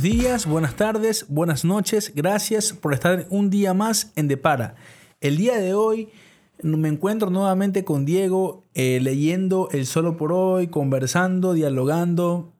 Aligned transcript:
Buenos 0.00 0.18
días, 0.18 0.46
buenas 0.46 0.76
tardes, 0.76 1.26
buenas 1.28 1.62
noches. 1.62 2.12
Gracias 2.14 2.72
por 2.72 2.94
estar 2.94 3.26
un 3.28 3.50
día 3.50 3.74
más 3.74 4.12
en 4.16 4.28
Depara. 4.28 4.74
El 5.20 5.36
día 5.36 5.58
de 5.58 5.74
hoy 5.74 6.08
me 6.62 6.88
encuentro 6.88 7.28
nuevamente 7.28 7.84
con 7.84 8.06
Diego 8.06 8.64
eh, 8.72 8.98
leyendo 9.02 9.68
El 9.72 9.84
Solo 9.84 10.16
por 10.16 10.32
Hoy, 10.32 10.68
conversando, 10.68 11.52
dialogando. 11.52 12.50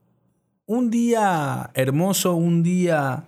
Un 0.66 0.90
día 0.90 1.70
hermoso, 1.72 2.34
un 2.34 2.62
día 2.62 3.24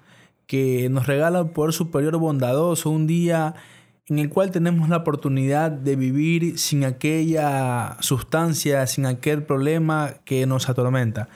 que 0.46 0.90
nos 0.90 1.06
regala 1.06 1.38
el 1.38 1.48
poder 1.48 1.72
superior 1.72 2.18
bondadoso, 2.18 2.90
un 2.90 3.06
día 3.06 3.54
en 4.08 4.18
el 4.18 4.28
cual 4.28 4.50
tenemos 4.50 4.90
la 4.90 4.98
oportunidad 4.98 5.70
de 5.70 5.96
vivir 5.96 6.58
sin 6.58 6.84
aquella 6.84 7.96
sustancia, 8.00 8.86
sin 8.86 9.06
aquel 9.06 9.42
problema 9.42 10.16
que 10.26 10.44
nos 10.44 10.68
atormenta. 10.68 11.30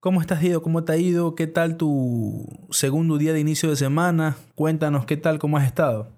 ¿Cómo 0.00 0.22
estás, 0.22 0.40
Diego? 0.40 0.62
¿Cómo 0.62 0.82
te 0.82 0.92
ha 0.92 0.96
ido? 0.96 1.34
¿Qué 1.34 1.46
tal 1.46 1.76
tu 1.76 2.46
segundo 2.70 3.18
día 3.18 3.34
de 3.34 3.40
inicio 3.40 3.68
de 3.68 3.76
semana? 3.76 4.34
Cuéntanos 4.54 5.04
qué 5.04 5.18
tal, 5.18 5.38
cómo 5.38 5.58
has 5.58 5.66
estado. 5.66 6.08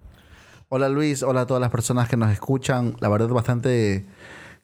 Hola 0.69 0.89
Luis, 0.89 1.25
hola 1.25 1.41
a 1.41 1.47
todas 1.49 1.61
las 1.61 1.73
personas 1.73 2.09
que 2.09 2.17
nos 2.17 2.31
escuchan. 2.31 2.95
La 3.01 3.09
verdad 3.09 3.27
bastante 3.31 4.07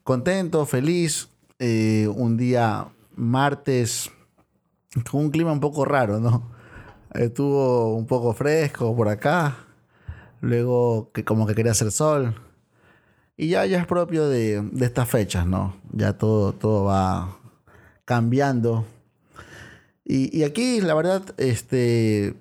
contento, 0.05 0.65
feliz. 0.67 1.31
Eh, 1.59 2.09
un 2.15 2.37
día 2.37 2.87
martes 3.17 4.09
con 5.11 5.23
un 5.23 5.31
clima 5.33 5.51
un 5.51 5.59
poco 5.59 5.85
raro, 5.85 6.21
¿no? 6.21 6.53
Estuvo 7.12 7.97
un 7.97 8.07
poco 8.07 8.35
fresco 8.35 8.95
por 8.95 9.09
acá. 9.09 9.57
Luego 10.41 11.11
que 11.11 11.25
como 11.25 11.45
que 11.45 11.57
quería 11.57 11.73
hacer 11.73 11.91
sol. 11.91 12.37
Y 13.37 13.48
ya, 13.48 13.67
ya 13.67 13.81
es 13.81 13.87
propio 13.89 14.29
de, 14.29 14.62
de 14.62 14.87
estas 14.87 15.09
fechas, 15.09 15.45
¿no? 15.45 15.75
Ya 15.91 16.17
todo, 16.17 16.53
todo 16.53 16.85
va 16.85 17.37
cambiando 18.05 18.87
y, 20.11 20.42
aquí, 20.42 20.81
la 20.81 20.95
verdad, 20.95 21.23
este, 21.37 22.34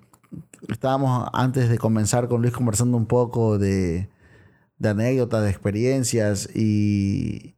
estábamos 0.70 1.28
antes 1.34 1.68
de 1.68 1.78
comenzar 1.78 2.30
con 2.30 2.42
Luis 2.42 2.54
conversando 2.54 2.96
un 2.96 3.08
poco 3.08 3.58
de, 3.58 4.08
anécdotas, 4.82 5.44
de 5.44 5.50
experiencias 5.50 6.48
y, 6.56 7.56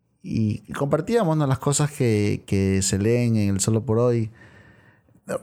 compartíamos 0.75 1.37
las 1.37 1.59
cosas 1.59 1.91
que, 1.91 2.79
se 2.81 2.97
leen 2.97 3.35
en 3.35 3.49
el 3.49 3.59
Solo 3.59 3.85
por 3.85 3.99
Hoy. 3.99 4.31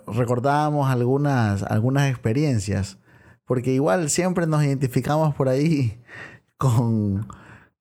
Recordábamos 0.08 0.90
algunas, 0.90 1.62
algunas 1.62 2.10
experiencias, 2.10 2.98
porque 3.44 3.72
igual 3.72 4.10
siempre 4.10 4.48
nos 4.48 4.64
identificamos 4.64 5.32
por 5.36 5.48
ahí 5.48 6.02
con, 6.58 7.28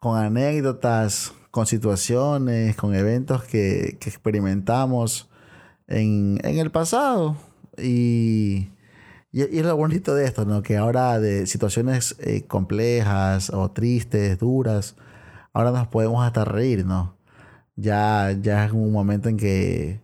anécdotas, 0.04 1.34
con 1.50 1.66
situaciones, 1.66 2.76
con 2.76 2.94
eventos 2.94 3.44
que, 3.44 3.98
que 4.00 4.08
experimentamos 4.08 5.32
en, 5.88 6.40
el 6.44 6.72
pasado. 6.72 7.36
Y, 7.78 8.70
y, 9.32 9.42
es 9.42 9.66
lo 9.66 9.76
bonito 9.76 10.16
de 10.16 10.26
esto, 10.26 10.46
¿no? 10.46 10.62
Que 10.64 10.78
ahora 10.78 11.20
de 11.20 11.48
situaciones 11.48 12.16
eh, 12.20 12.44
complejas 12.48 13.50
o 13.50 13.72
tristes, 13.72 14.40
duras, 14.40 14.96
ahora 15.54 15.72
nos 15.72 15.88
podemos 15.88 16.26
hasta 16.26 16.46
reír, 16.46 16.86
¿no? 16.86 17.16
Ya, 17.76 18.32
ya 18.42 18.66
es 18.66 18.72
un 18.72 18.92
momento 18.92 19.30
en 19.30 19.38
que 19.38 20.02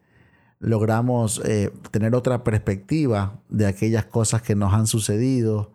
logramos 0.59 1.41
eh, 1.45 1.73
tener 1.91 2.15
otra 2.15 2.43
perspectiva 2.43 3.39
de 3.49 3.67
aquellas 3.67 4.05
cosas 4.05 4.41
que 4.41 4.55
nos 4.55 4.73
han 4.73 4.87
sucedido 4.87 5.71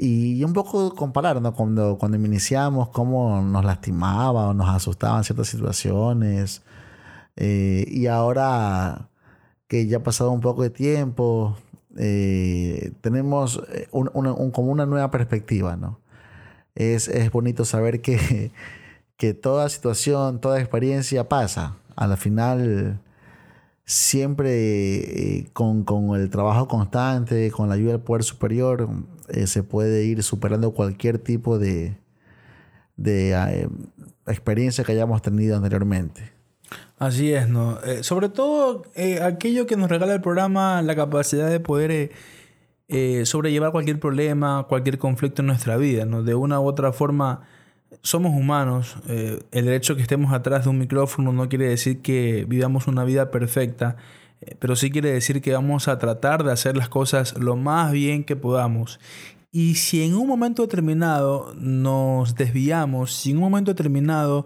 y, 0.00 0.44
un 0.44 0.52
poco 0.52 0.94
comparar, 0.94 1.42
¿no? 1.42 1.52
Cuando, 1.54 1.98
cuando 1.98 2.16
iniciamos, 2.16 2.90
cómo 2.90 3.42
nos 3.42 3.64
lastimaba 3.64 4.48
o 4.48 4.54
nos 4.54 4.68
asustaban 4.68 5.24
ciertas 5.24 5.48
situaciones. 5.48 6.62
Eh, 7.34 7.84
y 7.88 8.06
ahora 8.06 9.07
que 9.68 9.86
ya 9.86 9.98
ha 9.98 10.02
pasado 10.02 10.32
un 10.32 10.40
poco 10.40 10.62
de 10.62 10.70
tiempo, 10.70 11.56
eh, 11.96 12.92
tenemos 13.00 13.62
eh, 13.72 13.88
como 13.90 14.72
una 14.72 14.86
nueva 14.86 15.10
perspectiva, 15.10 15.76
¿no? 15.76 16.00
Es, 16.74 17.10
bonito 17.32 17.64
saber 17.64 18.00
que, 18.00 18.50
que 19.16 19.34
toda 19.34 19.68
situación, 19.68 20.40
toda 20.40 20.60
experiencia 20.60 21.28
pasa. 21.28 21.76
A 21.96 22.06
la 22.06 22.16
final, 22.16 23.00
siempre 23.84 25.38
eh, 25.38 25.50
con, 25.52 25.84
el 26.16 26.30
trabajo 26.30 26.68
constante, 26.68 27.50
con 27.50 27.68
la 27.68 27.74
ayuda 27.74 27.92
del 27.92 28.00
poder 28.00 28.22
superior, 28.24 28.88
se 29.46 29.62
puede 29.62 30.04
ir 30.04 30.22
superando 30.22 30.72
cualquier 30.72 31.18
tipo 31.18 31.58
de, 31.58 31.98
de 32.96 33.68
experiencia 34.26 34.84
que 34.84 34.92
hayamos 34.92 35.20
tenido 35.20 35.56
anteriormente. 35.56 36.37
Así 36.98 37.32
es, 37.32 37.48
¿no? 37.48 37.80
Eh, 37.82 38.02
sobre 38.02 38.28
todo 38.28 38.82
eh, 38.96 39.20
aquello 39.22 39.66
que 39.66 39.76
nos 39.76 39.88
regala 39.88 40.14
el 40.14 40.20
programa, 40.20 40.82
la 40.82 40.96
capacidad 40.96 41.48
de 41.48 41.60
poder 41.60 42.10
eh, 42.88 43.22
sobrellevar 43.24 43.70
cualquier 43.70 44.00
problema, 44.00 44.66
cualquier 44.68 44.98
conflicto 44.98 45.42
en 45.42 45.46
nuestra 45.46 45.76
vida, 45.76 46.04
¿no? 46.06 46.24
De 46.24 46.34
una 46.34 46.60
u 46.60 46.66
otra 46.66 46.92
forma, 46.92 47.42
somos 48.02 48.32
humanos. 48.32 48.96
el 49.06 49.68
hecho 49.68 49.94
de 49.94 49.98
que 49.98 50.02
estemos 50.02 50.32
atrás 50.32 50.64
de 50.64 50.70
un 50.70 50.78
micrófono 50.78 51.32
no 51.32 51.48
quiere 51.48 51.68
decir 51.68 52.02
que 52.02 52.44
vivamos 52.48 52.86
una 52.86 53.04
vida 53.04 53.30
perfecta, 53.30 53.96
pero 54.58 54.76
sí 54.76 54.90
quiere 54.90 55.12
decir 55.12 55.40
que 55.40 55.52
vamos 55.52 55.88
a 55.88 55.98
tratar 55.98 56.44
de 56.44 56.52
hacer 56.52 56.76
las 56.76 56.88
cosas 56.88 57.38
lo 57.38 57.56
más 57.56 57.92
bien 57.92 58.24
que 58.24 58.36
podamos. 58.36 58.98
Y 59.50 59.76
si 59.76 60.02
en 60.02 60.14
un 60.14 60.26
momento 60.26 60.62
determinado 60.62 61.54
nos 61.58 62.34
desviamos, 62.34 63.14
si 63.14 63.30
en 63.30 63.38
un 63.38 63.44
momento 63.44 63.72
determinado 63.72 64.44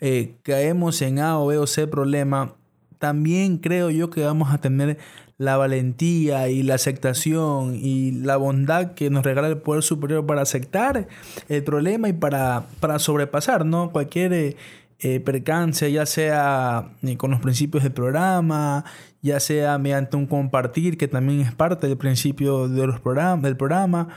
eh, 0.00 0.34
caemos 0.42 1.00
en 1.02 1.20
A 1.20 1.38
o 1.38 1.46
B 1.46 1.58
o 1.58 1.68
C 1.68 1.86
problema, 1.86 2.54
también 2.98 3.58
creo 3.58 3.90
yo 3.90 4.10
que 4.10 4.24
vamos 4.24 4.52
a 4.52 4.58
tener 4.58 4.98
la 5.38 5.56
valentía 5.56 6.48
y 6.48 6.64
la 6.64 6.74
aceptación 6.74 7.76
y 7.76 8.10
la 8.10 8.36
bondad 8.36 8.94
que 8.94 9.08
nos 9.08 9.24
regala 9.24 9.48
el 9.48 9.58
poder 9.58 9.84
superior 9.84 10.26
para 10.26 10.42
aceptar 10.42 11.06
el 11.48 11.64
problema 11.64 12.08
y 12.08 12.12
para, 12.12 12.66
para 12.80 12.98
sobrepasar 12.98 13.64
¿no? 13.64 13.90
cualquier 13.92 14.32
eh, 14.32 14.56
eh, 14.98 15.20
percance, 15.20 15.90
ya 15.90 16.04
sea 16.04 16.90
con 17.16 17.30
los 17.30 17.40
principios 17.40 17.84
del 17.84 17.92
programa, 17.92 18.84
ya 19.22 19.38
sea 19.38 19.78
mediante 19.78 20.16
un 20.16 20.26
compartir, 20.26 20.98
que 20.98 21.08
también 21.08 21.40
es 21.40 21.54
parte 21.54 21.86
del 21.86 21.96
principio 21.96 22.68
de 22.68 22.88
los 22.88 23.00
del 23.40 23.56
programa 23.56 24.08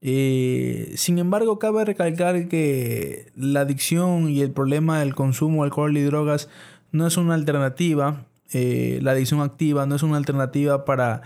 eh, 0.00 0.92
sin 0.96 1.18
embargo, 1.18 1.58
cabe 1.58 1.84
recalcar 1.84 2.48
que 2.48 3.32
la 3.34 3.60
adicción 3.60 4.30
y 4.30 4.40
el 4.42 4.52
problema 4.52 5.00
del 5.00 5.14
consumo 5.14 5.62
de 5.62 5.68
alcohol 5.68 5.96
y 5.96 6.02
drogas 6.02 6.48
no 6.92 7.06
es 7.06 7.16
una 7.16 7.34
alternativa. 7.34 8.24
Eh, 8.52 9.00
la 9.02 9.12
adicción 9.12 9.40
activa 9.40 9.86
no 9.86 9.96
es 9.96 10.02
una 10.02 10.16
alternativa 10.16 10.84
para, 10.84 11.22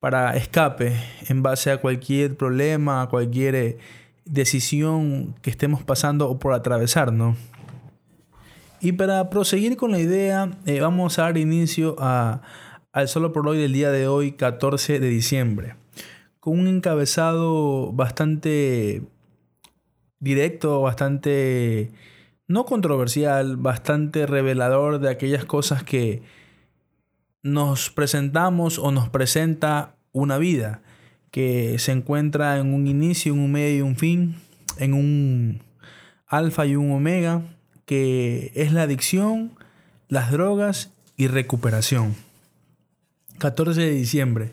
para 0.00 0.36
escape 0.36 0.94
en 1.28 1.42
base 1.42 1.70
a 1.70 1.80
cualquier 1.80 2.36
problema, 2.36 3.02
a 3.02 3.08
cualquier 3.08 3.54
eh, 3.54 3.78
decisión 4.24 5.34
que 5.42 5.50
estemos 5.50 5.84
pasando 5.84 6.28
o 6.28 6.38
por 6.38 6.52
atravesar, 6.52 7.12
¿no? 7.12 7.36
Y 8.80 8.92
para 8.92 9.30
proseguir 9.30 9.76
con 9.76 9.90
la 9.90 9.98
idea, 9.98 10.50
vamos 10.80 11.18
a 11.18 11.22
dar 11.22 11.38
inicio 11.38 11.96
a, 11.98 12.42
al 12.92 13.08
solo 13.08 13.32
por 13.32 13.48
hoy 13.48 13.58
del 13.58 13.72
día 13.72 13.90
de 13.90 14.06
hoy, 14.06 14.32
14 14.32 15.00
de 15.00 15.08
diciembre 15.08 15.76
con 16.46 16.60
un 16.60 16.68
encabezado 16.68 17.90
bastante 17.90 19.02
directo, 20.20 20.80
bastante 20.80 21.90
no 22.46 22.64
controversial, 22.66 23.56
bastante 23.56 24.26
revelador 24.26 25.00
de 25.00 25.10
aquellas 25.10 25.44
cosas 25.44 25.82
que 25.82 26.22
nos 27.42 27.90
presentamos 27.90 28.78
o 28.78 28.92
nos 28.92 29.08
presenta 29.08 29.96
una 30.12 30.38
vida 30.38 30.82
que 31.32 31.80
se 31.80 31.90
encuentra 31.90 32.58
en 32.58 32.72
un 32.72 32.86
inicio, 32.86 33.34
un 33.34 33.50
medio 33.50 33.78
y 33.78 33.80
un 33.80 33.96
fin, 33.96 34.36
en 34.78 34.94
un 34.94 35.62
alfa 36.28 36.64
y 36.64 36.76
un 36.76 36.92
omega, 36.92 37.42
que 37.86 38.52
es 38.54 38.72
la 38.72 38.82
adicción, 38.82 39.50
las 40.08 40.30
drogas 40.30 40.92
y 41.16 41.26
recuperación. 41.26 42.14
14 43.38 43.80
de 43.80 43.90
diciembre. 43.90 44.52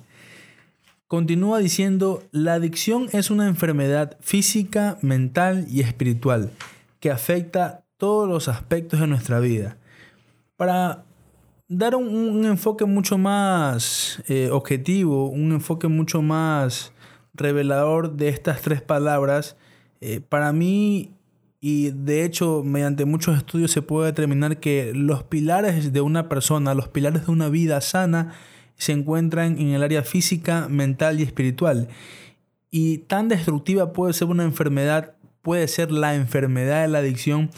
Continúa 1.13 1.59
diciendo, 1.59 2.23
la 2.31 2.55
adicción 2.55 3.07
es 3.11 3.29
una 3.29 3.45
enfermedad 3.45 4.17
física, 4.19 4.97
mental 5.03 5.67
y 5.69 5.81
espiritual 5.81 6.49
que 6.99 7.11
afecta 7.11 7.85
todos 7.97 8.27
los 8.27 8.47
aspectos 8.47 8.99
de 8.99 9.05
nuestra 9.05 9.39
vida. 9.39 9.77
Para 10.55 11.03
dar 11.67 11.93
un, 11.93 12.43
enfoque 12.45 12.85
mucho 12.85 13.19
más 13.19 14.23
eh, 14.27 14.49
objetivo, 14.51 15.29
un 15.29 15.51
enfoque 15.51 15.87
mucho 15.87 16.23
más 16.23 16.93
revelador 17.35 18.13
de 18.13 18.29
estas 18.29 18.63
tres 18.63 18.81
palabras, 18.81 19.55
eh, 20.01 20.19
para 20.19 20.51
mí, 20.51 21.11
y 21.61 21.91
de 21.91 22.25
hecho 22.25 22.63
mediante 22.65 23.05
muchos 23.05 23.37
estudios 23.37 23.69
se 23.69 23.83
puede 23.83 24.07
determinar 24.07 24.59
que 24.59 24.93
los 24.95 25.21
pilares 25.21 25.93
de 25.93 26.01
una 26.01 26.27
persona, 26.27 26.73
los 26.73 26.87
pilares 26.87 27.27
de 27.27 27.31
una 27.31 27.49
vida 27.49 27.81
sana, 27.81 28.33
se 28.77 28.91
encuentran 28.91 29.59
en 29.59 29.69
el 29.69 29.83
área 29.83 30.03
física, 30.03 30.67
mental 30.69 31.19
y 31.19 31.23
espiritual. 31.23 31.89
Y 32.71 32.99
tan 32.99 33.27
destructiva 33.27 33.93
puede 33.93 34.13
ser 34.13 34.27
una 34.27 34.43
enfermedad, 34.43 35.15
puede 35.41 35.67
ser 35.67 35.91
la 35.91 36.15
enfermedad 36.15 36.81
de 36.81 36.87
la 36.87 36.99
adicción 36.99 37.51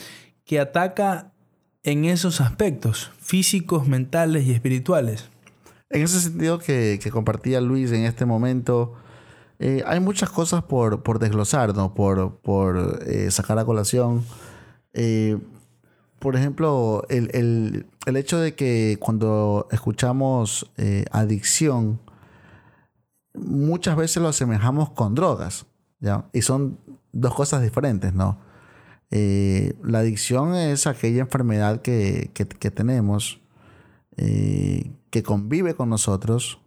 que 0.43 0.59
ataca 0.59 1.31
en 1.83 2.05
esos 2.05 2.41
aspectos 2.41 3.11
físicos, 3.19 3.87
mentales 3.87 4.45
y 4.45 4.51
espirituales. 4.51 5.29
En 5.89 6.01
ese 6.01 6.19
sentido 6.19 6.59
que, 6.59 6.99
que 7.01 7.11
compartía 7.11 7.61
Luis 7.61 7.91
en 7.91 8.03
este 8.03 8.25
momento, 8.25 8.95
eh, 9.59 9.83
hay 9.85 9.99
muchas 9.99 10.29
cosas 10.29 10.63
por, 10.63 11.03
por 11.03 11.19
desglosar, 11.19 11.75
¿no? 11.75 11.93
Por, 11.93 12.37
por 12.37 12.99
eh, 13.05 13.31
sacar 13.31 13.57
a 13.59 13.65
colación. 13.65 14.25
Eh, 14.93 15.37
por 16.19 16.35
ejemplo, 16.35 17.05
el, 17.09 17.29
el, 17.33 17.85
el, 18.05 18.17
hecho 18.17 18.39
de 18.39 18.55
que 18.55 18.97
cuando 18.99 19.67
escuchamos 19.71 20.71
adicción, 21.11 21.99
muchas 23.33 23.95
veces 23.95 24.21
lo 24.21 24.29
asemejamos 24.29 24.91
con 24.91 25.15
drogas, 25.15 25.65
¿ya? 25.99 26.25
Y 26.33 26.41
son 26.41 26.79
dos 27.11 27.33
cosas 27.33 27.61
diferentes, 27.61 28.13
¿no? 28.13 28.43
la 29.11 29.99
adicción 29.99 30.55
es 30.55 30.87
aquella 30.87 31.21
enfermedad 31.21 31.81
que, 31.81 32.31
que, 32.33 32.71
tenemos 32.71 33.39
que 34.17 35.23
convive 35.23 35.75
con 35.75 35.89
nosotros 35.89 36.59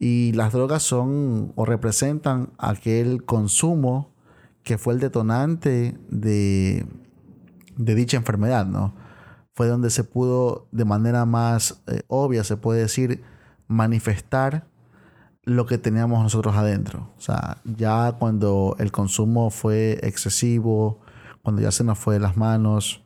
y 0.00 0.32
las 0.32 0.54
drogas 0.54 0.82
son 0.82 1.52
o 1.56 1.66
representan 1.66 2.50
aquel 2.56 3.24
consumo 3.24 4.10
que 4.62 4.78
fue 4.78 4.94
el 4.94 5.00
detonante 5.00 5.98
de, 6.08 6.86
de 7.76 7.94
dicha 7.94 8.16
enfermedad, 8.16 8.66
¿no? 8.66 8.94
Fue 9.60 9.68
donde 9.68 9.90
se 9.90 10.04
pudo 10.04 10.68
de 10.72 10.86
manera 10.86 11.26
más 11.26 11.82
eh, 11.86 12.00
obvia, 12.08 12.44
se 12.44 12.56
puede 12.56 12.80
decir, 12.80 13.22
manifestar 13.68 14.66
lo 15.42 15.66
que 15.66 15.76
teníamos 15.76 16.22
nosotros 16.22 16.56
adentro. 16.56 17.10
O 17.18 17.20
sea, 17.20 17.58
ya 17.64 18.12
cuando 18.18 18.74
el 18.78 18.90
consumo 18.90 19.50
fue 19.50 19.98
excesivo, 20.00 21.00
cuando 21.42 21.60
ya 21.60 21.72
se 21.72 21.84
nos 21.84 21.98
fue 21.98 22.14
de 22.14 22.20
las 22.20 22.38
manos, 22.38 23.04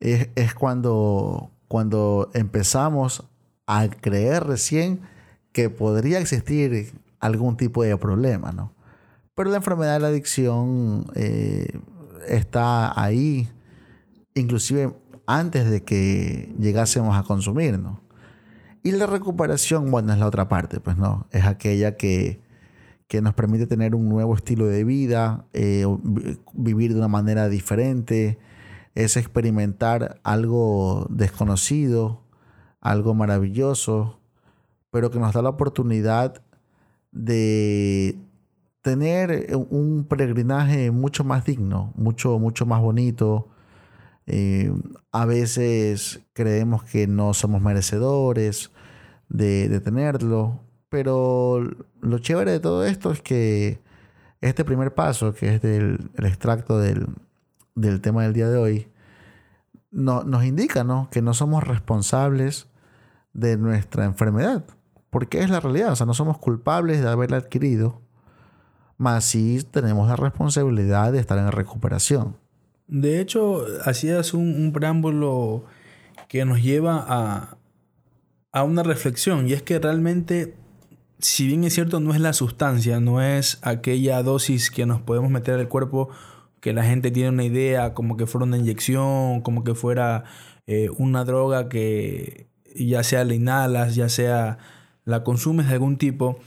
es, 0.00 0.28
es 0.34 0.54
cuando, 0.54 1.52
cuando 1.68 2.30
empezamos 2.34 3.22
a 3.68 3.86
creer 3.86 4.42
recién 4.42 5.02
que 5.52 5.70
podría 5.70 6.18
existir 6.18 7.00
algún 7.20 7.56
tipo 7.56 7.84
de 7.84 7.96
problema, 7.96 8.50
¿no? 8.50 8.72
Pero 9.36 9.50
la 9.50 9.58
enfermedad 9.58 9.92
de 9.92 10.00
la 10.00 10.08
adicción 10.08 11.06
eh, 11.14 11.78
está 12.26 13.00
ahí, 13.00 13.48
inclusive 14.34 14.92
antes 15.26 15.68
de 15.70 15.82
que 15.82 16.54
llegásemos 16.58 17.16
a 17.16 17.22
consumir, 17.22 17.78
¿no? 17.78 18.00
Y 18.82 18.92
la 18.92 19.06
recuperación, 19.06 19.90
bueno, 19.90 20.12
es 20.12 20.18
la 20.18 20.26
otra 20.26 20.48
parte, 20.48 20.78
pues 20.78 20.96
no, 20.96 21.26
es 21.32 21.44
aquella 21.44 21.96
que, 21.96 22.40
que 23.08 23.20
nos 23.20 23.34
permite 23.34 23.66
tener 23.66 23.94
un 23.94 24.08
nuevo 24.08 24.34
estilo 24.34 24.66
de 24.66 24.84
vida, 24.84 25.44
eh, 25.52 25.84
vivir 26.52 26.92
de 26.92 26.98
una 26.98 27.08
manera 27.08 27.48
diferente, 27.48 28.38
es 28.94 29.16
experimentar 29.16 30.20
algo 30.22 31.06
desconocido, 31.10 32.22
algo 32.80 33.14
maravilloso, 33.14 34.20
pero 34.90 35.10
que 35.10 35.18
nos 35.18 35.34
da 35.34 35.42
la 35.42 35.50
oportunidad 35.50 36.42
de 37.10 38.18
tener 38.82 39.50
un 39.70 40.06
peregrinaje 40.08 40.92
mucho 40.92 41.24
más 41.24 41.44
digno, 41.44 41.92
mucho, 41.96 42.38
mucho 42.38 42.66
más 42.66 42.80
bonito. 42.80 43.48
Eh, 44.26 44.72
a 45.12 45.24
veces 45.24 46.20
creemos 46.32 46.82
que 46.84 47.06
no 47.06 47.32
somos 47.32 47.62
merecedores 47.62 48.72
de, 49.28 49.80
tenerlo, 49.80 50.60
pero 50.88 51.62
lo 52.00 52.18
chévere 52.18 52.52
de 52.52 52.60
todo 52.60 52.84
esto 52.84 53.12
es 53.12 53.22
que 53.22 53.80
este 54.40 54.64
primer 54.64 54.94
paso, 54.94 55.32
que 55.34 55.54
es 55.54 55.64
el 55.64 56.10
extracto 56.16 56.78
del, 56.78 57.06
tema 58.00 58.24
del 58.24 58.32
día 58.32 58.48
de 58.48 58.58
hoy, 58.58 58.88
no, 59.90 60.24
nos 60.24 60.44
indica 60.44 60.84
¿no? 60.84 61.08
que 61.10 61.22
no 61.22 61.32
somos 61.34 61.64
responsables 61.64 62.68
de 63.32 63.56
nuestra 63.56 64.04
enfermedad. 64.04 64.64
Porque 65.10 65.40
es 65.40 65.50
la 65.50 65.60
realidad, 65.60 65.92
o 65.92 65.96
sea, 65.96 66.06
no 66.06 66.14
somos 66.14 66.38
culpables 66.38 67.00
de 67.00 67.08
haberla 67.08 67.38
adquirido, 67.38 68.02
más 68.98 69.24
sí 69.24 69.66
tenemos 69.70 70.08
la 70.08 70.16
responsabilidad 70.16 71.12
de 71.12 71.20
estar 71.20 71.38
en 71.38 71.52
recuperación. 71.52 72.36
De 72.88 73.20
hecho, 73.20 73.64
hacías 73.84 74.34
un, 74.34 74.72
preámbulo 74.72 75.64
que 76.28 76.44
nos 76.44 76.62
lleva 76.62 77.04
a, 77.06 77.56
a 78.52 78.62
una 78.62 78.82
reflexión, 78.82 79.48
y 79.48 79.52
es 79.52 79.62
que 79.62 79.78
realmente, 79.78 80.54
si 81.18 81.46
bien 81.46 81.64
es 81.64 81.74
cierto, 81.74 82.00
no 82.00 82.14
es 82.14 82.20
la 82.20 82.32
sustancia, 82.32 83.00
no 83.00 83.20
es 83.20 83.58
aquella 83.62 84.22
dosis 84.22 84.70
que 84.70 84.86
nos 84.86 85.00
podemos 85.00 85.30
meter 85.30 85.54
al 85.54 85.68
cuerpo, 85.68 86.10
que 86.60 86.72
la 86.72 86.84
gente 86.84 87.10
tiene 87.10 87.28
una 87.30 87.44
idea 87.44 87.94
como 87.94 88.16
que 88.16 88.26
fuera 88.26 88.44
una 88.44 88.58
inyección, 88.58 89.40
como 89.42 89.62
que 89.62 89.74
fuera 89.74 90.24
eh, 90.66 90.88
una 90.98 91.24
droga 91.24 91.68
que 91.68 92.48
ya 92.74 93.02
sea 93.02 93.24
la 93.24 93.34
inhalas, 93.34 93.94
ya 93.94 94.08
sea 94.08 94.58
la 95.04 95.22
consumes 95.22 95.68
de 95.68 95.74
algún 95.74 95.96
tipo. 95.96 96.38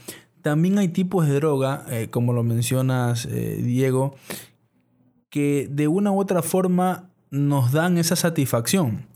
También 0.42 0.78
hay 0.78 0.88
tipos 0.88 1.26
de 1.26 1.34
droga, 1.34 1.84
eh, 1.90 2.08
como 2.10 2.32
lo 2.32 2.42
mencionas, 2.42 3.26
eh, 3.26 3.60
Diego, 3.62 4.14
que 5.30 5.68
de 5.70 5.88
una 5.88 6.12
u 6.12 6.20
otra 6.20 6.42
forma 6.42 7.08
nos 7.30 7.72
dan 7.72 7.96
esa 7.98 8.16
satisfacción. 8.16 9.06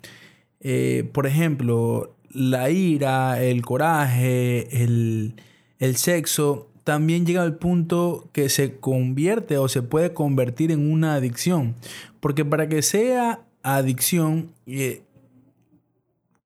Eh, 0.61 1.11
por 1.13 1.27
ejemplo, 1.27 2.15
la 2.31 2.71
ira, 2.71 3.43
el 3.43 3.63
coraje, 3.63 4.83
el, 4.83 5.35
el 5.79 5.97
sexo, 5.97 6.69
también 6.85 7.27
llega 7.27 7.43
al 7.43 7.57
punto 7.57 8.29
que 8.33 8.49
se 8.49 8.77
convierte 8.77 9.59
o 9.59 9.69
se 9.69 9.83
puede 9.83 10.13
convertir 10.13 10.71
en 10.71 10.91
una 10.91 11.15
adicción. 11.15 11.75
Porque 12.21 12.45
para 12.45 12.69
que 12.69 12.83
sea 12.83 13.41
adicción, 13.63 14.53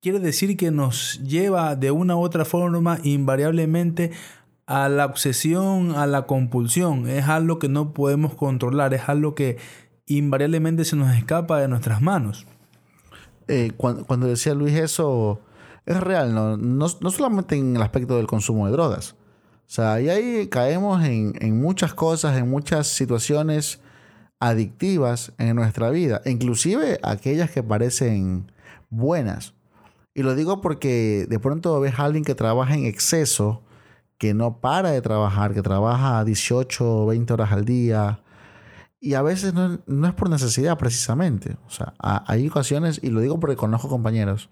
quiere 0.00 0.20
decir 0.20 0.56
que 0.56 0.70
nos 0.70 1.20
lleva 1.22 1.74
de 1.76 1.90
una 1.90 2.16
u 2.16 2.20
otra 2.20 2.44
forma 2.44 2.98
invariablemente 3.02 4.12
a 4.68 4.90
la 4.90 5.06
obsesión, 5.06 5.96
a 5.96 6.06
la 6.06 6.26
compulsión. 6.26 7.08
Es 7.08 7.26
algo 7.26 7.58
que 7.58 7.70
no 7.70 7.94
podemos 7.94 8.34
controlar, 8.34 8.92
es 8.92 9.08
algo 9.08 9.34
que 9.34 9.56
invariablemente 10.04 10.84
se 10.84 10.94
nos 10.94 11.16
escapa 11.16 11.58
de 11.58 11.68
nuestras 11.68 12.02
manos. 12.02 12.46
Eh, 13.48 13.72
cuando, 13.78 14.26
decía 14.26 14.52
Luis 14.52 14.74
eso, 14.74 15.40
es 15.86 15.98
real, 15.98 16.34
¿no? 16.34 16.58
No, 16.58 16.88
solamente 16.88 17.56
en 17.56 17.76
el 17.76 17.82
aspecto 17.82 18.18
del 18.18 18.26
consumo 18.26 18.66
de 18.66 18.72
drogas. 18.72 19.16
O 19.66 19.70
sea, 19.70 20.02
y 20.02 20.10
ahí 20.10 20.48
caemos 20.48 21.02
en, 21.02 21.32
en 21.40 21.58
muchas 21.58 21.94
cosas, 21.94 22.36
en 22.36 22.50
muchas 22.50 22.88
situaciones 22.88 23.80
adictivas 24.38 25.32
en 25.38 25.56
nuestra 25.56 25.88
vida, 25.88 26.20
inclusive 26.26 27.00
aquellas 27.02 27.50
que 27.50 27.62
parecen 27.62 28.52
buenas. 28.90 29.54
Y 30.12 30.24
lo 30.24 30.34
digo 30.34 30.60
porque 30.60 31.26
de 31.26 31.38
pronto 31.38 31.80
ves 31.80 31.98
a 31.98 32.04
alguien 32.04 32.24
que 32.24 32.34
trabaja 32.34 32.74
en 32.74 32.84
exceso, 32.84 33.62
que 34.18 34.34
no 34.34 34.60
para 34.60 34.90
de 34.90 35.00
trabajar, 35.00 35.54
que 35.54 35.62
trabaja 35.62 36.24
18 36.24 37.02
o 37.02 37.06
20 37.06 37.32
horas 37.32 37.52
al 37.52 37.64
día. 37.64 38.20
Y 39.00 39.14
a 39.14 39.22
veces 39.22 39.54
no, 39.54 40.08
es 40.08 40.14
por 40.14 40.28
necesidad 40.28 40.76
precisamente. 40.76 41.56
O 41.66 41.70
sea, 41.70 41.94
hay 41.98 42.48
ocasiones, 42.48 43.00
y 43.02 43.10
lo 43.10 43.20
digo 43.20 43.38
porque 43.38 43.54
conozco 43.56 43.88
compañeros, 43.88 44.50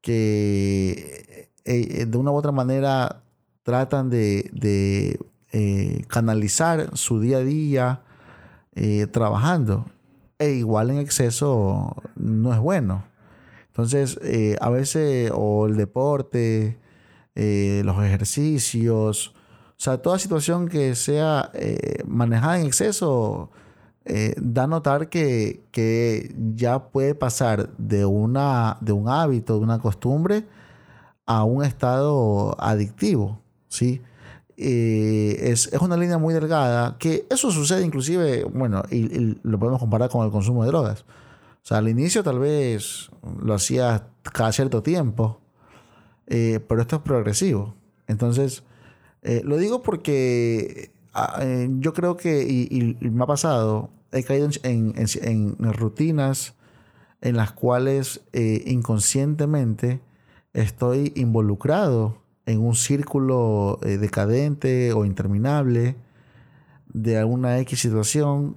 que 0.00 1.50
eh, 1.64 2.00
eh, 2.00 2.06
de 2.06 2.18
una 2.18 2.30
u 2.30 2.34
otra 2.34 2.52
manera 2.52 3.22
tratan 3.62 4.08
de, 4.08 5.18
eh, 5.52 6.04
canalizar 6.08 6.96
su 6.96 7.20
día 7.20 7.38
a 7.38 7.44
día 7.44 8.02
trabajando. 9.12 9.84
E 10.38 10.52
igual 10.52 10.90
en 10.90 10.98
exceso 10.98 11.96
no 12.16 12.54
es 12.54 12.60
bueno. 12.60 13.04
Entonces, 13.66 14.18
a 14.58 14.70
veces, 14.70 15.30
o 15.34 15.66
el 15.66 15.76
deporte, 15.76 16.79
eh, 17.34 17.82
los 17.84 18.02
ejercicios, 18.02 19.28
o 19.28 19.82
sea, 19.82 19.98
toda 19.98 20.18
situación 20.18 20.68
que 20.68 20.94
sea 20.94 21.50
eh, 21.54 22.02
manejada 22.06 22.60
en 22.60 22.66
exceso, 22.66 23.50
da 24.38 24.64
a 24.64 24.66
notar 24.66 25.08
que, 25.08 25.62
que, 25.70 26.34
ya 26.54 26.88
puede 26.90 27.14
pasar 27.14 27.70
de, 27.76 28.04
una, 28.04 28.76
de 28.80 28.90
un 28.90 29.08
hábito, 29.08 29.54
de 29.54 29.60
una 29.60 29.78
costumbre, 29.78 30.46
a 31.26 31.44
un 31.44 31.64
estado 31.64 32.56
adictivo, 32.60 33.40
¿sí? 33.68 34.02
es, 34.56 35.68
es, 35.72 35.80
una 35.80 35.96
línea 35.96 36.18
muy 36.18 36.34
delgada, 36.34 36.96
que 36.98 37.24
eso 37.30 37.52
sucede 37.52 37.84
inclusive, 37.84 38.42
bueno, 38.44 38.82
y 38.90 39.38
lo 39.42 39.58
podemos 39.60 39.78
comparar 39.78 40.10
con 40.10 40.26
el 40.26 40.32
consumo 40.32 40.64
de 40.64 40.70
drogas. 40.70 41.04
O 41.62 41.66
sea, 41.66 41.78
al 41.78 41.88
inicio 41.88 42.22
tal 42.22 42.38
vez 42.38 43.10
lo 43.42 43.54
hacía 43.54 44.06
cada 44.22 44.52
cierto 44.52 44.82
tiempo, 44.82 45.40
eh, 46.30 46.60
pero 46.66 46.80
esto 46.80 46.96
es 46.96 47.02
progresivo. 47.02 47.74
Entonces, 48.06 48.62
eh, 49.22 49.42
lo 49.44 49.58
digo 49.58 49.82
porque 49.82 50.92
ah, 51.12 51.40
eh, 51.42 51.68
yo 51.80 51.92
creo 51.92 52.16
que, 52.16 52.42
y, 52.42 52.96
me 53.00 53.24
ha 53.24 53.26
pasado, 53.26 53.90
he 54.12 54.22
caído 54.22 54.48
en, 54.62 54.94
en, 54.96 55.56
rutinas 55.74 56.54
en 57.20 57.36
las 57.36 57.52
cuales 57.52 58.22
inconscientemente 58.32 60.00
estoy 60.54 61.12
involucrado 61.16 62.16
en 62.46 62.60
un 62.60 62.74
círculo 62.74 63.78
decadente 63.82 64.92
o 64.94 65.04
interminable 65.04 65.96
de 66.88 67.18
alguna 67.18 67.58
X 67.58 67.78
situación 67.78 68.56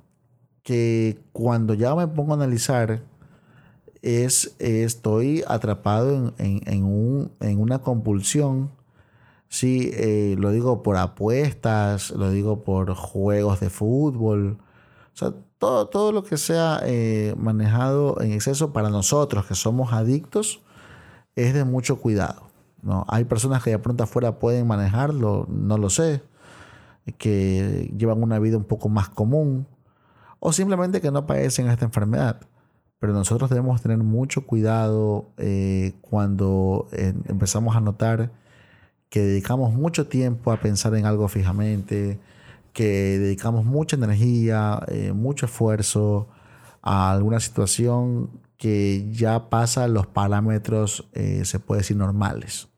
que 0.64 1.20
cuando 1.34 1.74
ya 1.74 1.94
me 1.94 2.08
pongo 2.08 2.32
a 2.32 2.36
analizar, 2.38 3.04
es, 4.04 4.56
estoy 4.60 5.44
atrapado 5.48 6.34
en, 6.38 6.84
un, 6.84 7.32
en 7.40 7.60
una 7.60 7.80
compulsión. 7.80 8.70
Sí, 9.48 9.92
eh, 9.94 10.36
lo 10.38 10.52
digo 10.52 10.84
por 10.84 10.98
apuestas, 10.98 12.12
lo 12.12 12.30
digo 12.30 12.64
por 12.64 12.94
juegos 12.94 13.62
de 13.62 13.70
fútbol. 13.70 14.58
O 15.14 15.18
sea, 15.18 15.34
todo, 15.58 15.88
todo 15.88 16.12
lo 16.12 16.24
que 16.24 16.38
sea 16.38 16.82
eh, 16.84 17.34
manejado 17.38 18.20
en 18.22 18.34
exceso 18.34 18.74
para 18.74 18.90
nosotros 18.90 19.46
que 19.46 19.56
somos 19.56 19.94
adictos 19.94 20.62
es 21.36 21.54
de 21.54 21.64
mucho 21.64 22.00
cuidado. 22.00 22.44
¿no? 22.82 23.06
Hay 23.08 23.24
personas 23.24 23.64
que 23.64 23.70
de 23.70 23.80
pronto 23.80 24.04
afuera 24.04 24.38
pueden 24.38 24.68
manejarlo, 24.68 25.48
no 25.50 25.78
lo 25.78 25.90
sé, 25.90 26.22
que 27.18 27.94
llevan 27.98 28.22
una 28.22 28.40
vida 28.40 28.58
un 28.58 28.66
poco 28.66 28.90
más 28.90 29.08
común 29.08 29.66
o 30.40 30.52
simplemente 30.52 31.00
que 31.00 31.12
no 31.12 31.26
padecen 31.26 31.70
esta 31.70 31.86
enfermedad. 31.86 32.42
Pero 33.04 33.12
nosotros 33.12 33.50
debemos 33.50 33.82
tener 33.82 33.98
mucho 33.98 34.48
cuidado 34.48 35.34
eh, 35.36 35.92
cuando 36.00 36.88
eh, 36.94 37.14
empezamos 37.28 37.76
a 37.76 37.82
notar 37.82 38.32
que 39.10 39.20
dedicamos 39.20 39.74
mucho 39.74 40.08
tiempo 40.08 40.54
a 40.54 40.62
pensar 40.62 40.96
en 40.96 41.06
algo 41.06 41.28
fijamente, 41.28 42.18
que 42.72 43.20
dedicamos 43.20 43.66
mucha 43.66 43.98
energía, 43.98 44.80
eh, 44.88 45.12
mucho 45.12 45.48
esfuerzo 45.48 46.30
a 46.82 47.12
alguna 47.12 47.42
situación 47.42 48.30
que 48.56 49.12
ya 49.12 49.50
pasa 49.50 49.90
los 49.90 50.08
parámetros, 50.08 51.10
se 51.12 51.60
puede 51.60 51.82
decir, 51.82 51.98
normales. 51.98 52.70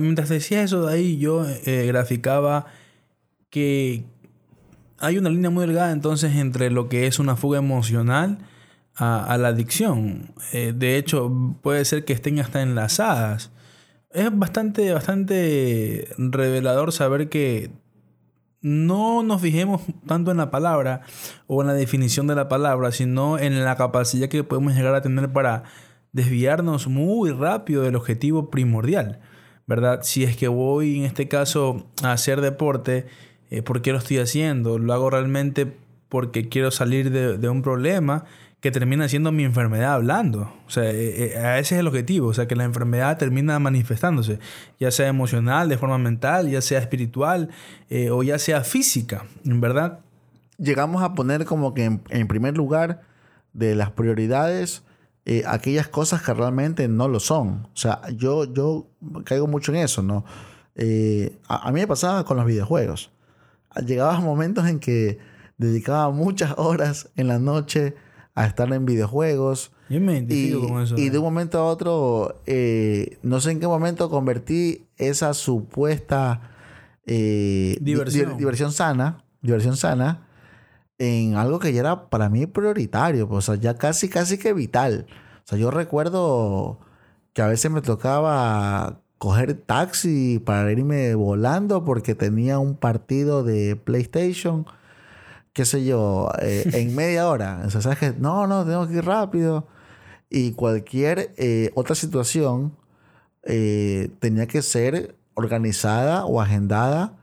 Mientras 0.00 0.30
decía 0.30 0.64
eso 0.64 0.86
de 0.86 0.94
ahí, 0.94 1.16
yo 1.16 1.46
graficaba 1.64 2.66
que, 3.50 4.04
hay 4.98 5.16
una 5.16 5.30
línea 5.30 5.50
muy 5.50 5.64
delgada 5.64 5.92
entonces 5.92 6.34
entre 6.34 6.70
lo 6.70 6.88
que 6.88 7.06
es 7.06 7.20
una 7.20 7.36
fuga 7.36 7.60
emocional 7.60 8.49
a, 9.00 9.38
la 9.38 9.48
adicción. 9.48 10.34
Eh, 10.52 10.74
de 10.76 10.98
hecho, 10.98 11.32
puede 11.62 11.84
ser 11.84 12.04
que 12.04 12.12
estén 12.12 12.38
hasta 12.38 12.60
enlazadas. 12.60 13.50
Es 14.10 14.28
bastante, 14.36 14.92
bastante 14.92 16.08
revelador 16.18 16.92
saber 16.92 17.28
que 17.30 17.70
no 18.60 19.22
nos 19.22 19.40
fijemos 19.40 19.80
tanto 20.06 20.30
en 20.30 20.36
la 20.36 20.50
palabra 20.50 21.00
o 21.46 21.62
en 21.62 21.68
la 21.68 21.74
definición 21.74 22.26
de 22.26 22.34
la 22.34 22.48
palabra, 22.48 22.92
sino 22.92 23.38
en 23.38 23.64
la 23.64 23.76
capacidad 23.76 24.28
que 24.28 24.44
podemos 24.44 24.74
llegar 24.74 24.94
a 24.94 25.00
tener 25.00 25.32
para 25.32 25.64
desviarnos 26.12 26.86
muy 26.86 27.30
rápido 27.30 27.82
del 27.82 27.96
objetivo 27.96 28.50
primordial, 28.50 29.20
¿verdad? 29.66 30.00
Si 30.02 30.24
es 30.24 30.36
que 30.36 30.48
voy 30.48 30.98
en 30.98 31.04
este 31.04 31.26
caso 31.26 31.86
a 32.02 32.12
hacer 32.12 32.42
deporte, 32.42 33.06
eh, 33.50 33.62
¿por 33.62 33.80
qué 33.80 33.92
lo 33.92 33.98
estoy 33.98 34.18
haciendo? 34.18 34.78
Lo 34.78 34.92
hago 34.92 35.08
realmente 35.08 35.72
porque 36.10 36.48
quiero 36.50 36.70
salir 36.70 37.10
de, 37.10 37.48
un 37.48 37.62
problema 37.62 38.26
que 38.60 38.70
termina 38.70 39.08
siendo 39.08 39.32
mi 39.32 39.44
enfermedad 39.44 39.94
hablando. 39.94 40.52
O 40.66 40.70
sea, 40.70 40.84
eh, 40.90 41.32
eh, 41.34 41.58
ese 41.58 41.74
es 41.74 41.80
el 41.80 41.86
objetivo. 41.86 42.28
O 42.28 42.34
sea, 42.34 42.46
que 42.46 42.56
la 42.56 42.64
enfermedad 42.64 43.16
termina 43.18 43.58
manifestándose, 43.58 44.38
ya 44.78 44.90
sea 44.90 45.08
emocional, 45.08 45.68
de 45.68 45.78
forma 45.78 45.98
mental, 45.98 46.50
ya 46.50 46.60
sea 46.60 46.78
espiritual 46.78 47.50
o 48.12 48.22
ya 48.22 48.38
sea 48.38 48.62
física, 48.62 49.24
en 49.44 49.60
verdad. 49.60 50.00
Llegamos 50.58 51.02
a 51.02 51.14
poner 51.14 51.44
como 51.46 51.72
que 51.74 51.84
en, 51.84 52.28
primer 52.28 52.56
lugar 52.56 53.00
de 53.52 53.74
las 53.74 53.90
prioridades 53.90 54.84
aquellas 55.46 55.88
cosas 55.88 56.22
que 56.22 56.34
realmente 56.34 56.86
no 56.88 57.08
lo 57.08 57.20
son. 57.20 57.68
O 57.72 57.76
sea, 57.76 58.00
yo, 58.14 58.52
yo 58.52 58.88
caigo 59.24 59.46
mucho 59.46 59.72
en 59.72 59.78
eso, 59.78 60.02
¿no? 60.02 60.24
a, 61.48 61.72
mí 61.72 61.80
me 61.80 61.86
pasaba 61.86 62.24
con 62.24 62.38
los 62.38 62.46
videojuegos 62.46 63.10
llegaba 63.78 64.18
momentos 64.20 64.66
en 64.66 64.80
que 64.80 65.18
dedicaba 65.58 66.10
muchas 66.10 66.54
horas 66.58 67.10
en 67.16 67.28
la 67.28 67.38
noche 67.38 67.94
a 68.40 68.46
estar 68.46 68.72
en 68.72 68.86
videojuegos. 68.86 69.72
Yo 69.88 70.00
me 70.00 70.24
y, 70.28 70.52
con 70.52 70.82
eso. 70.82 70.96
Y 70.96 71.10
de 71.10 71.18
un 71.18 71.24
momento 71.24 71.58
a 71.58 71.64
otro, 71.64 72.40
eh, 72.46 73.18
no 73.22 73.40
sé 73.40 73.50
en 73.50 73.60
qué 73.60 73.66
momento 73.66 74.08
convertí 74.08 74.86
esa 74.96 75.34
supuesta 75.34 76.50
eh, 77.06 77.76
diversión. 77.80 78.72
sana, 78.72 79.24
diversión 79.42 79.76
sana, 79.76 80.26
en 80.98 81.34
algo 81.34 81.58
que 81.58 81.72
ya 81.72 81.80
era 81.80 82.08
para 82.08 82.28
mí 82.28 82.46
prioritario, 82.46 83.28
pues, 83.28 83.48
o 83.48 83.52
sea, 83.52 83.60
ya 83.60 83.74
casi, 83.74 84.08
casi 84.08 84.38
que 84.38 84.52
vital. 84.52 85.06
O 85.44 85.48
sea, 85.48 85.58
yo 85.58 85.70
recuerdo 85.70 86.78
que 87.32 87.42
a 87.42 87.46
veces 87.46 87.70
me 87.70 87.82
tocaba 87.82 89.00
coger 89.18 89.54
taxi 89.54 90.38
para 90.38 90.72
irme 90.72 91.14
volando 91.14 91.84
porque 91.84 92.14
tenía 92.14 92.58
un 92.58 92.74
partido 92.74 93.44
de 93.44 93.76
PlayStation, 93.76 94.66
qué 95.52 95.64
sé 95.64 95.84
yo, 95.84 96.30
eh, 96.40 96.64
en 96.74 96.94
media 96.94 97.28
hora. 97.28 97.62
O 97.66 97.70
sea, 97.70 97.80
¿sabes 97.80 97.98
que 97.98 98.12
No, 98.18 98.46
no, 98.46 98.64
tengo 98.64 98.86
que 98.88 98.94
ir 98.94 99.04
rápido. 99.04 99.66
Y 100.30 100.52
cualquier 100.52 101.34
eh, 101.36 101.70
otra 101.74 101.94
situación 101.94 102.76
eh, 103.42 104.10
tenía 104.20 104.46
que 104.46 104.62
ser 104.62 105.16
organizada 105.34 106.24
o 106.26 106.40
agendada 106.40 107.18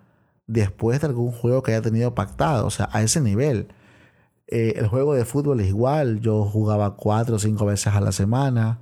después 0.48 1.02
de 1.02 1.08
algún 1.08 1.32
juego 1.32 1.64
que 1.64 1.72
haya 1.74 1.82
tenido 1.82 2.16
pactado, 2.16 2.66
o 2.68 2.70
sea, 2.70 2.90
a 2.92 3.02
ese 3.04 3.22
nivel. 3.22 3.68
el 4.48 4.88
juego 4.88 5.14
de 5.14 5.26
fútbol 5.26 5.60
es 5.60 5.68
igual, 5.68 6.22
yo 6.22 6.46
jugaba 6.46 6.96
cuatro 6.96 7.36
o 7.36 7.40
cinco 7.40 7.66
veces 7.66 7.94
a 7.94 8.02
la 8.02 8.12
semana. 8.12 8.80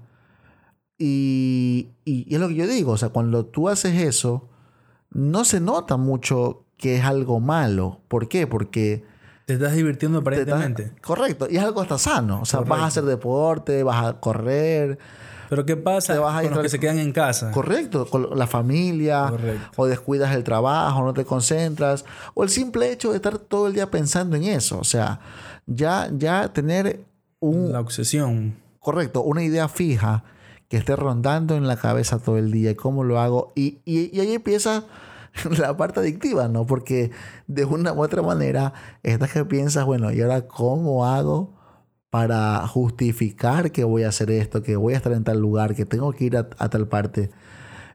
Y, 0.97 1.89
es 2.05 2.39
lo 2.39 2.47
que 2.47 2.55
yo 2.55 2.67
digo, 2.67 2.93
o 2.93 2.97
sea, 2.97 3.09
cuando 3.09 3.45
tú 3.45 3.69
haces 3.69 4.01
eso, 4.01 4.49
no 5.09 5.45
se 5.45 5.59
nota 5.59 5.97
mucho 5.97 6.65
que 6.77 6.97
es 6.97 7.03
algo 7.03 7.39
malo. 7.39 8.01
¿Por 8.07 8.27
qué? 8.27 8.47
Porque... 8.47 9.03
Te 9.45 9.53
estás 9.53 9.73
divirtiendo 9.73 10.19
aparentemente. 10.19 10.91
correcto, 11.01 11.47
y 11.49 11.57
es 11.57 11.63
algo 11.63 11.81
hasta 11.81 11.97
sano. 11.97 12.41
O 12.41 12.45
sea, 12.45 12.61
vas 12.61 12.81
a 12.81 12.85
hacer 12.87 13.03
deporte, 13.03 13.83
vas 13.83 14.05
a 14.05 14.19
correr. 14.19 14.97
Pero 15.49 15.65
¿qué 15.65 15.77
pasa 15.77 16.15
con 16.17 16.51
los 16.51 16.63
que 16.63 16.69
se 16.69 16.79
quedan 16.79 16.97
en 16.97 17.11
casa? 17.11 17.51
Correcto, 17.51 18.07
con 18.07 18.37
la 18.37 18.47
familia, 18.47 19.31
o 19.75 19.85
descuidas 19.85 20.35
el 20.35 20.43
trabajo, 20.43 21.03
no 21.03 21.13
te 21.13 21.25
concentras, 21.25 22.05
o 22.33 22.43
el 22.43 22.49
simple 22.49 22.91
hecho 22.91 23.11
de 23.11 23.17
estar 23.17 23.37
todo 23.37 23.67
el 23.67 23.73
día 23.73 23.91
pensando 23.91 24.35
en 24.35 24.43
eso. 24.43 24.79
O 24.79 24.83
sea, 24.83 25.19
ya, 25.67 26.09
ya 26.11 26.51
tener 26.51 27.01
un... 27.39 27.71
La 27.71 27.79
obsesión. 27.79 28.55
Correcto, 28.79 29.21
una 29.21 29.43
idea 29.43 29.67
fija 29.67 30.23
que 30.69 30.77
esté 30.77 30.95
rondando 30.95 31.55
en 31.55 31.67
la 31.67 31.77
cabeza 31.77 32.19
todo 32.19 32.37
el 32.37 32.51
día 32.51 32.71
y 32.71 32.75
cómo 32.75 33.03
lo 33.03 33.19
hago. 33.19 33.51
Y, 33.55 33.79
y, 33.85 34.19
ahí 34.19 34.33
empieza 34.33 34.85
la 35.57 35.75
parte 35.77 35.99
adictiva, 35.99 36.47
¿no? 36.47 36.65
Porque 36.65 37.11
de 37.47 37.65
una 37.65 37.93
u 37.93 38.03
otra 38.03 38.21
manera, 38.21 38.73
estás 39.03 39.31
que 39.31 39.45
piensas, 39.45 39.85
bueno, 39.85 40.11
¿y 40.11 40.21
ahora 40.21 40.47
cómo 40.47 41.05
hago 41.05 41.53
para 42.09 42.65
justificar 42.67 43.71
que 43.71 43.83
voy 43.83 44.03
a 44.03 44.09
hacer 44.09 44.31
esto, 44.31 44.63
que 44.63 44.75
voy 44.75 44.93
a 44.93 44.97
estar 44.97 45.11
en 45.13 45.23
tal 45.23 45.39
lugar, 45.39 45.75
que 45.75 45.85
tengo 45.85 46.11
que 46.13 46.25
ir 46.25 46.37
a, 46.37 46.47
tal 46.47 46.87
parte? 46.87 47.29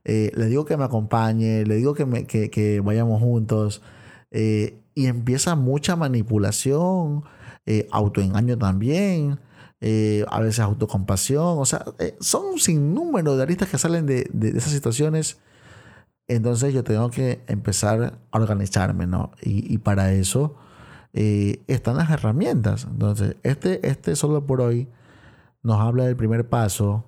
Eh, 0.04 0.32
le 0.34 0.46
digo 0.46 0.64
que 0.64 0.76
me 0.76 0.84
acompañe, 0.84 1.64
le 1.64 1.76
digo 1.76 1.94
que, 1.94 2.06
me, 2.06 2.26
que, 2.26 2.80
vayamos 2.84 3.20
juntos. 3.20 3.82
Eh, 4.30 4.78
y 4.94 5.06
empieza 5.06 5.54
mucha 5.56 5.96
manipulación, 5.96 7.24
eh, 7.66 7.88
autoengaño 7.90 8.58
también. 8.58 9.40
A 10.28 10.40
veces 10.40 10.60
autocompasión, 10.60 11.58
o 11.58 11.64
sea, 11.64 11.86
son 12.20 12.44
un 12.44 12.58
sinnúmero 12.58 13.36
de 13.36 13.42
aristas 13.44 13.70
que 13.70 13.78
salen 13.78 14.04
de, 14.04 14.28
esas 14.54 14.72
situaciones. 14.72 15.38
Entonces 16.30 16.72
yo 16.72 16.84
tengo 16.84 17.10
que 17.10 17.40
empezar 17.48 18.20
a 18.30 18.38
organizarme, 18.38 19.04
¿no? 19.04 19.32
Y, 19.42 19.78
para 19.78 20.12
eso 20.12 20.54
eh, 21.12 21.60
están 21.66 21.96
las 21.96 22.08
herramientas. 22.08 22.86
Entonces, 22.88 23.34
este, 23.42 23.84
este 23.84 24.14
solo 24.14 24.46
por 24.46 24.60
hoy 24.60 24.86
nos 25.64 25.80
habla 25.80 26.04
del 26.04 26.14
primer 26.14 26.48
paso 26.48 27.04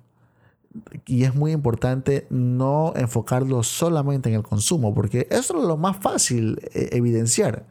y 1.05 1.23
es 1.23 1.33
muy 1.35 1.53
importante 1.53 2.27
no 2.29 2.91
enfocarlo 2.97 3.63
solamente 3.63 4.27
en 4.27 4.35
el 4.35 4.43
consumo, 4.43 4.93
porque 4.93 5.25
eso 5.31 5.57
es 5.57 5.63
lo 5.65 5.77
más 5.77 5.95
fácil 5.95 6.59
evidenciar, 6.73 7.65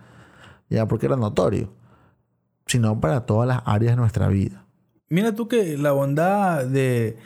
ya 0.71 0.89
porque 0.89 1.05
era 1.05 1.17
notorio, 1.17 1.71
sino 2.65 2.99
para 2.99 3.27
todas 3.27 3.47
las 3.47 3.61
áreas 3.67 3.93
de 3.93 3.97
nuestra 3.97 4.29
vida. 4.29 4.65
Mira 5.11 5.35
tú 5.35 5.49
que 5.49 5.77
la 5.77 5.93
bondad 5.93 6.65
de 6.65 7.19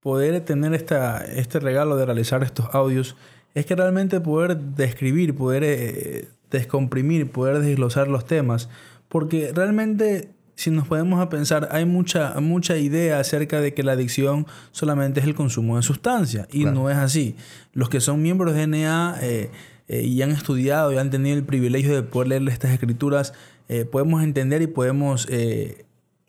poder 0.00 0.44
tener 0.44 0.74
esta, 0.74 1.24
este 1.24 1.60
regalo 1.60 1.96
de 1.96 2.04
realizar 2.04 2.42
estos 2.42 2.74
audios 2.74 3.16
es 3.54 3.66
que 3.66 3.74
realmente 3.74 4.20
poder 4.20 4.56
describir, 4.56 5.34
poder 5.34 5.64
eh, 5.64 6.28
descomprimir, 6.50 7.30
poder 7.30 7.60
desglosar 7.60 8.08
los 8.08 8.26
temas, 8.26 8.68
porque 9.08 9.52
realmente 9.54 10.30
si 10.54 10.70
nos 10.70 10.88
podemos 10.88 11.20
a 11.20 11.28
pensar, 11.28 11.68
hay 11.70 11.84
mucha, 11.84 12.40
mucha 12.40 12.76
idea 12.76 13.20
acerca 13.20 13.60
de 13.60 13.74
que 13.74 13.84
la 13.84 13.92
adicción 13.92 14.46
solamente 14.72 15.20
es 15.20 15.26
el 15.26 15.34
consumo 15.34 15.76
de 15.76 15.82
sustancias 15.82 16.48
y 16.50 16.64
no 16.64 16.90
es 16.90 16.96
así. 16.96 17.36
Los 17.72 17.88
que 17.88 18.00
son 18.00 18.22
miembros 18.22 18.54
de 18.54 18.66
NA 18.66 19.18
eh, 19.22 19.50
eh, 19.86 20.02
y 20.02 20.20
han 20.22 20.32
estudiado 20.32 20.92
y 20.92 20.96
han 20.96 21.10
tenido 21.10 21.36
el 21.36 21.44
privilegio 21.44 21.94
de 21.94 22.02
poder 22.02 22.28
leer 22.28 22.48
estas 22.48 22.72
escrituras, 22.72 23.34
podemos 23.92 24.22
entender 24.22 24.62
y 24.62 24.66
podemos 24.66 25.28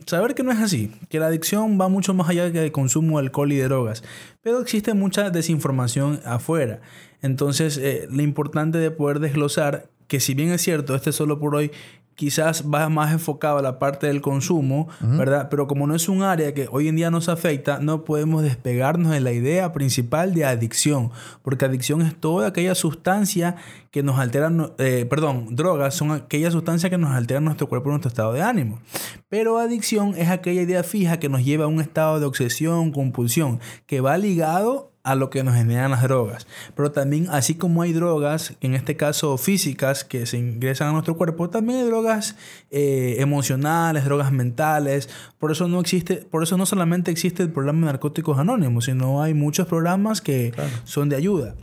saber 0.10 0.36
que 0.36 0.44
no 0.44 0.52
es 0.52 0.60
así, 0.60 0.92
que 1.10 1.20
la 1.20 1.28
adicción 1.28 1.80
va 1.80 1.88
mucho 1.88 2.14
más 2.14 2.30
allá 2.30 2.50
del 2.50 2.72
consumo 2.72 3.20
de 3.20 3.26
alcohol 3.26 3.52
y 3.52 3.58
de 3.58 3.66
drogas, 3.66 4.04
pero 4.42 4.60
existe 4.60 4.94
mucha 4.94 5.30
desinformación 5.30 6.20
afuera. 6.26 6.82
Entonces, 7.22 7.78
eh, 7.78 8.08
lo 8.10 8.22
importante 8.22 8.78
de 8.78 8.92
poder 8.92 9.20
desglosar 9.20 9.90
que 10.08 10.20
si 10.20 10.34
bien 10.34 10.50
es 10.50 10.62
cierto, 10.62 10.96
este 10.96 11.12
solo 11.12 11.40
por 11.40 11.56
hoy 11.56 11.72
quizás 12.20 12.66
va 12.70 12.90
más 12.90 13.14
enfocado 13.14 13.60
a 13.60 13.62
la 13.62 13.80
parte 13.80 14.08
del 14.08 14.20
consumo, 14.20 14.90
¿verdad? 15.00 15.48
Pero 15.50 15.68
como 15.68 15.88
no 15.88 15.96
es 15.96 16.10
un 16.10 16.22
área 16.22 16.54
que 16.54 16.68
hoy 16.70 16.90
en 16.90 16.98
día 16.98 17.10
nos 17.10 17.30
afecta, 17.30 17.80
no 17.80 18.04
podemos 18.04 18.44
despegarnos 18.44 19.14
de 19.14 19.22
la 19.22 19.32
idea 19.32 19.72
principal 19.72 20.34
de 20.34 20.44
adicción, 20.44 21.12
porque 21.44 21.64
adicción 21.64 22.02
es 22.02 22.14
toda 22.14 22.50
aquella 22.50 22.76
sustancia 22.76 23.56
que 23.90 24.04
nos 24.04 24.20
altera, 24.20 24.52
eh, 24.80 25.06
perdón, 25.10 25.56
drogas 25.56 25.96
son 25.96 26.12
aquellas 26.12 26.52
sustancias 26.52 26.90
que 26.90 26.98
nos 26.98 27.12
alteran 27.12 27.46
nuestro 27.46 27.70
cuerpo, 27.70 27.90
nuestro 27.90 28.10
estado 28.10 28.34
de 28.34 28.42
ánimo. 28.42 28.82
Pero 29.30 29.58
adicción 29.58 30.14
es 30.18 30.28
aquella 30.28 30.62
idea 30.62 30.84
fija 30.84 31.20
que 31.20 31.30
nos 31.30 31.46
lleva 31.46 31.64
a 31.64 31.68
un 31.70 31.80
estado 31.80 32.20
de 32.20 32.26
obsesión, 32.26 32.92
compulsión, 32.92 33.62
que 33.86 34.02
va 34.02 34.18
ligado 34.18 34.89
a 35.04 35.16
lo 35.16 35.30
que 35.30 35.44
nos 35.44 35.56
generan 35.56 35.92
las 35.92 36.04
drogas. 36.04 36.48
Pero 36.76 36.92
también, 36.92 37.28
así 37.30 37.56
como 37.56 37.82
hay 37.82 37.94
drogas, 37.94 38.56
en 38.62 38.76
este 38.76 38.96
caso 38.96 39.38
físicas, 39.38 40.04
que 40.04 40.26
se 40.26 40.38
ingresan 40.38 40.90
a 40.90 40.92
nuestro 40.92 41.16
cuerpo, 41.16 41.50
también 41.50 41.80
hay 41.80 41.86
drogas 41.86 42.36
eh, 42.72 43.16
emocionales, 43.20 44.06
drogas 44.06 44.32
mentales. 44.32 45.10
Por 45.38 45.52
eso 45.52 45.68
no 45.68 45.80
existe, 45.80 46.18
por 46.18 46.44
eso 46.44 46.58
no 46.58 46.66
solamente 46.66 47.12
existe 47.12 47.44
el 47.44 47.52
programa 47.52 47.80
de 47.80 47.86
narcóticos 47.94 48.38
anónimos, 48.38 48.86
sino 48.86 49.22
hay 49.22 49.34
muchos 49.34 49.68
programas 49.68 50.22
que 50.22 50.54
son 50.84 51.10
de 51.10 51.16
ayuda. 51.16 51.56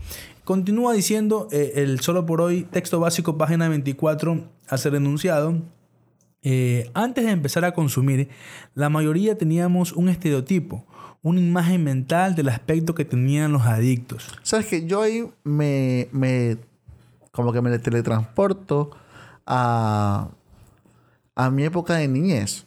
Continúa 0.44 0.92
diciendo 0.92 1.48
eh, 1.50 1.72
el 1.76 2.00
solo 2.00 2.24
por 2.24 2.40
hoy, 2.40 2.62
texto 2.62 3.00
básico, 3.00 3.36
página 3.36 3.68
24, 3.68 4.44
a 4.68 4.78
ser 4.78 4.94
enunciado. 4.94 5.60
Eh, 6.42 6.88
antes 6.94 7.24
de 7.24 7.32
empezar 7.32 7.64
a 7.64 7.74
consumir, 7.74 8.28
la 8.74 8.88
mayoría 8.88 9.36
teníamos 9.36 9.92
un 9.92 10.08
estereotipo 10.08 10.86
una 11.26 11.40
imagen 11.40 11.82
mental 11.82 12.36
del 12.36 12.48
aspecto 12.48 12.94
que 12.94 13.04
tenían 13.04 13.50
los 13.50 13.62
adictos. 13.62 14.28
Sabes 14.44 14.66
que 14.66 14.86
yo 14.86 15.02
ahí 15.02 15.28
me, 15.42 16.08
me 16.12 16.56
como 17.32 17.52
que 17.52 17.60
me 17.60 17.76
teletransporto 17.80 18.92
a, 19.44 20.28
a 21.34 21.50
mi 21.50 21.64
época 21.64 21.94
de 21.94 22.06
niñez. 22.06 22.66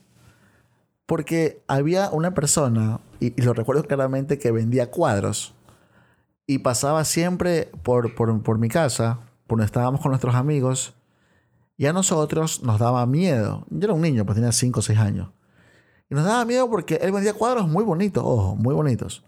Porque 1.05 1.63
había 1.69 2.09
una 2.09 2.33
persona, 2.33 2.99
y, 3.21 3.41
lo 3.41 3.53
recuerdo 3.53 3.83
claramente, 3.83 4.37
que 4.37 4.51
vendía 4.51 4.91
cuadros. 4.91 5.53
Y 6.45 6.57
pasaba 6.57 7.05
siempre 7.05 7.71
por, 7.83 8.13
por, 8.13 8.43
por 8.43 8.59
mi 8.59 8.67
casa, 8.67 9.19
cuando 9.47 9.63
estábamos 9.63 10.01
con 10.01 10.11
nuestros 10.11 10.35
amigos. 10.35 10.95
Y 11.77 11.85
a 11.85 11.93
nosotros 11.93 12.61
nos 12.61 12.77
daba 12.77 13.05
miedo. 13.05 13.65
Yo 13.69 13.85
era 13.85 13.93
un 13.93 14.01
niño, 14.01 14.25
pues 14.25 14.35
tenía 14.35 14.51
5 14.51 14.79
o 14.81 14.83
6 14.83 14.99
años. 14.99 15.29
Y 16.09 16.15
nos 16.15 16.25
daba 16.25 16.43
miedo 16.45 16.69
porque 16.69 16.95
él 16.95 17.11
vendía 17.11 17.33
cuadros 17.33 17.67
muy 17.67 17.83
bonitos, 17.83 18.23
ojo, 18.25 18.55
muy 18.55 18.73
bonitos. 18.73 19.23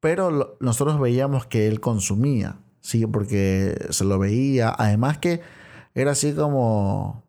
Pero 0.00 0.56
nosotros 0.60 1.00
veíamos 1.00 1.46
que 1.46 1.68
él 1.68 1.80
consumía, 1.80 2.56
sí, 2.80 3.06
porque 3.06 3.88
se 3.90 4.04
lo 4.04 4.18
veía. 4.18 4.74
Además 4.76 5.18
que 5.18 5.40
era 5.94 6.12
así 6.12 6.32
como, 6.32 7.22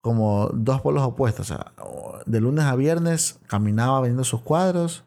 como 0.00 0.48
dos 0.52 0.80
polos 0.80 1.02
opuestos. 1.02 1.50
O 1.50 1.54
sea, 1.54 1.72
de 2.26 2.40
lunes 2.40 2.64
a 2.64 2.76
viernes 2.76 3.38
caminaba 3.46 4.00
vendiendo 4.00 4.24
sus 4.24 4.42
cuadros. 4.42 5.04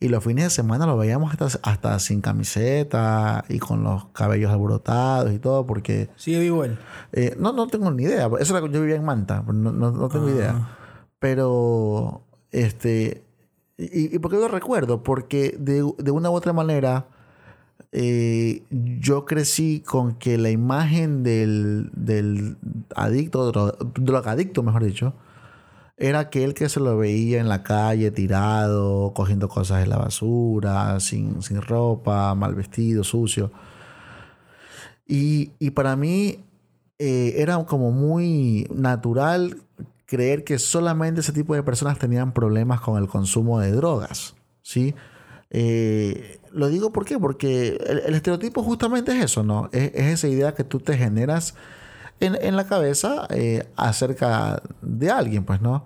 Y 0.00 0.10
los 0.10 0.22
fines 0.22 0.44
de 0.44 0.50
semana 0.50 0.86
lo 0.86 0.96
veíamos 0.96 1.32
hasta, 1.32 1.58
hasta 1.68 1.98
sin 1.98 2.20
camiseta 2.20 3.44
y 3.48 3.58
con 3.58 3.82
los 3.82 4.04
cabellos 4.10 4.52
alborotados 4.52 5.32
y 5.32 5.40
todo, 5.40 5.66
porque... 5.66 6.08
¿Sigue 6.14 6.38
vivo 6.38 6.62
él? 6.62 6.78
Eh, 7.10 7.34
no, 7.36 7.52
no 7.52 7.66
tengo 7.66 7.90
ni 7.90 8.04
idea. 8.04 8.30
Eso 8.38 8.56
era 8.56 8.64
yo 8.68 8.80
vivía 8.80 8.94
en 8.94 9.04
Manta, 9.04 9.42
no, 9.44 9.72
no, 9.72 10.08
tengo 10.08 10.28
idea. 10.28 10.54
Ah. 10.54 10.78
Pero 11.18 12.27
este, 12.52 13.22
y, 13.76 14.14
y, 14.14 14.18
por 14.18 14.30
qué 14.30 14.38
lo 14.38 14.48
recuerdo? 14.48 15.02
Porque 15.02 15.56
de, 15.58 15.82
una 15.82 16.30
u 16.30 16.34
otra 16.34 16.52
manera 16.52 17.06
eh, 17.92 18.62
yo 18.70 19.24
crecí 19.24 19.80
con 19.80 20.16
que 20.16 20.36
la 20.38 20.50
imagen 20.50 21.22
del, 21.22 21.90
del 21.94 22.56
adicto, 22.96 23.72
drogadicto 23.94 24.62
mejor 24.62 24.84
dicho, 24.84 25.14
era 25.96 26.20
aquel 26.20 26.54
que 26.54 26.68
se 26.68 26.80
lo 26.80 26.96
veía 26.96 27.40
en 27.40 27.48
la 27.48 27.62
calle 27.62 28.10
tirado, 28.10 29.12
cogiendo 29.14 29.48
cosas 29.48 29.80
de 29.80 29.86
la 29.86 29.96
basura, 29.98 31.00
sin, 31.00 31.42
sin 31.42 31.60
ropa, 31.60 32.34
mal 32.34 32.54
vestido, 32.54 33.04
sucio. 33.04 33.50
Y, 35.06 35.52
y 35.58 35.70
para 35.70 35.96
mí 35.96 36.44
eh, 36.98 37.34
era 37.36 37.64
como 37.64 37.90
muy 37.90 38.68
natural 38.74 39.56
creer 40.08 40.42
que 40.42 40.58
solamente 40.58 41.20
ese 41.20 41.32
tipo 41.32 41.54
de 41.54 41.62
personas 41.62 41.98
tenían 41.98 42.32
problemas 42.32 42.80
con 42.80 43.00
el 43.00 43.08
consumo 43.08 43.60
de 43.60 43.72
drogas. 43.72 44.34
¿sí? 44.62 44.94
Eh, 45.50 46.40
lo 46.50 46.68
digo 46.68 46.92
porque 46.92 47.14
el, 47.14 48.14
estereotipo 48.14 48.62
justamente 48.62 49.12
es 49.12 49.24
eso, 49.24 49.42
¿no? 49.42 49.68
Es, 49.70 49.92
esa 49.94 50.28
idea 50.28 50.54
que 50.54 50.64
tú 50.64 50.80
te 50.80 50.96
generas 50.96 51.54
en, 52.20 52.56
la 52.56 52.66
cabeza 52.66 53.26
eh, 53.28 53.68
acerca 53.76 54.62
de 54.80 55.10
alguien, 55.10 55.44
pues, 55.44 55.60
¿no? 55.60 55.84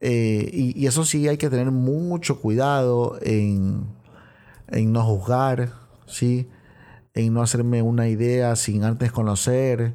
Eh, 0.00 0.48
y, 0.52 0.86
eso 0.86 1.04
sí 1.04 1.26
hay 1.26 1.36
que 1.36 1.50
tener 1.50 1.72
mucho 1.72 2.40
cuidado 2.40 3.18
en, 3.20 3.84
en 4.68 4.92
no 4.92 5.04
juzgar, 5.04 5.72
¿sí? 6.06 6.48
En 7.14 7.34
no 7.34 7.42
hacerme 7.42 7.82
una 7.82 8.08
idea 8.08 8.54
sin 8.54 8.84
antes 8.84 9.10
conocer. 9.10 9.92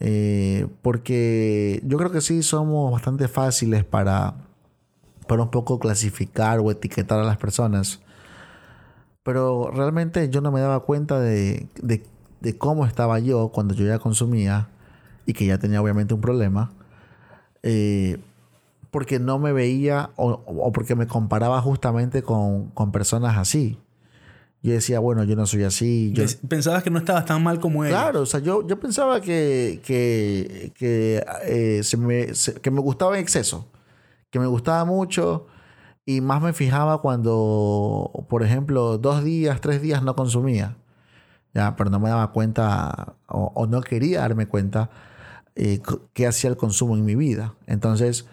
Eh, 0.00 0.66
porque 0.82 1.80
yo 1.84 1.96
creo 1.96 2.10
que 2.10 2.20
sí 2.20 2.42
somos 2.42 2.92
bastante 2.92 3.28
fáciles 3.28 3.84
para, 3.84 4.34
para 5.26 5.42
un 5.42 5.50
poco 5.50 5.78
clasificar 5.78 6.60
o 6.60 6.70
etiquetar 6.70 7.18
a 7.20 7.24
las 7.24 7.38
personas. 7.38 8.00
Pero 9.22 9.70
realmente 9.72 10.28
yo 10.30 10.40
no 10.40 10.52
me 10.52 10.60
daba 10.60 10.80
cuenta 10.80 11.18
de, 11.20 11.68
cómo 12.58 12.86
estaba 12.86 13.18
yo 13.18 13.48
cuando 13.48 13.74
yo 13.74 13.86
ya 13.86 13.98
consumía 13.98 14.68
y 15.24 15.32
que 15.32 15.46
ya 15.46 15.58
tenía 15.58 15.82
obviamente 15.82 16.14
un 16.14 16.20
problema. 16.20 16.72
Eh, 17.62 18.18
porque 18.90 19.18
no 19.18 19.38
me 19.38 19.52
veía 19.52 20.10
o, 20.16 20.42
o, 20.46 20.72
porque 20.72 20.94
me 20.94 21.06
comparaba 21.06 21.60
justamente 21.60 22.22
con, 22.22 22.70
con 22.70 22.92
personas 22.92 23.36
así 23.36 23.78
yo 24.66 24.72
decía, 24.72 24.98
bueno, 24.98 25.22
yo 25.22 25.36
no 25.36 25.46
soy 25.46 25.62
así. 25.62 26.12
Yo... 26.12 26.24
Pensabas 26.48 26.82
que 26.82 26.90
no 26.90 26.98
estabas 26.98 27.24
tan 27.24 27.40
mal 27.40 27.60
como 27.60 27.84
él. 27.84 27.90
Claro, 27.90 28.22
o 28.22 28.26
sea, 28.26 28.40
yo, 28.40 28.66
yo 28.66 28.80
pensaba 28.80 29.20
que, 29.20 29.80
que, 29.84 30.72
que, 30.76 31.24
eh, 31.44 31.84
se 31.84 31.96
me, 31.96 32.32
que 32.60 32.70
me 32.72 32.80
gustaba 32.80 33.16
en 33.16 33.22
exceso, 33.22 33.68
que 34.28 34.40
me 34.40 34.46
gustaba 34.46 34.84
mucho 34.84 35.46
y 36.04 36.20
más 36.20 36.42
me 36.42 36.52
fijaba 36.52 37.00
cuando, 37.00 38.10
por 38.28 38.42
ejemplo, 38.42 38.98
dos 38.98 39.22
días, 39.22 39.60
tres 39.60 39.80
días 39.80 40.02
no 40.02 40.16
consumía. 40.16 40.76
Ya, 41.54 41.76
pero 41.76 41.88
no 41.88 42.00
me 42.00 42.08
daba 42.08 42.32
cuenta 42.32 43.14
o, 43.28 43.66
no 43.68 43.80
quería 43.82 44.22
darme 44.22 44.46
cuenta 44.46 44.90
eh, 45.54 45.80
qué 46.12 46.26
hacía 46.26 46.50
el 46.50 46.56
consumo 46.56 46.96
en 46.96 47.04
mi 47.04 47.14
vida. 47.14 47.54
Entonces, 47.68 48.26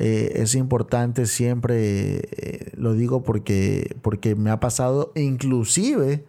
eh, 0.00 0.42
es 0.42 0.54
importante 0.54 1.26
siempre, 1.26 2.18
eh, 2.20 2.70
lo 2.76 2.92
digo 2.92 3.24
porque, 3.24 3.96
porque 4.00 4.36
me 4.36 4.50
ha 4.50 4.60
pasado, 4.60 5.10
inclusive 5.16 6.24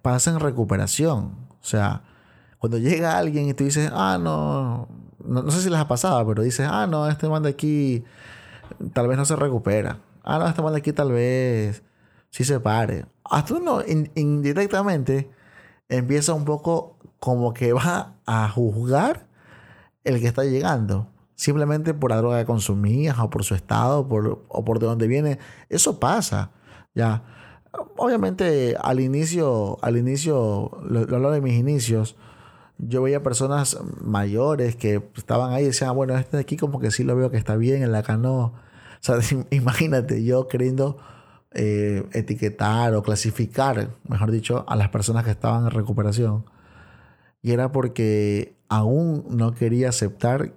pasa 0.00 0.30
en 0.30 0.40
recuperación. 0.40 1.36
O 1.50 1.64
sea, 1.64 2.02
cuando 2.58 2.78
llega 2.78 3.18
alguien 3.18 3.46
y 3.46 3.52
tú 3.52 3.64
dices, 3.64 3.90
ah, 3.92 4.18
no, 4.18 4.88
no, 5.22 5.50
sé 5.50 5.60
si 5.60 5.68
les 5.68 5.80
ha 5.80 5.86
pasado, 5.86 6.26
pero 6.26 6.42
dices, 6.42 6.66
ah, 6.66 6.86
no, 6.86 7.06
este 7.10 7.28
man 7.28 7.42
de 7.42 7.50
aquí 7.50 8.04
tal 8.94 9.06
vez 9.06 9.18
no 9.18 9.26
se 9.26 9.36
recupera. 9.36 9.98
Ah, 10.24 10.38
no, 10.38 10.48
este 10.48 10.62
man 10.62 10.72
de 10.72 10.78
aquí 10.78 10.94
tal 10.94 11.12
vez 11.12 11.82
sí 12.30 12.42
se 12.42 12.58
pare. 12.58 13.04
Hasta 13.22 13.52
uno 13.52 13.82
indirectamente 14.14 15.30
empieza 15.90 16.32
un 16.32 16.46
poco 16.46 16.96
como 17.20 17.52
que 17.52 17.74
va 17.74 18.14
a 18.24 18.48
juzgar 18.48 19.26
el 20.04 20.20
que 20.20 20.26
está 20.26 20.44
llegando 20.44 21.11
simplemente 21.42 21.92
por 21.92 22.10
la 22.10 22.18
droga 22.18 22.38
que 22.38 22.44
consumías 22.46 23.18
o 23.18 23.28
por 23.28 23.42
su 23.42 23.56
estado 23.56 24.06
por, 24.06 24.44
o 24.46 24.64
por 24.64 24.78
de 24.78 24.86
dónde 24.86 25.08
viene. 25.08 25.40
Eso 25.68 25.98
pasa, 25.98 26.52
ya. 26.94 27.24
Obviamente 27.96 28.76
al 28.80 29.00
inicio, 29.00 29.76
al 29.82 29.96
inicio, 29.96 30.70
lo, 30.84 31.00
hablo 31.00 31.32
de 31.32 31.40
mis 31.40 31.54
inicios, 31.54 32.14
yo 32.78 33.02
veía 33.02 33.24
personas 33.24 33.76
mayores 34.00 34.76
que 34.76 35.02
estaban 35.16 35.52
ahí 35.52 35.64
y 35.64 35.66
decían, 35.66 35.90
ah, 35.90 35.94
bueno, 35.94 36.16
este 36.16 36.36
de 36.36 36.42
aquí 36.42 36.56
como 36.56 36.78
que 36.78 36.92
sí 36.92 37.02
lo 37.02 37.16
veo 37.16 37.32
que 37.32 37.38
está 37.38 37.56
bien, 37.56 37.82
el 37.82 37.94
acá 37.94 38.16
no. 38.16 38.54
O 39.00 39.04
sea, 39.04 39.16
imagínate 39.50 40.22
yo 40.22 40.46
queriendo 40.46 40.98
eh, 41.54 42.04
etiquetar 42.12 42.94
o 42.94 43.02
clasificar, 43.02 43.90
mejor 44.08 44.30
dicho, 44.30 44.64
a 44.68 44.76
las 44.76 44.90
personas 44.90 45.24
que 45.24 45.32
estaban 45.32 45.64
en 45.64 45.70
recuperación. 45.72 46.44
Y 47.42 47.50
era 47.50 47.72
porque 47.72 48.54
aún 48.68 49.24
no 49.28 49.54
quería 49.54 49.88
aceptar 49.88 50.52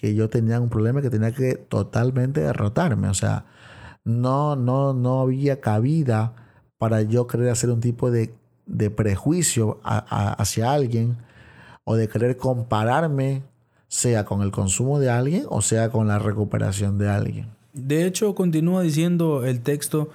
que 0.00 0.14
yo 0.14 0.30
tenía 0.30 0.60
un 0.60 0.68
problema 0.68 1.02
que 1.02 1.10
tenía 1.10 1.32
que 1.32 1.54
totalmente 1.54 2.40
derrotarme. 2.40 3.08
O 3.08 3.14
sea, 3.14 3.46
no, 4.04 4.54
no, 4.54 4.94
no 4.94 5.20
había 5.20 5.60
cabida 5.60 6.34
para 6.78 7.02
yo 7.02 7.26
querer 7.26 7.50
hacer 7.50 7.70
un 7.70 7.80
tipo 7.80 8.10
de, 8.10 8.32
prejuicio 8.94 9.80
hacia 9.82 10.72
alguien 10.72 11.16
o 11.84 11.96
de 11.96 12.08
querer 12.08 12.36
compararme, 12.36 13.42
sea 13.88 14.24
con 14.24 14.42
el 14.42 14.50
consumo 14.50 14.98
de 14.98 15.08
alguien 15.08 15.46
o 15.48 15.62
sea 15.62 15.90
con 15.90 16.06
la 16.06 16.18
recuperación 16.18 16.98
de 16.98 17.08
alguien. 17.08 17.46
De 17.72 18.04
hecho, 18.04 18.34
continúa 18.34 18.82
diciendo 18.82 19.46
el 19.46 19.62
texto 19.62 20.10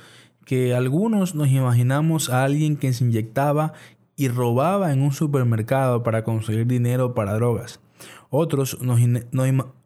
que 0.46 0.76
algunos 0.76 1.34
nos 1.34 1.48
imaginamos 1.48 2.30
a 2.30 2.44
alguien 2.44 2.78
que 2.78 2.94
se 2.94 3.04
inyectaba 3.04 3.74
y 4.16 4.28
robaba 4.28 4.94
en 4.94 5.02
un 5.02 5.12
supermercado 5.12 6.04
para 6.04 6.24
conseguir 6.24 6.68
dinero 6.68 7.16
para 7.16 7.34
drogas 7.34 7.80
Otros 8.36 8.82
nos, 8.82 9.00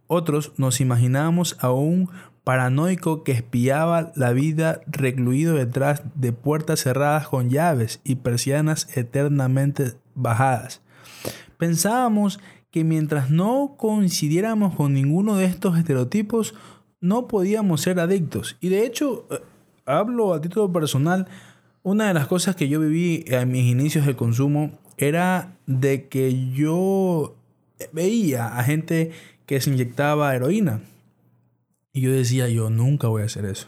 otros 0.08 0.54
nos 0.56 0.80
imaginábamos 0.80 1.58
a 1.60 1.72
un 1.72 2.10
paranoico 2.46 3.26
que 3.26 3.34
espiaba 3.34 4.14
la 4.16 4.32
vida 4.32 4.80
recluido 4.88 5.56
detrás 5.56 6.04
de 6.16 6.32
puertas 6.32 6.80
cerradas 6.80 7.28
con 7.28 7.50
llaves 7.50 8.00
y 8.06 8.16
persianas 8.16 8.88
eternamente 8.96 9.96
bajadas. 10.16 10.82
Pensábamos 11.58 12.40
que 12.72 12.86
mientras 12.86 13.30
no 13.30 13.76
coincidiéramos 13.78 14.76
con 14.76 14.94
ninguno 14.94 15.36
de 15.36 15.44
estos 15.44 15.78
estereotipos, 15.78 16.56
no 17.02 17.28
podíamos 17.28 17.82
ser 17.82 18.00
adictos. 18.00 18.56
Y 18.62 18.70
de 18.70 18.86
hecho, 18.86 19.28
eh, 19.30 19.42
hablo 19.86 20.34
a 20.34 20.40
título 20.40 20.72
personal, 20.72 21.28
una 21.84 22.08
de 22.08 22.14
las 22.14 22.28
cosas 22.28 22.56
que 22.56 22.70
yo 22.70 22.80
viví 22.80 23.26
en 23.28 23.52
mis 23.52 23.70
inicios 23.70 24.06
de 24.06 24.16
consumo 24.16 24.72
era 24.96 25.58
de 25.66 26.08
que 26.08 26.50
yo 26.54 27.37
veía 27.92 28.58
a 28.58 28.64
gente 28.64 29.12
que 29.46 29.60
se 29.62 29.70
inyectaba 29.70 30.36
heroína. 30.36 30.82
Y 31.94 32.02
yo 32.02 32.12
decía, 32.12 32.48
yo 32.50 32.70
nunca 32.70 33.08
voy 33.08 33.24
a 33.24 33.26
hacer 33.26 33.46
eso. 33.46 33.68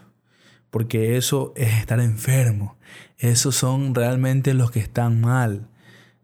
Porque 0.70 1.18
eso 1.18 1.54
es 1.56 1.74
estar 1.80 2.00
enfermo. 2.00 2.78
Esos 3.18 3.56
son 3.56 3.96
realmente 3.96 4.54
los 4.54 4.72
que 4.72 4.80
están 4.80 5.20
mal. 5.20 5.68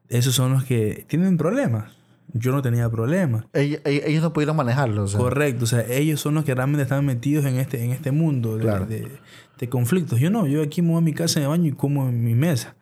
Esos 0.07 0.35
son 0.35 0.53
los 0.53 0.63
que 0.63 1.05
tienen 1.07 1.37
problemas. 1.37 1.93
Yo 2.33 2.51
no 2.51 2.61
tenía 2.61 2.89
problemas. 2.89 3.45
Ellos, 3.53 3.81
no 4.21 4.33
pudieron 4.33 4.57
manejarlo. 4.57 5.05
Correcto. 5.07 5.63
O 5.63 5.67
sea, 5.67 5.85
ellos 5.89 6.19
son 6.19 6.35
los 6.35 6.43
que 6.43 6.53
realmente 6.53 6.83
están 6.83 7.05
metidos 7.05 7.45
en 7.45 7.55
este, 7.55 7.83
en 7.83 7.91
este 7.91 8.11
mundo 8.11 8.57
de, 8.57 9.09
de, 9.57 9.69
conflictos. 9.69 10.19
Yo 10.19 10.29
no. 10.29 10.45
Yo 10.45 10.61
aquí 10.61 10.81
me 10.81 10.89
voy 10.89 10.97
a 10.97 11.01
mi 11.01 11.13
casa, 11.13 11.39
me 11.39 11.47
baño 11.47 11.69
y 11.69 11.71
como 11.71 12.09
en 12.09 12.23
mi 12.23 12.35
mesa. 12.35 12.75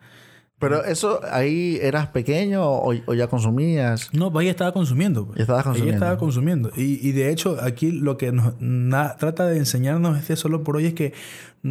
Pero 0.68 0.84
eso, 0.84 1.20
ahí 1.30 1.78
eras 1.80 2.08
pequeño 2.08 2.62
o, 2.64 3.14
ya 3.14 3.26
consumías? 3.26 4.12
No, 4.12 4.32
pues 4.32 4.44
ahí 4.44 4.48
estaba 4.48 4.72
consumiendo. 4.72 5.26
Pues. 5.26 5.40
Estaba 5.40 5.62
consumiendo. 5.62 5.92
Ahí 5.92 5.94
estaba 5.94 6.18
consumiendo. 6.18 6.70
Y, 6.76 7.06
y 7.06 7.12
de 7.12 7.30
hecho, 7.30 7.58
aquí 7.62 7.90
lo 7.90 8.16
que 8.16 8.32
nos 8.32 9.16
trata 9.18 9.46
de 9.46 9.58
enseñarnos 9.58 10.18
este 10.18 10.36
solo 10.36 10.64
por 10.64 10.76
hoy 10.76 10.86
es 10.86 10.94
que 10.94 11.12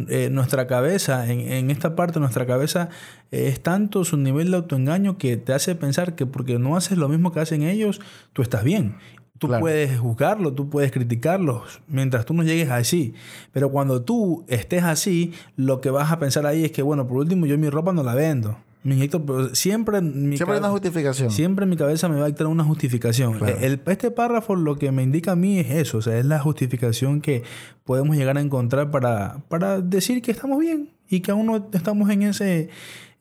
eh, 0.08 0.28
nuestra 0.30 0.66
cabeza, 0.66 1.30
en, 1.30 1.40
en, 1.40 1.70
esta 1.70 1.94
parte, 1.94 2.18
nuestra 2.18 2.46
cabeza 2.46 2.88
eh, 3.30 3.48
es 3.48 3.60
tanto 3.62 4.04
su 4.04 4.16
nivel 4.16 4.50
de 4.50 4.56
autoengaño 4.56 5.18
que 5.18 5.36
te 5.36 5.52
hace 5.52 5.74
pensar 5.74 6.14
que 6.14 6.26
porque 6.26 6.58
no 6.58 6.76
haces 6.76 6.98
lo 6.98 7.08
mismo 7.08 7.32
que 7.32 7.40
hacen 7.40 7.62
ellos, 7.62 8.00
tú 8.32 8.42
estás 8.42 8.64
bien. 8.64 8.96
Tú 9.38 9.48
puedes 9.60 9.98
juzgarlo, 9.98 10.52
tú 10.54 10.70
puedes 10.70 10.92
criticarlos 10.92 11.80
mientras 11.88 12.24
tú 12.24 12.34
no 12.34 12.44
llegues 12.44 12.70
así. 12.70 13.14
Pero 13.52 13.70
cuando 13.70 14.02
tú 14.02 14.44
estés 14.48 14.84
así, 14.84 15.32
lo 15.56 15.80
que 15.80 15.90
vas 15.90 16.12
a 16.12 16.18
pensar 16.18 16.46
ahí 16.46 16.64
es 16.64 16.72
que, 16.72 16.82
bueno, 16.82 17.06
por 17.06 17.18
último, 17.18 17.44
yo 17.44 17.58
mi 17.58 17.68
ropa 17.68 17.92
no 17.92 18.02
la 18.04 18.14
vendo. 18.14 18.56
Inyecto, 18.92 19.24
pero 19.24 19.54
siempre... 19.54 20.00
Mi 20.02 20.36
siempre 20.36 20.56
hay 20.56 20.60
una 20.60 20.70
justificación. 20.70 21.30
Siempre 21.30 21.64
en 21.64 21.70
mi 21.70 21.76
cabeza 21.76 22.08
me 22.08 22.16
va 22.16 22.24
a 22.24 22.28
dictar 22.28 22.46
una 22.46 22.64
justificación. 22.64 23.38
El, 23.60 23.80
este 23.86 24.10
párrafo 24.10 24.56
lo 24.56 24.76
que 24.76 24.92
me 24.92 25.02
indica 25.02 25.32
a 25.32 25.36
mí 25.36 25.58
es 25.58 25.70
eso, 25.70 25.98
o 25.98 26.02
sea, 26.02 26.18
es 26.18 26.26
la 26.26 26.38
justificación 26.38 27.20
que 27.20 27.44
podemos 27.84 28.16
llegar 28.16 28.36
a 28.36 28.40
encontrar 28.40 28.90
para, 28.90 29.38
para 29.48 29.80
decir 29.80 30.20
que 30.20 30.30
estamos 30.30 30.58
bien 30.58 30.90
y 31.08 31.20
que 31.20 31.30
aún 31.30 31.46
no 31.46 31.68
estamos 31.72 32.10
en 32.10 32.22
ese, 32.22 32.68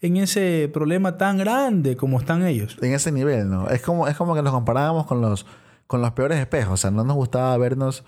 en 0.02 0.18
ese 0.18 0.70
problema 0.74 1.18
tan 1.18 1.38
grande 1.38 1.96
como 1.96 2.20
están 2.20 2.46
ellos. 2.46 2.78
En 2.82 2.94
ese 2.94 3.12
nivel, 3.12 3.50
¿no? 3.50 3.70
Es 3.70 3.82
como, 3.82 4.08
es 4.10 4.18
como 4.18 4.36
que 4.36 4.42
nos 4.42 4.52
comparábamos 4.52 5.06
con 5.06 5.22
los, 5.22 5.46
con 5.88 6.02
los 6.02 6.12
peores 6.12 6.40
espejos, 6.40 6.74
o 6.74 6.78
sea, 6.78 6.92
no 6.92 7.06
nos 7.06 7.16
gustaba 7.16 7.56
vernos 7.58 8.04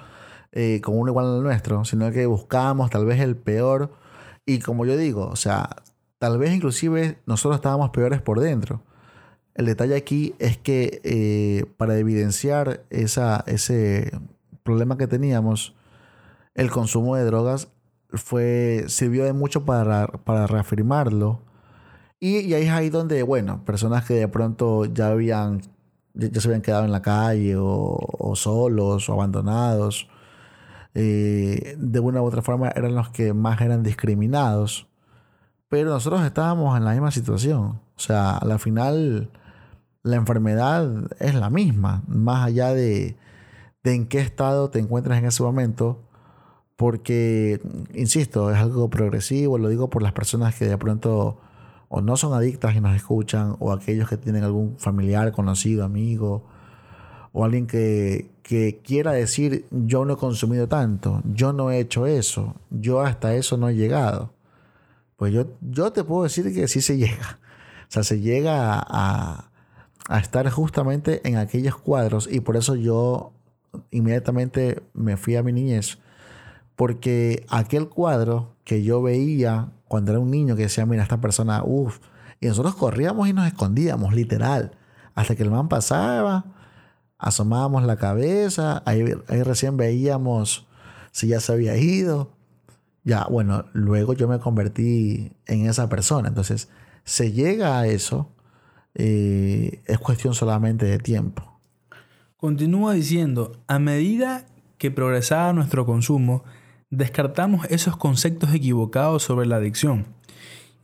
eh, 0.51 0.81
con 0.81 0.97
uno 0.97 1.11
igual 1.11 1.25
al 1.25 1.43
nuestro, 1.43 1.85
sino 1.85 2.11
que 2.11 2.25
buscábamos 2.25 2.89
tal 2.89 3.05
vez 3.05 3.19
el 3.21 3.35
peor. 3.35 3.93
Y 4.45 4.59
como 4.59 4.85
yo 4.85 4.95
digo, 4.95 5.27
o 5.27 5.35
sea, 5.35 5.69
Tal 6.25 6.39
vez 6.39 6.55
inclusive 6.55 7.19
nosotros 7.27 7.57
estábamos 7.57 7.91
peores 7.91 8.19
por 8.19 8.39
dentro. 8.39 8.81
El 9.53 9.67
detalle 9.67 9.95
aquí 9.95 10.33
es 10.39 10.57
que 10.57 10.99
eh, 11.03 11.67
para 11.77 11.99
evidenciar 11.99 12.83
esa, 12.89 13.43
ese 13.45 14.11
problema 14.63 14.97
que 14.97 15.05
teníamos, 15.05 15.75
el 16.55 16.71
consumo 16.71 17.15
de 17.15 17.25
drogas 17.25 17.67
fue, 18.09 18.85
sirvió 18.87 19.23
de 19.23 19.33
mucho 19.33 19.65
para, 19.65 20.07
para 20.07 20.47
reafirmarlo. 20.47 21.43
Y, 22.19 22.55
ahí 22.55 22.63
es 22.63 22.71
ahí 22.71 22.89
donde, 22.89 23.21
bueno, 23.21 23.63
personas 23.63 24.03
que 24.03 24.15
de 24.15 24.27
pronto 24.27 24.85
ya 24.85 25.09
habían, 25.09 25.61
ya, 26.15 26.41
se 26.41 26.47
habían 26.47 26.63
quedado 26.63 26.85
en 26.85 26.91
la 26.91 27.03
calle 27.03 27.53
o, 27.55 28.33
solos 28.35 29.09
o 29.09 29.13
abandonados, 29.13 30.09
eh, 30.95 31.75
de 31.77 31.99
una 31.99 32.23
u 32.23 32.25
otra 32.25 32.41
forma 32.41 32.69
eran 32.69 32.95
los 32.95 33.09
que 33.09 33.31
más 33.35 33.61
eran 33.61 33.83
discriminados. 33.83 34.87
Pero 35.75 35.89
nosotros 35.89 36.23
estábamos 36.23 36.77
en 36.77 36.85
la 36.85 36.91
misma 36.91 37.11
situación. 37.11 37.81
O 37.97 37.99
sea, 37.99 38.37
al 38.37 38.59
final 38.59 39.29
la 40.03 40.15
enfermedad 40.15 40.89
es 41.19 41.35
la 41.35 41.49
misma, 41.49 42.01
más 42.07 42.45
allá 42.45 42.73
de, 42.73 43.17
en 43.83 44.07
qué 44.07 44.19
estado 44.19 44.69
te 44.69 44.79
encuentras 44.79 45.19
en 45.19 45.25
ese 45.25 45.43
momento. 45.43 45.99
Porque, 46.77 47.59
insisto, 47.93 48.51
es 48.51 48.57
algo 48.57 48.89
progresivo, 48.89 49.57
lo 49.57 49.67
digo 49.67 49.89
por 49.89 50.01
las 50.01 50.13
personas 50.13 50.55
que 50.55 50.65
de 50.65 50.77
pronto 50.77 51.41
o 51.89 51.99
no 51.99 52.15
son 52.15 52.31
adictas 52.33 52.73
y 52.73 52.79
nos 52.79 52.95
escuchan, 52.95 53.57
o 53.59 53.73
aquellos 53.73 54.07
que 54.07 54.15
tienen 54.15 54.45
algún 54.45 54.77
familiar, 54.79 55.33
conocido, 55.33 55.83
amigo, 55.83 56.45
o 57.33 57.43
alguien 57.43 57.67
que, 57.67 58.31
que 58.43 58.79
quiera 58.81 59.11
decir, 59.11 59.65
yo 59.71 60.05
no 60.05 60.13
he 60.13 60.17
consumido 60.17 60.69
tanto, 60.69 61.21
yo 61.25 61.51
no 61.51 61.69
he 61.69 61.79
hecho 61.79 62.07
eso, 62.07 62.55
yo 62.69 63.01
hasta 63.01 63.35
eso 63.35 63.57
no 63.57 63.67
he 63.67 63.75
llegado. 63.75 64.34
Pues 65.15 65.33
yo, 65.33 65.57
yo 65.61 65.91
te 65.91 66.03
puedo 66.03 66.23
decir 66.23 66.53
que 66.53 66.67
sí 66.67 66.81
se 66.81 66.97
llega. 66.97 67.39
O 67.87 67.91
sea, 67.91 68.03
se 68.03 68.19
llega 68.19 68.73
a, 68.79 69.51
a 70.09 70.19
estar 70.19 70.49
justamente 70.49 71.21
en 71.27 71.37
aquellos 71.37 71.77
cuadros 71.77 72.27
y 72.31 72.39
por 72.39 72.57
eso 72.57 72.75
yo 72.75 73.33
inmediatamente 73.91 74.81
me 74.93 75.17
fui 75.17 75.35
a 75.35 75.43
mi 75.43 75.53
niñez. 75.53 75.99
Porque 76.75 77.45
aquel 77.49 77.87
cuadro 77.87 78.55
que 78.63 78.83
yo 78.83 79.01
veía 79.01 79.71
cuando 79.87 80.11
era 80.11 80.19
un 80.19 80.31
niño 80.31 80.55
que 80.55 80.63
decía, 80.63 80.85
mira, 80.85 81.03
esta 81.03 81.21
persona, 81.21 81.63
uff, 81.63 81.99
y 82.39 82.47
nosotros 82.47 82.75
corríamos 82.75 83.27
y 83.27 83.33
nos 83.33 83.47
escondíamos, 83.47 84.13
literal, 84.13 84.71
hasta 85.13 85.35
que 85.35 85.43
el 85.43 85.51
man 85.51 85.69
pasaba, 85.69 86.45
asomábamos 87.17 87.83
la 87.83 87.95
cabeza, 87.95 88.83
ahí, 88.85 89.05
ahí 89.27 89.43
recién 89.43 89.77
veíamos 89.77 90.67
si 91.11 91.27
ya 91.27 91.39
se 91.39 91.53
había 91.53 91.77
ido, 91.77 92.34
ya, 93.05 93.27
bueno, 93.29 93.65
luego 93.73 94.13
yo 94.13 94.27
me 94.27 94.39
convertí 94.39 95.31
en 95.45 95.67
esa 95.67 95.87
persona. 95.87 96.27
Entonces, 96.27 96.69
se 97.03 97.31
llega 97.31 97.79
a 97.79 97.85
eso, 97.85 98.33
eh, 98.95 99.83
es 99.85 99.99
cuestión 99.99 100.33
solamente 100.33 100.87
de 100.87 100.97
tiempo. 100.97 101.59
Continúa 102.35 102.95
diciendo, 102.95 103.63
a 103.67 103.77
medida 103.77 104.47
que 104.79 104.89
progresaba 104.89 105.53
nuestro 105.53 105.85
consumo, 105.85 106.43
descartamos 106.89 107.67
esos 107.69 107.95
conceptos 107.95 108.53
equivocados 108.55 109.21
sobre 109.21 109.45
la 109.45 109.57
adicción 109.57 110.07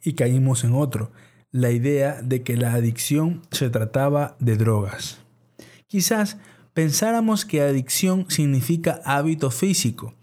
y 0.03 0.13
caímos 0.13 0.63
en 0.63 0.75
otro, 0.75 1.11
la 1.49 1.71
idea 1.71 2.21
de 2.21 2.43
que 2.43 2.55
la 2.55 2.73
adicción 2.73 3.41
se 3.49 3.71
trataba 3.71 4.35
de 4.39 4.57
drogas. 4.57 5.19
Quizás 5.87 6.37
pensáramos 6.73 7.45
que 7.45 7.61
adicción 7.61 8.25
significa 8.29 9.01
hábito 9.05 9.49
físico 9.49 10.13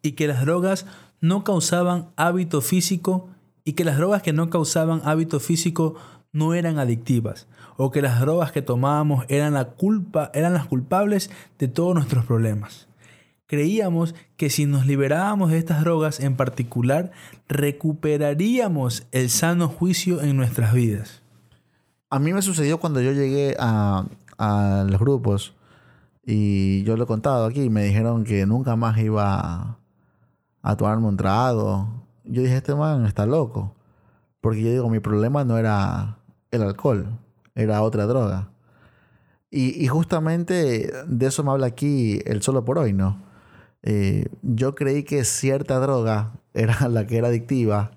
y 0.00 0.12
que 0.12 0.28
las 0.28 0.42
drogas 0.42 0.86
no 1.24 1.42
causaban 1.42 2.10
hábito 2.16 2.60
físico 2.60 3.30
y 3.64 3.72
que 3.72 3.84
las 3.84 3.96
drogas 3.96 4.20
que 4.20 4.34
no 4.34 4.50
causaban 4.50 5.00
hábito 5.04 5.40
físico 5.40 5.94
no 6.32 6.52
eran 6.52 6.78
adictivas 6.78 7.48
o 7.78 7.90
que 7.90 8.02
las 8.02 8.20
drogas 8.20 8.52
que 8.52 8.60
tomábamos 8.60 9.24
eran, 9.28 9.54
la 9.54 9.70
culpa, 9.70 10.30
eran 10.34 10.52
las 10.52 10.66
culpables 10.66 11.30
de 11.58 11.66
todos 11.68 11.94
nuestros 11.94 12.26
problemas. 12.26 12.88
Creíamos 13.46 14.14
que 14.36 14.50
si 14.50 14.66
nos 14.66 14.86
liberábamos 14.86 15.50
de 15.50 15.56
estas 15.56 15.80
drogas 15.80 16.20
en 16.20 16.36
particular, 16.36 17.10
recuperaríamos 17.48 19.06
el 19.10 19.30
sano 19.30 19.68
juicio 19.68 20.20
en 20.20 20.36
nuestras 20.36 20.74
vidas. 20.74 21.22
A 22.10 22.18
mí 22.18 22.34
me 22.34 22.42
sucedió 22.42 22.78
cuando 22.80 23.00
yo 23.00 23.12
llegué 23.12 23.56
a, 23.58 24.04
a 24.36 24.84
los 24.86 25.00
grupos 25.00 25.54
y 26.22 26.82
yo 26.82 26.98
lo 26.98 27.04
he 27.04 27.06
contado 27.06 27.46
aquí, 27.46 27.70
me 27.70 27.84
dijeron 27.84 28.24
que 28.24 28.44
nunca 28.44 28.76
más 28.76 28.98
iba 28.98 29.78
a 30.64 30.76
tomarme 30.76 31.06
un 31.06 31.16
trago. 31.16 31.86
Yo 32.24 32.42
dije, 32.42 32.56
este 32.56 32.74
man 32.74 33.06
está 33.06 33.26
loco. 33.26 33.74
Porque 34.40 34.62
yo 34.62 34.70
digo, 34.70 34.90
mi 34.90 34.98
problema 34.98 35.44
no 35.44 35.58
era 35.58 36.18
el 36.50 36.62
alcohol, 36.62 37.06
era 37.54 37.82
otra 37.82 38.06
droga. 38.06 38.48
Y, 39.50 39.86
justamente 39.86 40.92
de 41.06 41.26
eso 41.26 41.44
me 41.44 41.52
habla 41.52 41.66
aquí 41.66 42.20
el 42.26 42.42
solo 42.42 42.64
por 42.64 42.78
hoy, 42.78 42.92
¿no? 42.92 43.22
Eh, 43.82 44.26
yo 44.42 44.74
creí 44.74 45.04
que 45.04 45.22
cierta 45.24 45.78
droga 45.78 46.32
era 46.54 46.88
la 46.88 47.06
que 47.06 47.18
era 47.18 47.28
adictiva, 47.28 47.92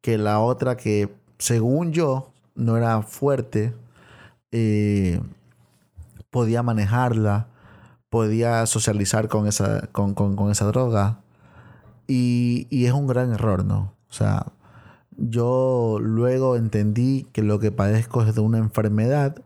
que 0.00 0.18
la 0.18 0.40
otra 0.40 0.76
que, 0.76 1.14
según 1.38 1.92
yo, 1.92 2.32
no 2.56 2.76
era 2.76 3.02
fuerte, 3.02 3.74
eh, 4.52 5.20
podía 6.30 6.62
manejarla, 6.62 7.48
podía 8.08 8.66
socializar 8.66 9.28
con 9.28 9.46
esa, 9.46 9.86
con, 9.92 10.14
con 10.14 10.50
esa 10.50 10.66
droga. 10.66 11.19
Y, 12.12 12.66
es 12.86 12.92
un 12.92 13.06
gran 13.06 13.32
error, 13.32 13.64
¿no? 13.64 13.94
O 14.08 14.12
sea, 14.12 14.46
yo 15.16 15.98
luego 16.00 16.56
entendí 16.56 17.28
que 17.32 17.42
lo 17.44 17.60
que 17.60 17.70
padezco 17.70 18.24
es 18.24 18.34
de 18.34 18.40
una 18.40 18.58
enfermedad 18.58 19.44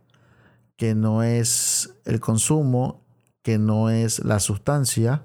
que 0.76 0.94
no 0.94 1.22
es 1.22 1.92
el 2.06 2.20
consumo, 2.20 3.02
que 3.42 3.58
no 3.58 3.90
es 3.90 4.24
la 4.24 4.40
sustancia, 4.40 5.24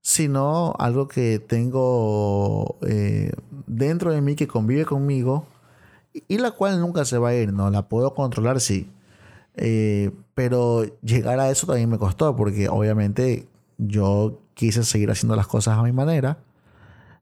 sino 0.00 0.74
algo 0.80 1.06
que 1.06 1.38
tengo 1.38 2.78
eh, 2.82 3.30
dentro 3.68 4.10
de 4.10 4.20
mí 4.20 4.34
que 4.34 4.48
convive 4.48 4.86
conmigo 4.86 5.46
y 6.26 6.38
la 6.38 6.50
cual 6.50 6.80
nunca 6.80 7.04
se 7.04 7.18
va 7.18 7.28
a 7.28 7.34
ir, 7.36 7.52
¿no? 7.52 7.70
La 7.70 7.88
puedo 7.88 8.14
controlar, 8.14 8.60
sí. 8.60 8.90
Eh, 9.54 10.10
pero 10.34 10.84
llegar 11.00 11.38
a 11.38 11.50
eso 11.50 11.68
también 11.68 11.90
me 11.90 11.98
costó 11.98 12.34
porque 12.34 12.68
obviamente 12.68 13.46
yo 13.78 14.40
quise 14.58 14.82
seguir 14.82 15.08
haciendo 15.08 15.36
las 15.36 15.46
cosas 15.46 15.78
a 15.78 15.84
mi 15.84 15.92
manera 15.92 16.38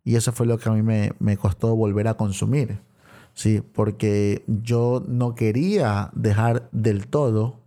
y 0.05 0.17
eso 0.17 0.33
fue 0.33 0.47
lo 0.47 0.57
que 0.57 0.71
a 0.71 0.73
mí 0.73 0.83
me, 0.83 1.37
costó 1.37 1.77
volver 1.77 2.09
a 2.09 2.15
consumir. 2.15 2.81
Sí, 3.35 3.61
porque 3.61 4.43
yo 4.47 5.05
no 5.07 5.35
quería 5.35 6.09
dejar 6.15 6.71
del 6.73 7.09
todo 7.09 7.61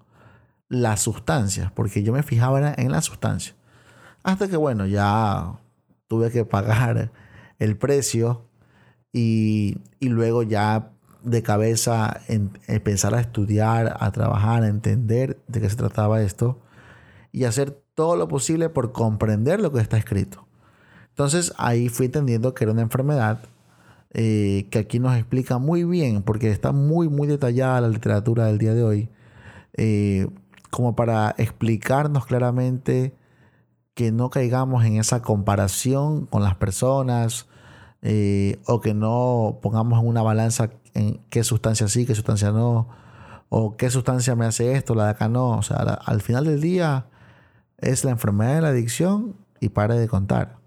las 0.70 1.02
sustancias, 1.02 1.72
porque 1.72 2.02
yo 2.02 2.14
me 2.14 2.24
fijaba 2.24 2.74
en 2.74 2.92
la 2.92 3.02
sustancia. 3.04 3.54
Hasta 4.24 4.48
que, 4.48 4.58
bueno, 4.58 4.88
ya 4.88 5.60
tuve 6.08 6.32
que 6.32 6.46
pagar 6.46 7.12
el 7.60 7.78
precio 7.78 8.48
y, 9.14 9.78
y 10.00 10.10
luego 10.10 10.42
ya 10.42 10.94
de 11.22 11.44
cabeza 11.44 12.22
en, 12.28 12.58
empezar 12.66 13.14
a 13.14 13.20
estudiar, 13.20 13.98
a 14.00 14.12
trabajar, 14.12 14.64
a 14.64 14.68
entender 14.68 15.38
de 15.48 15.62
qué 15.62 15.70
se 15.70 15.76
trataba 15.76 16.24
esto 16.24 16.60
y 17.32 17.44
hacer 17.44 17.80
todo 18.00 18.16
lo 18.16 18.30
posible 18.30 18.70
por 18.70 18.94
comprender 18.94 19.60
lo 19.60 19.74
que 19.74 19.82
está 19.82 19.98
escrito. 19.98 20.48
Entonces 21.10 21.52
ahí 21.58 21.90
fui 21.90 22.06
entendiendo 22.06 22.54
que 22.54 22.64
era 22.64 22.72
una 22.72 22.82
enfermedad 22.82 23.42
eh, 24.14 24.70
que 24.72 24.80
aquí 24.80 25.00
nos 25.00 25.18
explica 25.18 25.58
muy 25.58 25.84
bien, 25.84 26.24
porque 26.24 26.50
está 26.50 26.72
muy, 26.72 27.10
muy 27.10 27.28
detallada 27.28 27.82
la 27.82 27.90
literatura 27.90 28.46
del 28.46 28.58
día 28.58 28.74
de 28.74 28.84
hoy, 28.86 29.10
eh, 29.74 30.30
como 30.70 30.96
para 30.96 31.36
explicarnos 31.38 32.26
claramente 32.26 33.14
que 33.96 34.14
no 34.14 34.30
caigamos 34.30 34.86
en 34.86 34.96
esa 34.96 35.22
comparación 35.22 36.26
con 36.26 36.42
las 36.42 36.56
personas 36.56 37.48
eh, 38.02 38.60
o 38.66 38.80
que 38.80 38.94
no 38.94 39.60
pongamos 39.62 40.00
en 40.00 40.08
una 40.08 40.22
balanza 40.22 40.70
en 40.94 41.20
qué 41.30 41.44
sustancia 41.44 41.90
sí, 41.90 42.06
qué 42.06 42.16
sustancia 42.16 42.52
no, 42.54 42.88
o 43.50 43.76
qué 43.76 43.90
sustancia 43.90 44.38
me 44.38 44.46
hace 44.46 44.72
esto, 44.72 44.96
la 44.96 45.04
de 45.04 45.10
acá 45.10 45.28
no. 45.28 45.50
O 45.50 45.64
sea, 45.64 45.76
al 45.76 46.22
final 46.22 46.46
del 46.46 46.62
día 46.62 47.08
es 47.82 48.04
la 48.04 48.12
enfermedad 48.12 48.56
de 48.56 48.62
la 48.62 48.68
adicción 48.70 49.36
y 49.60 49.70
pare 49.70 49.96
de 49.96 50.08
contar. 50.08 50.58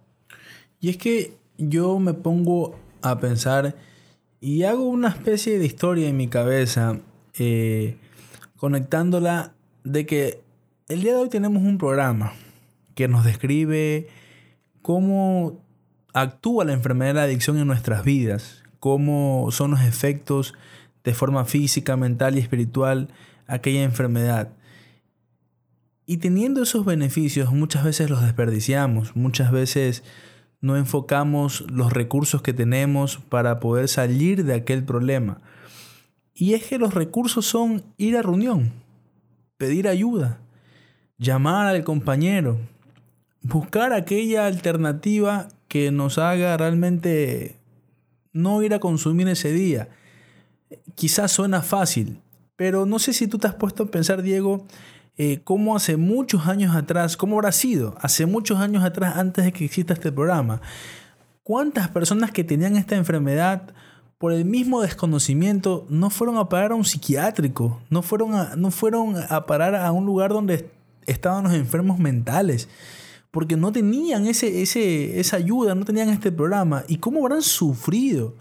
Y 0.81 0.91
es 0.91 0.97
que 0.97 1.37
yo 1.59 1.99
me 1.99 2.15
pongo 2.15 2.77
a 3.03 3.19
pensar 3.19 3.77
y 4.41 4.65
hago 4.65 4.85
una 4.85 5.09
especie 5.09 5.59
de 5.59 5.67
historia 5.67 6.09
en 6.09 6.17
mi 6.17 6.29
cabeza, 6.29 6.99
eh, 7.39 7.97
conectándola 8.57 9.53
de 9.85 10.07
que 10.07 10.41
el 10.89 11.03
día 11.03 11.13
de 11.13 11.19
hoy 11.19 11.29
tenemos 11.29 11.63
un 11.63 11.79
programa 11.79 12.33
que 12.95 13.09
nos 13.09 13.25
describe 13.25 14.09
cómo 14.83 15.61
actúa 16.13 16.65
la 16.65 16.73
enfermedad 16.73 17.11
de 17.11 17.15
la 17.15 17.23
adicción 17.23 17.59
en 17.59 17.67
nuestras 17.67 18.05
vidas, 18.05 18.63
cómo 18.81 19.49
son 19.51 19.71
los 19.71 19.81
efectos 19.83 20.55
de 21.05 21.15
forma 21.15 21.45
física, 21.45 21.97
mental 21.97 22.37
y 22.37 22.41
espiritual 22.41 23.09
aquella 23.47 23.83
enfermedad. 23.83 24.51
Y 26.05 26.17
teniendo 26.19 26.63
esos 26.63 26.85
beneficios 26.85 27.53
muchas 27.53 27.85
veces 27.85 28.11
los 28.11 28.23
desperdiciamos, 28.23 29.15
muchas 29.15 29.53
veces 29.53 30.03
no 30.61 30.77
enfocamos 30.77 31.65
los 31.71 31.93
recursos 31.93 32.43
que 32.43 32.53
tenemos 32.53 33.19
para 33.19 33.61
poder 33.61 33.89
salir 33.89 34.45
de 34.45 34.55
aquel 34.55 34.85
problema. 34.85 35.41
Y 36.35 36.55
es 36.55 36.65
que 36.65 36.79
los 36.79 36.95
recursos 36.95 37.47
son 37.47 37.85
ir 37.99 38.17
a 38.17 38.23
reunión, 38.23 38.73
pedir 39.59 39.87
ayuda, 39.87 40.41
llamar 41.19 41.67
al 41.67 41.85
compañero, 41.85 42.59
buscar 43.43 43.93
aquella 43.93 44.47
alternativa 44.47 45.49
que 45.69 45.91
nos 45.91 46.19
haga 46.19 46.57
realmente 46.57 47.57
no 48.33 48.63
ir 48.63 48.75
a 48.75 48.81
consumir 48.81 49.29
ese 49.29 49.53
día. 49.53 49.89
Quizás 50.95 51.33
suena 51.33 51.63
fácil, 51.63 52.21
pero 52.57 52.87
no 52.87 52.99
sé 52.99 53.13
si 53.13 53.27
tú 53.27 53.39
te 53.39 53.47
has 53.47 53.55
puesto 53.55 53.85
a 53.85 53.91
pensar, 53.91 54.23
Diego, 54.23 54.67
eh, 55.25 55.41
cómo 55.45 55.77
hace 55.77 55.97
muchos 55.97 56.49
años 56.49 56.75
atrás, 56.75 57.17
cómo 57.17 57.37
habrá 57.37 57.53
sido, 57.53 57.95
hace 58.01 58.27
muchos 58.27 58.59
años 58.59 58.83
atrás, 58.83 59.17
antes 59.17 59.45
de 59.45 59.53
que 59.53 59.65
exista 59.65 59.95
este 59.95 60.11
programa, 60.11 60.61
cuántas 61.45 61.89
personas 61.91 62.33
que 62.33 62.43
tenían 62.43 62.75
esta 62.75 62.97
enfermedad 62.97 63.73
por 64.19 64.33
el 64.33 64.45
mismo 64.45 64.83
desconocimiento 64.83 65.87
no 65.89 66.11
fueron 66.11 66.39
a 66.39 66.49
parar 66.49 66.73
a 66.73 66.75
un 66.75 66.85
psiquiátrico, 66.85 67.81
no 67.89 68.03
fueron 68.03 68.35
a, 68.35 68.57
no 68.57 68.73
fueron 68.73 69.15
a 69.29 69.47
parar 69.47 69.77
a 69.77 69.93
un 69.93 70.07
lugar 70.07 70.33
donde 70.33 70.69
estaban 71.07 71.45
los 71.45 71.53
enfermos 71.53 72.01
mentales 72.01 72.69
porque 73.31 73.57
no 73.57 73.71
tenían 73.71 74.27
ese, 74.27 74.61
ese, 74.61 75.21
esa 75.21 75.37
ayuda, 75.37 75.77
no 75.77 75.85
tenían 75.85 76.09
este 76.09 76.33
programa. 76.33 76.83
¿Y 76.89 76.97
cómo 76.97 77.21
habrán 77.21 77.43
sufrido? 77.43 78.35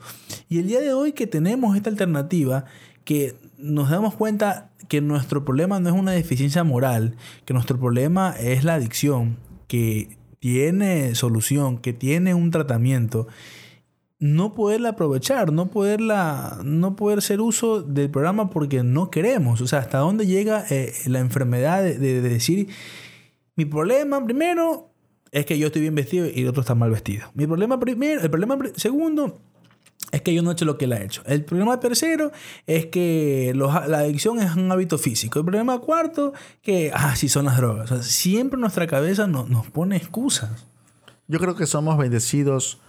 Y 0.50 0.58
el 0.58 0.68
día 0.68 0.82
de 0.82 0.94
hoy 0.94 1.12
que 1.12 1.28
tenemos 1.28 1.78
esta 1.78 1.92
alternativa, 1.92 2.66
que 3.06 3.36
nos 3.62 3.90
damos 3.90 4.16
cuenta 4.16 4.72
que 4.88 5.02
nuestro 5.02 5.46
problema 5.46 5.80
no 5.80 5.90
es 5.90 5.96
una 5.96 6.12
deficiencia 6.12 6.64
moral, 6.64 7.16
que 7.46 7.54
nuestro 7.54 7.80
problema 7.80 8.36
es 8.40 8.64
la 8.64 8.76
adicción, 8.76 9.38
que 9.68 10.18
tiene 10.40 11.16
solución, 11.16 11.78
que 11.78 11.94
tiene 11.94 12.34
un 12.34 12.52
tratamiento, 12.52 13.28
no 14.20 14.54
poderla 14.54 14.90
aprovechar, 14.90 15.52
no 15.52 15.68
poderla, 15.72 16.60
no 16.64 16.96
poder 16.96 17.22
ser 17.22 17.42
uso 17.42 17.82
del 17.82 18.10
programa 18.10 18.50
porque 18.50 18.84
no 18.84 19.10
queremos. 19.10 19.62
O 19.62 19.68
sea, 19.68 19.80
hasta 19.80 20.00
dónde 20.00 20.28
llega 20.28 20.66
eh, 20.70 20.94
la 21.08 21.20
enfermedad 21.20 21.84
de 21.84 22.22
decir 22.22 22.70
mi 23.56 23.66
problema 23.66 24.24
primero 24.24 24.92
es 25.32 25.46
que 25.46 25.58
yo 25.58 25.68
estoy 25.68 25.82
bien 25.82 25.96
vestido 25.96 26.26
y 26.26 26.42
el 26.42 26.48
otro 26.48 26.62
está 26.62 26.76
mal 26.76 26.92
vestido. 26.92 27.28
Mi 27.34 27.46
problema 27.46 27.80
primero, 27.80 28.22
el 28.22 28.30
problema 28.30 28.58
segundo 28.76 29.40
es 30.12 30.22
que 30.22 30.34
yo 30.34 30.42
no 30.42 30.50
he 30.50 30.54
hecho 30.54 30.66
lo 30.66 30.78
que 30.78 30.86
él 30.86 30.94
ha 30.94 31.02
hecho. 31.02 31.22
El 31.26 31.44
problema 31.44 31.80
tercero 31.80 32.32
es 32.68 32.88
que 32.88 33.54
la 33.56 34.00
adicción 34.00 34.40
es 34.40 34.56
un 34.56 34.72
hábito 34.72 34.98
físico. 34.98 35.40
El 35.40 35.46
problema 35.46 35.80
cuarto, 35.80 36.34
que, 36.62 36.92
ah, 36.94 37.16
sí 37.16 37.30
son 37.30 37.46
las 37.46 37.58
drogas. 37.58 38.06
siempre 38.06 38.60
nuestra 38.60 38.88
cabeza 38.88 39.28
nos 39.28 39.68
pone 39.70 39.96
excusas. 39.96 40.68
Yo 41.28 41.40
creo 41.40 41.56
que 41.56 41.66
somos 41.66 41.98
bendecidos 41.98 42.80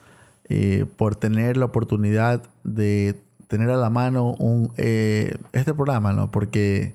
eh, 0.49 0.85
por 0.97 1.15
tener 1.15 1.57
la 1.57 1.67
oportunidad 1.67 2.43
de 2.65 3.21
tener 3.47 3.71
a 3.71 3.77
la 3.77 3.91
mano 3.91 4.35
un, 4.39 4.73
eh, 4.77 5.37
este 5.53 5.75
programa, 5.75 6.13
¿no? 6.13 6.31
Porque 6.31 6.95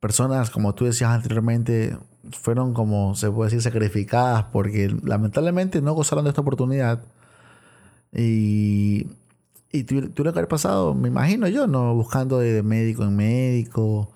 personas, 0.00 0.50
como 0.50 0.74
tú 0.74 0.86
decías 0.86 1.10
anteriormente, 1.10 1.96
fueron 2.32 2.74
como, 2.74 3.14
se 3.14 3.30
puede 3.30 3.50
decir, 3.50 3.62
sacrificadas 3.62 4.44
porque 4.52 4.94
lamentablemente 5.04 5.80
no 5.82 5.92
gozaron 5.92 6.24
de 6.24 6.30
esta 6.30 6.40
oportunidad. 6.40 7.02
Y, 8.12 9.06
y 9.72 9.84
tuvieron 9.84 10.12
que 10.14 10.38
haber 10.38 10.48
pasado, 10.48 10.94
me 10.94 11.08
imagino 11.08 11.48
yo, 11.48 11.66
¿no? 11.66 11.94
Buscando 11.94 12.38
de 12.38 12.62
médico 12.62 13.04
en 13.04 13.16
médico, 13.16 14.12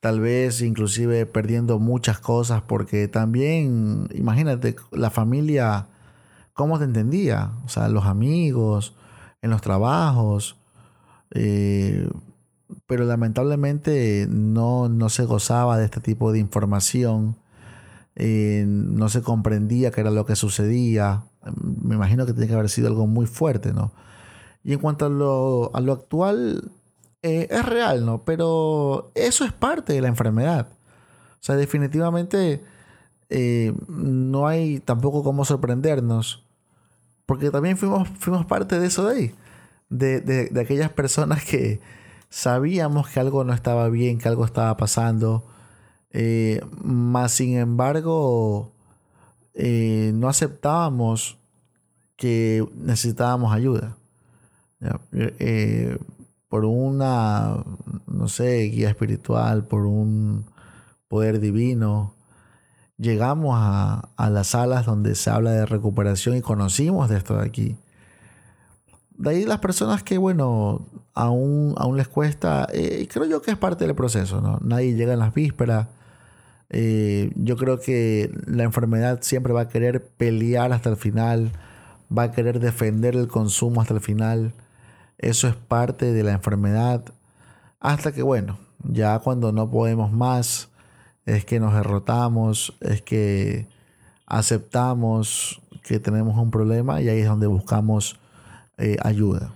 tal 0.00 0.20
vez 0.20 0.62
inclusive 0.62 1.26
perdiendo 1.26 1.78
muchas 1.78 2.18
cosas 2.18 2.62
porque 2.62 3.08
también, 3.08 4.08
imagínate, 4.14 4.76
la 4.92 5.10
familia, 5.10 5.88
¿cómo 6.52 6.78
te 6.78 6.84
entendía? 6.84 7.52
O 7.64 7.68
sea, 7.68 7.88
los 7.88 8.06
amigos, 8.06 8.94
en 9.42 9.50
los 9.50 9.60
trabajos. 9.60 10.56
Eh, 11.32 12.08
pero 12.86 13.04
lamentablemente 13.04 14.26
no, 14.30 14.88
no, 14.88 15.08
se 15.08 15.24
gozaba 15.24 15.78
de 15.78 15.86
este 15.86 16.00
tipo 16.00 16.32
de 16.32 16.38
información 16.38 17.36
eh, 18.14 18.64
no 18.66 19.08
se 19.08 19.22
comprendía 19.22 19.90
qué 19.90 20.00
era 20.02 20.10
lo 20.10 20.26
que 20.26 20.36
sucedía. 20.36 21.24
Me 21.56 21.94
imagino 21.94 22.26
que 22.26 22.32
tiene 22.32 22.48
que 22.48 22.54
haber 22.54 22.68
sido 22.68 22.88
algo 22.88 23.06
muy 23.06 23.26
fuerte, 23.26 23.72
¿no? 23.72 23.92
Y 24.64 24.72
en 24.72 24.78
cuanto 24.78 25.06
a 25.06 25.08
lo, 25.08 25.70
a 25.74 25.80
lo 25.80 25.92
actual, 25.92 26.70
eh, 27.22 27.48
es 27.50 27.64
real, 27.64 28.04
¿no? 28.04 28.24
Pero 28.24 29.12
eso 29.14 29.44
es 29.44 29.52
parte 29.52 29.92
de 29.92 30.00
la 30.00 30.08
enfermedad. 30.08 30.68
O 31.34 31.44
sea, 31.44 31.56
definitivamente 31.56 32.62
eh, 33.30 33.72
no 33.88 34.46
hay 34.46 34.80
tampoco 34.80 35.22
cómo 35.22 35.44
sorprendernos, 35.44 36.44
porque 37.26 37.50
también 37.50 37.76
fuimos, 37.76 38.08
fuimos 38.18 38.46
parte 38.46 38.78
de 38.80 38.86
eso 38.86 39.06
de 39.06 39.16
ahí, 39.16 39.34
de, 39.88 40.20
de 40.20 40.60
aquellas 40.60 40.90
personas 40.90 41.44
que 41.44 41.80
sabíamos 42.28 43.08
que 43.08 43.20
algo 43.20 43.44
no 43.44 43.52
estaba 43.54 43.88
bien, 43.88 44.18
que 44.18 44.28
algo 44.28 44.44
estaba 44.44 44.76
pasando, 44.76 45.44
eh, 46.10 46.60
más 46.82 47.32
sin 47.32 47.56
embargo, 47.56 48.72
no 49.54 50.28
aceptábamos 50.28 51.38
que 52.16 52.66
necesitábamos 52.76 53.52
ayuda. 53.52 53.96
Eh, 55.12 55.98
por 56.48 56.64
una, 56.64 57.64
no 58.06 58.28
sé, 58.28 58.62
guía 58.64 58.90
espiritual, 58.90 59.64
por 59.64 59.86
un 59.86 60.44
poder 61.08 61.40
divino, 61.40 62.14
llegamos 62.98 63.56
a, 63.58 64.08
a, 64.16 64.30
las 64.30 64.48
salas 64.48 64.86
donde 64.86 65.14
se 65.14 65.30
habla 65.30 65.52
de 65.52 65.66
recuperación 65.66 66.36
y 66.36 66.42
conocimos 66.42 67.08
de 67.08 67.16
esto 67.16 67.36
de 67.36 67.46
aquí. 67.46 67.76
De 69.16 69.30
ahí 69.30 69.44
las 69.44 69.58
personas 69.58 70.02
que, 70.02 70.18
bueno, 70.18 70.86
aún, 71.14 71.74
aún 71.76 71.96
les 71.96 72.08
cuesta, 72.08 72.66
eh, 72.72 73.06
creo 73.12 73.26
yo 73.26 73.42
que 73.42 73.50
es 73.50 73.56
parte 73.58 73.86
del 73.86 73.94
proceso, 73.94 74.40
¿no? 74.40 74.58
Nadie 74.62 74.94
llega 74.94 75.12
en 75.12 75.18
las 75.18 75.34
vísperas. 75.34 75.88
Eh, 76.70 77.30
yo 77.36 77.56
creo 77.56 77.80
que 77.80 78.32
la 78.46 78.62
enfermedad 78.64 79.20
siempre 79.22 79.52
va 79.52 79.62
a 79.62 79.68
querer 79.68 80.04
pelear 80.04 80.72
hasta 80.72 80.88
el 80.90 80.96
final, 80.96 81.52
va 82.16 82.24
a 82.24 82.30
querer 82.32 82.60
defender 82.60 83.14
el 83.14 83.28
consumo 83.28 83.80
hasta 83.80 83.94
el 83.94 84.00
final. 84.00 84.52
Eso 85.22 85.48
es 85.48 85.54
parte 85.54 86.12
de 86.12 86.22
la 86.22 86.32
enfermedad. 86.32 87.02
Hasta 87.80 88.12
que, 88.12 88.22
bueno, 88.22 88.58
ya 88.84 89.18
cuando 89.20 89.52
no 89.52 89.70
podemos 89.70 90.12
más, 90.12 90.68
es 91.24 91.44
que 91.44 91.60
nos 91.60 91.72
derrotamos, 91.74 92.74
es 92.80 93.00
que 93.02 93.66
aceptamos 94.26 95.62
que 95.82 95.98
tenemos 95.98 96.36
un 96.36 96.50
problema 96.50 97.00
y 97.00 97.08
ahí 97.08 97.20
es 97.20 97.28
donde 97.28 97.46
buscamos 97.46 98.18
eh, 98.78 98.96
ayuda. 99.02 99.54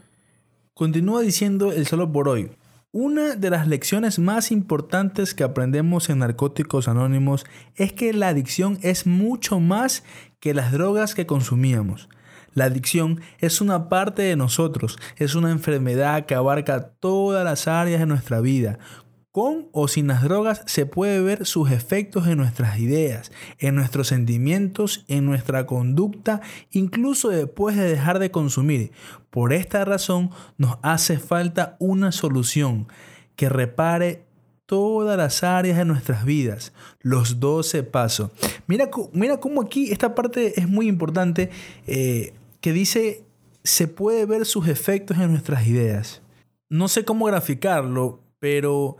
Continúa 0.74 1.22
diciendo 1.22 1.72
el 1.72 1.86
solo 1.86 2.12
por 2.12 2.28
hoy. 2.28 2.50
Una 2.92 3.34
de 3.34 3.50
las 3.50 3.66
lecciones 3.66 4.18
más 4.18 4.50
importantes 4.50 5.34
que 5.34 5.44
aprendemos 5.44 6.08
en 6.08 6.20
Narcóticos 6.20 6.88
Anónimos 6.88 7.44
es 7.74 7.92
que 7.92 8.12
la 8.12 8.28
adicción 8.28 8.78
es 8.82 9.06
mucho 9.06 9.60
más 9.60 10.04
que 10.40 10.54
las 10.54 10.72
drogas 10.72 11.14
que 11.14 11.26
consumíamos. 11.26 12.08
La 12.56 12.64
adicción 12.64 13.20
es 13.38 13.60
una 13.60 13.90
parte 13.90 14.22
de 14.22 14.34
nosotros, 14.34 14.98
es 15.16 15.34
una 15.34 15.50
enfermedad 15.50 16.24
que 16.24 16.34
abarca 16.34 16.88
todas 16.88 17.44
las 17.44 17.68
áreas 17.68 18.00
de 18.00 18.06
nuestra 18.06 18.40
vida, 18.40 18.78
con 19.30 19.68
o 19.72 19.88
sin 19.88 20.06
las 20.06 20.22
drogas 20.22 20.62
se 20.64 20.86
puede 20.86 21.20
ver 21.20 21.44
sus 21.44 21.70
efectos 21.70 22.26
en 22.26 22.38
nuestras 22.38 22.78
ideas, 22.78 23.30
en 23.58 23.74
nuestros 23.74 24.08
sentimientos, 24.08 25.04
en 25.06 25.26
nuestra 25.26 25.66
conducta, 25.66 26.40
incluso 26.70 27.28
después 27.28 27.76
de 27.76 27.90
dejar 27.90 28.18
de 28.20 28.30
consumir. 28.30 28.90
Por 29.28 29.52
esta 29.52 29.84
razón 29.84 30.30
nos 30.56 30.78
hace 30.80 31.18
falta 31.18 31.76
una 31.78 32.10
solución 32.10 32.88
que 33.36 33.50
repare 33.50 34.24
todas 34.64 35.18
las 35.18 35.44
áreas 35.44 35.76
de 35.76 35.84
nuestras 35.84 36.24
vidas, 36.24 36.72
los 37.00 37.38
12 37.38 37.82
pasos. 37.82 38.30
Mira, 38.66 38.88
mira 39.12 39.38
cómo 39.38 39.60
aquí 39.60 39.92
esta 39.92 40.14
parte 40.14 40.58
es 40.58 40.66
muy 40.66 40.88
importante, 40.88 41.50
eh, 41.86 42.32
que 42.66 42.72
dice, 42.72 43.22
se 43.62 43.86
puede 43.86 44.26
ver 44.26 44.44
sus 44.44 44.66
efectos 44.66 45.18
en 45.18 45.30
nuestras 45.30 45.68
ideas. 45.68 46.20
No 46.68 46.88
sé 46.88 47.04
cómo 47.04 47.26
graficarlo, 47.26 48.24
pero 48.40 48.96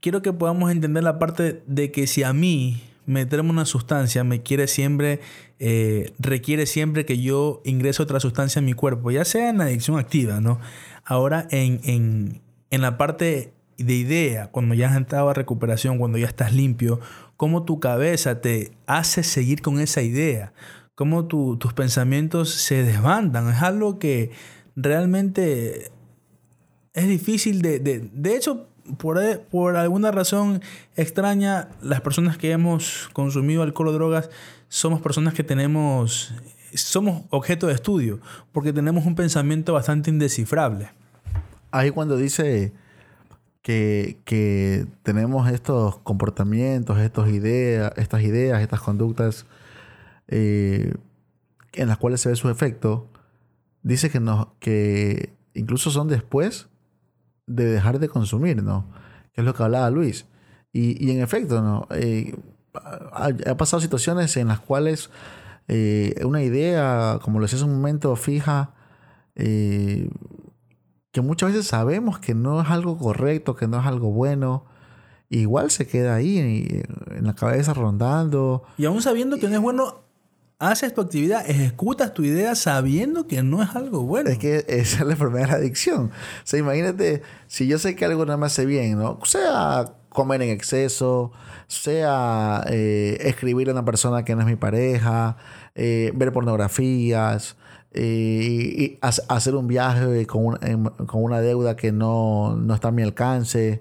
quiero 0.00 0.22
que 0.22 0.32
podamos 0.32 0.70
entender 0.70 1.04
la 1.04 1.18
parte 1.18 1.62
de 1.66 1.92
que 1.92 2.06
si 2.06 2.22
a 2.22 2.32
mí 2.32 2.82
meterme 3.04 3.50
una 3.50 3.66
sustancia 3.66 4.24
me 4.24 4.40
quiere 4.40 4.66
siempre, 4.66 5.20
eh, 5.58 6.14
requiere 6.18 6.64
siempre 6.64 7.04
que 7.04 7.20
yo 7.20 7.60
ingrese 7.66 8.02
otra 8.02 8.18
sustancia 8.18 8.60
en 8.60 8.64
mi 8.64 8.72
cuerpo, 8.72 9.10
ya 9.10 9.26
sea 9.26 9.50
en 9.50 9.58
la 9.58 9.64
adicción 9.64 9.98
activa, 9.98 10.40
¿no? 10.40 10.58
Ahora 11.04 11.48
en, 11.50 11.82
en, 11.84 12.40
en 12.70 12.80
la 12.80 12.96
parte 12.96 13.52
de 13.76 13.92
idea, 13.92 14.46
cuando 14.46 14.74
ya 14.74 14.88
has 14.88 14.96
entrado 14.96 15.28
a 15.28 15.34
recuperación, 15.34 15.98
cuando 15.98 16.16
ya 16.16 16.28
estás 16.28 16.54
limpio, 16.54 16.98
cómo 17.36 17.62
tu 17.64 17.78
cabeza 17.78 18.40
te 18.40 18.72
hace 18.86 19.22
seguir 19.22 19.60
con 19.60 19.80
esa 19.80 20.00
idea, 20.00 20.54
cómo 21.00 21.24
tus 21.24 21.72
pensamientos 21.72 22.50
se 22.50 22.84
desbandan. 22.84 23.48
Es 23.48 23.62
algo 23.62 23.98
que 23.98 24.32
realmente 24.76 25.90
es 26.92 27.08
difícil 27.08 27.62
de... 27.62 27.78
De, 27.78 28.10
de 28.12 28.36
hecho, 28.36 28.66
por, 28.98 29.18
por 29.50 29.76
alguna 29.76 30.10
razón 30.10 30.60
extraña, 30.96 31.70
las 31.80 32.02
personas 32.02 32.36
que 32.36 32.50
hemos 32.50 33.08
consumido 33.14 33.62
alcohol 33.62 33.88
o 33.88 33.92
drogas 33.92 34.28
somos 34.68 35.00
personas 35.00 35.32
que 35.32 35.42
tenemos, 35.42 36.34
somos 36.74 37.22
objeto 37.30 37.68
de 37.68 37.72
estudio, 37.72 38.20
porque 38.52 38.74
tenemos 38.74 39.06
un 39.06 39.14
pensamiento 39.14 39.72
bastante 39.72 40.10
indescifrable. 40.10 40.90
Ahí 41.70 41.92
cuando 41.92 42.18
dice 42.18 42.74
que, 43.62 44.18
que 44.26 44.84
tenemos 45.02 45.50
estos 45.50 45.96
comportamientos, 46.00 46.98
estos 46.98 47.30
ideas, 47.30 47.90
estas 47.96 48.20
ideas, 48.20 48.60
estas 48.60 48.82
conductas 48.82 49.46
eh, 50.30 50.94
en 51.74 51.88
las 51.88 51.98
cuales 51.98 52.22
se 52.22 52.30
ve 52.30 52.36
su 52.36 52.48
efecto, 52.48 53.08
dice 53.82 54.10
que, 54.10 54.20
no, 54.20 54.54
que 54.58 55.34
incluso 55.54 55.90
son 55.90 56.08
después 56.08 56.68
de 57.46 57.66
dejar 57.66 57.98
de 57.98 58.08
consumir, 58.08 58.62
¿no? 58.62 58.86
Que 59.32 59.42
es 59.42 59.44
lo 59.44 59.54
que 59.54 59.62
hablaba 59.62 59.90
Luis. 59.90 60.26
Y, 60.72 61.04
y 61.04 61.10
en 61.10 61.20
efecto, 61.20 61.60
¿no? 61.62 61.86
Eh, 61.90 62.34
ha, 62.74 63.56
pasado 63.56 63.80
situaciones 63.80 64.36
en 64.36 64.48
las 64.48 64.60
cuales 64.60 65.10
eh, 65.68 66.14
una 66.24 66.42
idea, 66.42 67.18
como 67.22 67.38
lo 67.38 67.44
decía 67.44 67.58
hace 67.58 67.64
un 67.64 67.74
momento, 67.74 68.14
fija, 68.16 68.74
eh, 69.34 70.10
que 71.12 71.20
muchas 71.20 71.50
veces 71.50 71.66
sabemos 71.66 72.18
que 72.18 72.34
no 72.34 72.60
es 72.60 72.68
algo 72.70 72.96
correcto, 72.98 73.56
que 73.56 73.66
no 73.66 73.80
es 73.80 73.86
algo 73.86 74.10
bueno, 74.12 74.64
igual 75.28 75.70
se 75.70 75.86
queda 75.86 76.14
ahí 76.14 76.38
en 76.38 77.24
la 77.24 77.34
cabeza 77.34 77.74
rondando. 77.74 78.62
Y 78.78 78.84
aún 78.84 79.02
sabiendo 79.02 79.38
que 79.38 79.48
no 79.48 79.54
es 79.56 79.60
bueno, 79.60 80.04
haces 80.60 80.94
tu 80.94 81.00
actividad, 81.00 81.48
ejecutas 81.48 82.12
tu 82.14 82.22
idea 82.22 82.54
sabiendo 82.54 83.26
que 83.26 83.42
no 83.42 83.62
es 83.62 83.74
algo 83.74 84.02
bueno. 84.02 84.30
Es 84.30 84.38
que 84.38 84.64
esa 84.68 84.98
es 84.98 85.00
la 85.00 85.12
enfermedad 85.12 85.46
de 85.46 85.52
la 85.52 85.56
adicción. 85.58 86.12
O 86.52 86.56
imagínate, 86.56 87.22
si 87.48 87.66
yo 87.66 87.78
sé 87.78 87.96
que 87.96 88.04
algo 88.04 88.26
no 88.26 88.36
me 88.38 88.46
hace 88.46 88.66
bien, 88.66 88.98
¿no? 88.98 89.18
Sea 89.24 89.86
comer 90.10 90.42
en 90.42 90.50
exceso, 90.50 91.32
sea 91.66 92.62
eh, 92.68 93.16
escribir 93.22 93.70
a 93.70 93.72
una 93.72 93.84
persona 93.84 94.24
que 94.24 94.34
no 94.34 94.42
es 94.42 94.46
mi 94.46 94.56
pareja, 94.56 95.36
eh, 95.74 96.12
ver 96.14 96.32
pornografías, 96.32 97.56
eh, 97.92 98.02
y 98.02 98.98
hacer 99.00 99.54
un 99.54 99.66
viaje 99.66 100.26
con, 100.26 100.56
con 101.06 101.24
una 101.24 101.40
deuda 101.40 101.74
que 101.74 101.90
no, 101.90 102.54
no 102.56 102.74
está 102.74 102.88
a 102.88 102.92
mi 102.92 103.02
alcance. 103.02 103.80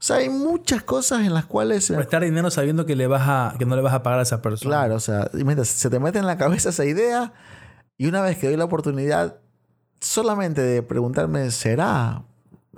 O 0.00 0.02
sea, 0.02 0.16
hay 0.16 0.30
muchas 0.30 0.82
cosas 0.82 1.26
en 1.26 1.34
las 1.34 1.44
cuales... 1.44 1.88
Prestar 1.88 2.24
dinero 2.24 2.50
sabiendo 2.50 2.86
que, 2.86 2.96
le 2.96 3.06
vas 3.06 3.28
a, 3.28 3.54
que 3.58 3.66
no 3.66 3.76
le 3.76 3.82
vas 3.82 3.92
a 3.92 4.02
pagar 4.02 4.20
a 4.20 4.22
esa 4.22 4.40
persona. 4.40 4.76
Claro, 4.76 4.94
o 4.94 5.00
sea, 5.00 5.30
se 5.64 5.90
te 5.90 6.00
mete 6.00 6.18
en 6.18 6.26
la 6.26 6.38
cabeza 6.38 6.70
esa 6.70 6.86
idea 6.86 7.34
y 7.98 8.06
una 8.06 8.22
vez 8.22 8.38
que 8.38 8.46
doy 8.46 8.56
la 8.56 8.64
oportunidad 8.64 9.40
solamente 10.00 10.62
de 10.62 10.82
preguntarme, 10.82 11.50
¿será? 11.50 12.24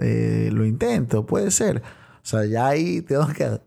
Eh, 0.00 0.50
lo 0.52 0.66
intento, 0.66 1.24
puede 1.24 1.52
ser. 1.52 1.80
O 2.16 2.26
sea, 2.26 2.44
ya 2.44 2.66
ahí 2.66 3.02
tengo 3.02 3.28
que 3.28 3.60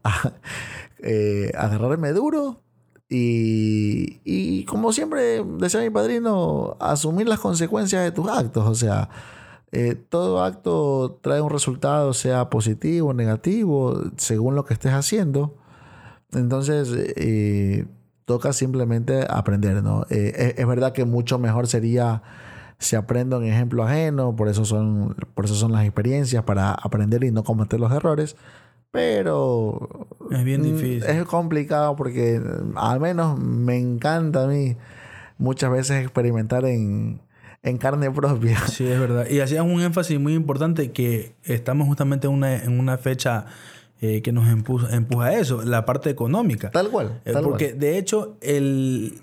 eh, 1.00 1.52
agarrarme 1.58 2.12
duro 2.12 2.62
y, 3.08 4.20
y 4.26 4.66
como 4.66 4.92
siempre 4.92 5.46
decía 5.58 5.80
mi 5.80 5.92
padrino, 5.92 6.76
asumir 6.82 7.30
las 7.30 7.40
consecuencias 7.40 8.04
de 8.04 8.12
tus 8.12 8.28
actos. 8.28 8.68
O 8.68 8.76
sea, 8.76 9.08
eh, 9.78 9.96
todo 9.96 10.42
acto 10.42 11.20
trae 11.22 11.42
un 11.42 11.50
resultado, 11.50 12.14
sea 12.14 12.50
positivo 12.50 13.10
o 13.10 13.14
negativo, 13.14 14.04
según 14.16 14.56
lo 14.56 14.64
que 14.64 14.74
estés 14.74 14.94
haciendo. 14.94 15.58
Entonces, 16.32 16.94
eh, 17.18 17.86
toca 18.24 18.54
simplemente 18.54 19.26
aprender, 19.30 19.84
¿no? 19.84 20.06
Eh, 20.10 20.56
es, 20.58 20.66
verdad 20.66 20.94
que 20.94 21.04
mucho 21.04 21.40
mejor 21.40 21.68
sería 21.68 22.24
si 22.78 22.96
aprendo 22.96 23.42
en 23.42 23.52
ejemplo 23.52 23.84
ajeno, 23.84 24.34
por 24.34 24.48
eso 24.48 24.64
son, 24.64 25.14
por 25.34 25.44
eso 25.44 25.56
son 25.56 25.74
las 25.74 25.84
experiencias, 25.84 26.46
para 26.46 26.72
aprender 26.72 27.26
y 27.26 27.32
no 27.32 27.44
cometer 27.44 27.78
los 27.78 27.92
errores. 27.92 28.38
Pero 28.92 30.08
es 30.32 30.46
bien 30.46 30.62
mm, 30.62 30.64
difícil. 30.64 31.04
Es 31.04 31.26
complicado 31.26 31.98
porque 31.98 32.42
al 32.76 33.02
menos 33.02 33.38
me 33.38 33.78
encanta 33.78 34.46
a 34.46 34.48
mí 34.48 34.78
muchas 35.38 35.70
veces 35.70 36.02
experimentar 36.02 36.64
en, 36.64 37.20
en 37.66 37.78
carne 37.78 38.10
propia. 38.12 38.58
Sí, 38.68 38.86
es 38.86 39.00
verdad. 39.00 39.28
Y 39.30 39.42
hacías 39.42 39.64
un 39.64 39.82
énfasis 39.82 40.20
muy 40.20 40.34
importante 40.34 40.92
que 40.92 41.34
estamos 41.44 41.88
justamente 41.88 42.28
en 42.28 42.34
una, 42.34 42.56
en 42.56 42.80
una 42.80 42.98
fecha 42.98 43.46
eh, 44.02 44.22
que 44.22 44.32
nos 44.32 44.48
empuja, 44.48 44.96
empuja, 44.96 45.26
a 45.26 45.34
eso, 45.34 45.64
la 45.64 45.86
parte 45.86 46.10
económica. 46.10 46.72
Tal 46.72 46.90
cual. 46.90 47.22
Eh, 47.26 47.34
porque 47.44 47.74
de 47.74 47.98
hecho 47.98 48.38
el 48.42 49.22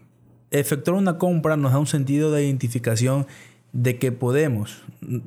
efectuar 0.50 0.96
una 0.96 1.18
compra 1.18 1.56
nos 1.56 1.72
da 1.72 1.78
un 1.78 1.86
sentido 1.86 2.30
de 2.30 2.44
identificación 2.44 3.26
de 3.72 3.98
que 3.98 4.12
podemos. 4.12 4.82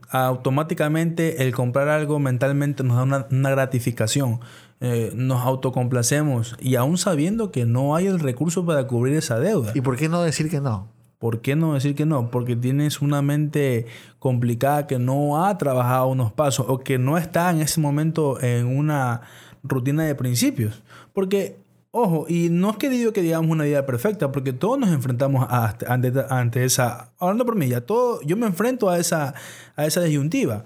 Automáticamente 0.10 1.44
el 1.44 1.54
comprar 1.56 1.88
algo 1.88 2.20
mentalmente 2.20 2.84
nos 2.84 2.98
da 2.98 3.04
una, 3.04 3.28
una 3.32 3.50
gratificación. 3.50 4.40
Eh, 4.82 5.14
nos 5.16 5.42
autocomplacemos 5.46 6.58
y 6.60 6.76
aún 6.76 6.98
sabiendo 6.98 7.50
que 7.50 7.66
no 7.66 7.96
hay 7.96 8.08
el 8.08 8.20
recurso 8.20 8.66
para 8.66 8.86
cubrir 8.88 9.16
esa 9.16 9.40
deuda. 9.40 9.72
¿Y 9.74 9.82
por 9.82 9.96
qué 9.96 10.10
no 10.10 10.22
decir 10.22 10.50
que 10.50 10.60
no? 10.60 10.90
¿Por 11.26 11.42
qué 11.42 11.56
no 11.56 11.74
decir 11.74 11.96
que 11.96 12.06
no? 12.06 12.30
Porque 12.30 12.56
tienes 12.56 13.02
una 13.02 13.24
mente 13.24 13.88
complicada 14.20 14.86
que 14.86 15.00
no 15.00 15.44
ha 15.44 15.58
trabajado 15.58 16.06
unos 16.06 16.32
pasos 16.32 16.68
o 16.70 16.78
que 16.78 17.00
no 17.00 17.18
está 17.18 17.50
en 17.50 17.62
ese 17.62 17.82
momento 17.82 18.40
en 18.44 18.68
una 18.68 19.22
rutina 19.64 20.04
de 20.04 20.14
principios. 20.14 20.84
Porque, 21.14 21.58
ojo, 21.90 22.28
y 22.30 22.50
no 22.52 22.70
es 22.70 22.78
que 22.78 22.92
digo 22.92 23.12
que 23.12 23.24
digamos 23.24 23.50
una 23.50 23.64
vida 23.64 23.88
perfecta, 23.88 24.32
porque 24.32 24.54
todos 24.54 24.78
nos 24.78 24.92
enfrentamos 24.92 25.48
a, 25.50 25.76
ante, 25.88 26.64
esa, 26.64 27.12
hablando 27.18 27.44
por 27.44 27.56
mí, 27.56 27.70
ya 27.70 27.82
todo, 27.82 28.22
yo 28.22 28.38
me 28.38 28.46
enfrento 28.46 28.92
a 28.92 29.00
esa, 29.00 29.34
a 29.76 29.88
esa 29.88 30.02
disyuntiva. 30.02 30.64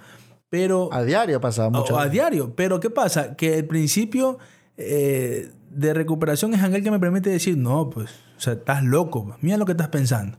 Pero... 0.50 0.90
A 0.92 1.04
diario 1.04 1.40
pasa 1.40 1.70
mucho. 1.70 1.98
A, 1.98 2.10
diario. 2.10 2.54
Pero 2.54 2.82
¿qué 2.82 2.90
pasa? 2.90 3.38
Que 3.38 3.60
el 3.60 3.66
principio 3.66 4.40
eh, 4.76 5.54
de 5.70 5.94
recuperación 5.94 6.54
es 6.54 6.62
aquel 6.62 6.84
que 6.84 6.92
me 6.92 7.00
permite 7.00 7.30
decir, 7.30 7.56
no, 7.56 7.90
pues 7.90 8.10
o 8.40 8.42
sea, 8.42 8.54
estás 8.54 8.86
loco, 8.86 9.36
mira 9.42 9.58
lo 9.58 9.66
que 9.66 9.74
estás 9.74 9.90
pensando. 9.90 10.38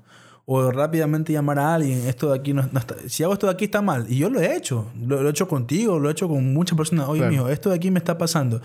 O 0.53 0.72
rápidamente 0.72 1.32
llamar 1.32 1.61
a 1.61 1.74
alguien, 1.74 2.09
esto 2.09 2.32
de 2.32 2.36
aquí 2.36 2.53
no, 2.53 2.62
está, 2.62 2.96
si 3.07 3.22
hago 3.22 3.32
esto 3.32 3.46
de 3.46 3.53
aquí 3.53 3.66
está 3.66 3.82
mal, 3.82 4.07
y 4.09 4.18
yo 4.18 4.28
lo 4.28 4.40
he 4.40 4.57
hecho, 4.57 4.90
lo, 5.01 5.24
he 5.24 5.30
hecho 5.30 5.46
contigo, 5.46 6.01
lo 6.01 6.09
he 6.09 6.12
hecho 6.12 6.26
con 6.26 6.53
muchas 6.53 6.76
personas, 6.76 7.09
oye, 7.09 7.24
mijo, 7.28 7.48
esto 7.48 7.70
de 7.70 7.76
aquí 7.76 7.92
me 7.92 8.01
está 8.01 8.18
pasando, 8.18 8.61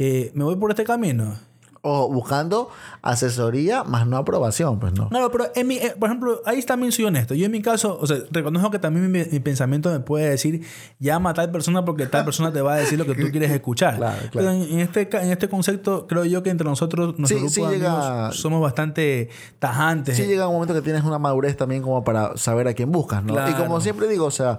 eh, 0.00 0.32
me 0.34 0.42
voy 0.42 0.56
por 0.56 0.70
este 0.70 0.82
camino, 0.82 1.36
o 1.82 2.08
buscando 2.12 2.70
asesoría 3.02 3.84
más 3.84 4.06
no 4.06 4.16
aprobación, 4.16 4.78
pues 4.78 4.92
no. 4.92 5.08
No, 5.10 5.30
pero 5.30 5.46
en 5.54 5.66
mi, 5.66 5.76
eh, 5.76 5.94
por 5.98 6.08
ejemplo, 6.08 6.42
ahí 6.44 6.62
también 6.62 6.92
soy 6.92 7.04
honesto. 7.04 7.34
Yo 7.34 7.46
en 7.46 7.52
mi 7.52 7.62
caso, 7.62 7.98
o 8.00 8.06
sea, 8.06 8.18
reconozco 8.30 8.70
que 8.70 8.78
también 8.78 9.10
mi, 9.10 9.40
pensamiento 9.40 9.90
me 9.90 10.00
puede 10.00 10.28
decir, 10.30 10.64
llama 10.98 11.30
a 11.30 11.34
tal 11.34 11.50
persona 11.50 11.84
porque 11.84 12.06
tal 12.06 12.24
persona 12.24 12.52
te 12.52 12.60
va 12.60 12.74
a 12.74 12.76
decir 12.76 12.98
lo 12.98 13.06
que 13.06 13.14
tú 13.14 13.28
quieres 13.30 13.50
escuchar. 13.50 13.96
Claro, 13.96 14.18
claro. 14.30 14.30
Pero 14.32 14.50
en, 14.50 14.80
este, 14.80 15.08
en 15.16 15.30
este 15.30 15.48
concepto, 15.48 16.06
creo 16.06 16.24
yo 16.24 16.42
que 16.42 16.50
entre 16.50 16.66
nosotros, 16.66 17.18
nuestro 17.18 17.48
sí, 17.48 17.60
grupo 17.60 18.32
somos 18.32 18.60
bastante 18.60 19.28
tajantes. 19.58 20.16
Sí 20.16 20.24
llega 20.24 20.48
un 20.48 20.54
momento 20.54 20.74
que 20.74 20.82
tienes 20.82 21.04
una 21.04 21.18
madurez 21.18 21.56
también 21.56 21.82
como 21.82 22.04
para 22.04 22.36
saber 22.36 22.68
a 22.68 22.74
quién 22.74 22.92
buscas, 22.92 23.22
¿no? 23.24 23.48
Y 23.48 23.52
como 23.54 23.80
siempre 23.80 24.08
digo, 24.08 24.26
o 24.26 24.30
sea, 24.30 24.58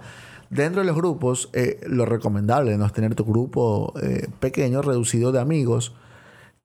dentro 0.49 0.81
de 0.81 0.87
los 0.87 0.95
grupos, 0.95 1.49
eh, 1.53 1.79
lo 1.87 2.05
recomendable 2.05 2.77
¿no? 2.77 2.85
es 2.85 2.93
tener 2.93 3.15
tu 3.15 3.25
grupo 3.25 3.93
eh, 4.01 4.27
pequeño, 4.39 4.81
reducido 4.81 5.31
de 5.31 5.39
amigos, 5.39 5.93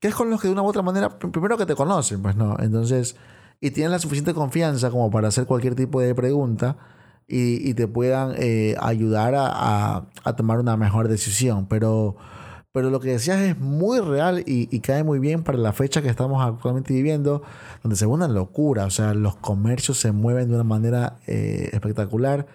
que 0.05 0.09
es 0.09 0.15
con 0.15 0.29
los 0.29 0.39
que 0.39 0.49
de 0.49 0.53
una 0.53 0.61
u 0.61 0.67
otra 0.67 0.83
manera, 0.83 1.19
primero 1.19 1.57
que 1.57 1.65
te 1.65 1.75
conocen, 1.75 2.21
pues 2.21 2.37
no. 2.37 2.57
Entonces, 2.59 3.17
y 3.59 3.71
tienen 3.71 3.91
la 3.91 3.99
suficiente 3.99 4.35
confianza 4.35 4.91
como 4.91 5.11
para 5.11 5.29
hacer 5.29 5.47
cualquier 5.47 5.75
tipo 5.75 5.99
de 5.99 6.15
pregunta 6.15 6.77
y, 7.27 7.73
te 7.73 7.89
puedan 7.89 8.35
eh, 8.37 8.77
ayudar 8.83 9.33
a, 9.35 10.05
tomar 10.37 10.59
una 10.59 10.77
mejor 10.77 11.09
decisión. 11.09 11.69
Pero, 11.69 12.17
pero 12.71 12.91
lo 12.91 13.01
que 13.01 13.13
decías 13.13 13.41
es 13.41 13.59
muy 13.59 13.99
real 13.99 14.43
y, 14.45 14.79
cae 14.81 15.05
muy 15.05 15.21
bien 15.21 15.43
para 15.43 15.57
la 15.57 15.73
fecha 15.73 16.03
que 16.03 16.11
estamos 16.11 16.45
actualmente 16.45 16.93
viviendo, 16.93 17.43
donde 17.83 17.97
se 17.97 18.05
ve 18.05 18.13
una 18.13 18.29
locura. 18.29 18.85
O 18.85 18.91
sea, 18.91 19.15
los 19.15 19.37
comercios 19.37 19.97
se 19.97 20.13
mueven 20.13 20.51
de 20.51 20.57
una 20.57 20.65
manera 20.65 21.17
eh, 21.27 21.71
espectacular. 21.73 22.47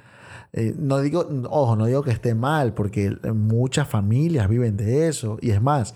Eh, 0.54 0.76
no 0.78 1.00
digo, 1.00 1.28
ojo, 1.50 1.76
no 1.76 1.88
digo 1.88 2.04
que 2.04 2.12
esté 2.12 2.36
mal, 2.36 2.76
porque 2.76 3.18
muchas 3.34 3.88
familias 3.88 4.48
viven 4.48 4.78
de 4.78 5.08
eso. 5.08 5.40
Y 5.42 5.50
es 5.50 5.64
más, 5.64 5.96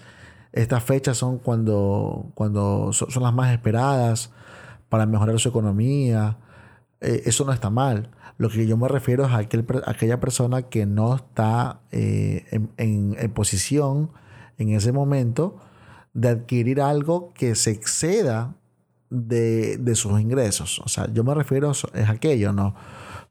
estas 0.54 0.84
fechas 0.84 1.18
son 1.18 1.39
cuando, 1.39 2.32
cuando 2.36 2.93
son, 2.93 3.24
las 3.24 3.34
más 3.34 3.51
esperadas 3.51 4.32
para 4.88 5.08
mejorar 5.08 5.39
su 5.39 5.49
economía. 5.49 6.38
Eh, 7.01 7.24
eso 7.26 7.43
no 7.43 7.51
está 7.51 7.72
mal. 7.72 8.12
Lo 8.38 8.49
que 8.49 8.68
yo 8.68 8.78
me 8.78 8.88
refiero 8.88 9.26
es 9.26 9.32
a, 9.32 9.38
aquel, 9.38 9.66
aquella 9.86 10.20
persona 10.20 10.64
que 10.64 10.86
no 10.86 11.16
está 11.16 11.82
eh, 11.91 12.45
en, 12.78 13.32
posición 13.34 14.12
en 14.60 14.70
ese 14.70 14.91
momento 14.91 15.58
de 16.14 16.30
adquirir 16.30 16.82
algo 16.82 17.34
que 17.34 17.56
se 17.56 17.72
exceda 17.72 18.56
de, 19.10 19.95
sus 19.95 20.22
ingresos. 20.22 20.80
O 20.80 20.88
sea, 20.88 21.12
yo 21.12 21.24
me 21.24 21.34
refiero 21.34 21.72
es 21.72 22.10
aquello, 22.10 22.54
¿no? 22.54 22.76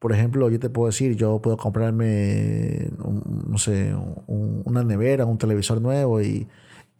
Por 0.01 0.13
ejemplo, 0.13 0.51
yo 0.51 0.59
te 0.59 0.69
puedo 0.69 0.89
decir, 0.89 1.15
yo 1.15 1.41
puedo 1.41 1.57
comprarme, 1.57 2.91
no 2.99 3.57
sé, 3.59 3.95
una 4.27 4.83
nevera, 4.83 5.25
un 5.25 5.39
televisor 5.39 5.81
nuevo 5.81 6.21
y 6.21 6.49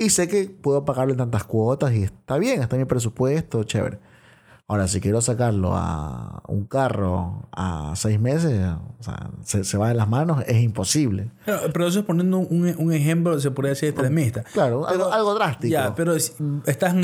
y 0.03 0.11
sé 0.11 0.29
que 0.29 0.45
puedo 0.45 0.85
pagarlo 0.85 1.13
en 1.13 1.19
tantas 1.19 1.45
cuotas 1.45 1.93
y 1.93 2.03
está 2.03 2.39
bien, 2.39 2.61
está 2.61 2.77
en 2.77 2.83
mi 2.83 2.87
presupuesto, 2.87 3.63
chévere. 3.65 3.99
Ahora, 4.69 4.89
si 4.89 5.01
quiero 5.01 5.21
sacarlo 5.21 5.75
a 5.75 6.43
un 6.49 6.65
carro 6.65 7.49
a 7.53 7.93
seis 7.95 8.19
meses, 8.19 8.59
o 9.01 9.03
sea, 9.03 9.31
se, 9.43 9.77
va 9.77 9.89
de 9.89 9.95
las 9.95 10.09
manos, 10.09 10.43
es 10.47 10.63
imposible. 10.63 11.31
Pero, 11.45 11.87
eso 11.87 12.01
es 12.01 12.07
poniendo 12.07 12.39
un, 12.39 12.93
ejemplo, 12.93 13.39
se 13.39 13.51
podría 13.51 13.71
decir 13.71 13.91
extremista. 13.91 14.45
Claro, 14.53 14.87
algo, 14.87 15.35
drástico. 15.35 15.71
Ya, 15.71 15.95
pero 15.95 16.15
estás 16.15 16.95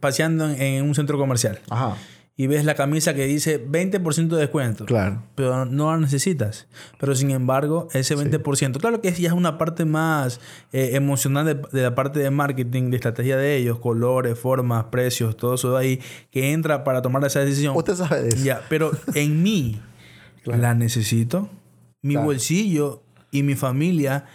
paseando 0.00 0.50
en 0.50 0.84
un 0.84 0.94
centro 0.94 1.16
comercial. 1.16 1.60
Ajá 1.70 1.96
y 2.36 2.48
ves 2.48 2.64
la 2.64 2.74
camisa 2.74 3.14
que 3.14 3.26
dice 3.26 3.64
20% 3.64 4.28
de 4.28 4.36
descuento. 4.38 4.86
Claro. 4.86 5.22
Pero 5.36 5.66
no 5.66 5.92
la 5.92 5.98
necesitas. 5.98 6.66
Pero 6.98 7.14
sin 7.14 7.30
embargo, 7.30 7.88
ese 7.92 8.16
20%, 8.16 8.78
claro 8.78 9.00
que 9.00 9.12
ya 9.12 9.28
es 9.28 9.34
una 9.34 9.56
parte 9.56 9.84
más 9.84 10.40
eh, 10.72 10.90
emocional 10.94 11.62
de, 11.70 11.82
la 11.82 11.94
parte 11.94 12.18
de 12.18 12.30
marketing, 12.30 12.90
de 12.90 12.96
estrategia 12.96 13.36
de 13.36 13.56
ellos, 13.56 13.78
colores, 13.78 14.36
formas, 14.36 14.86
precios, 14.86 15.36
todo 15.36 15.54
eso 15.54 15.72
de 15.72 15.78
ahí, 15.78 16.00
que 16.32 16.52
entra 16.52 16.82
para 16.82 17.02
tomar 17.02 17.24
esa 17.24 17.40
decisión. 17.40 17.76
Usted 17.76 17.94
sabe 17.94 18.22
de 18.22 18.28
eso. 18.30 18.44
Ya, 18.44 18.62
pero 18.68 18.90
en 19.14 19.42
mí 19.42 19.80
la 20.44 20.74
necesito. 20.74 21.48
Mi 22.02 22.16
bolsillo 22.16 23.02
y 23.30 23.44
mi 23.44 23.54
familia 23.54 24.26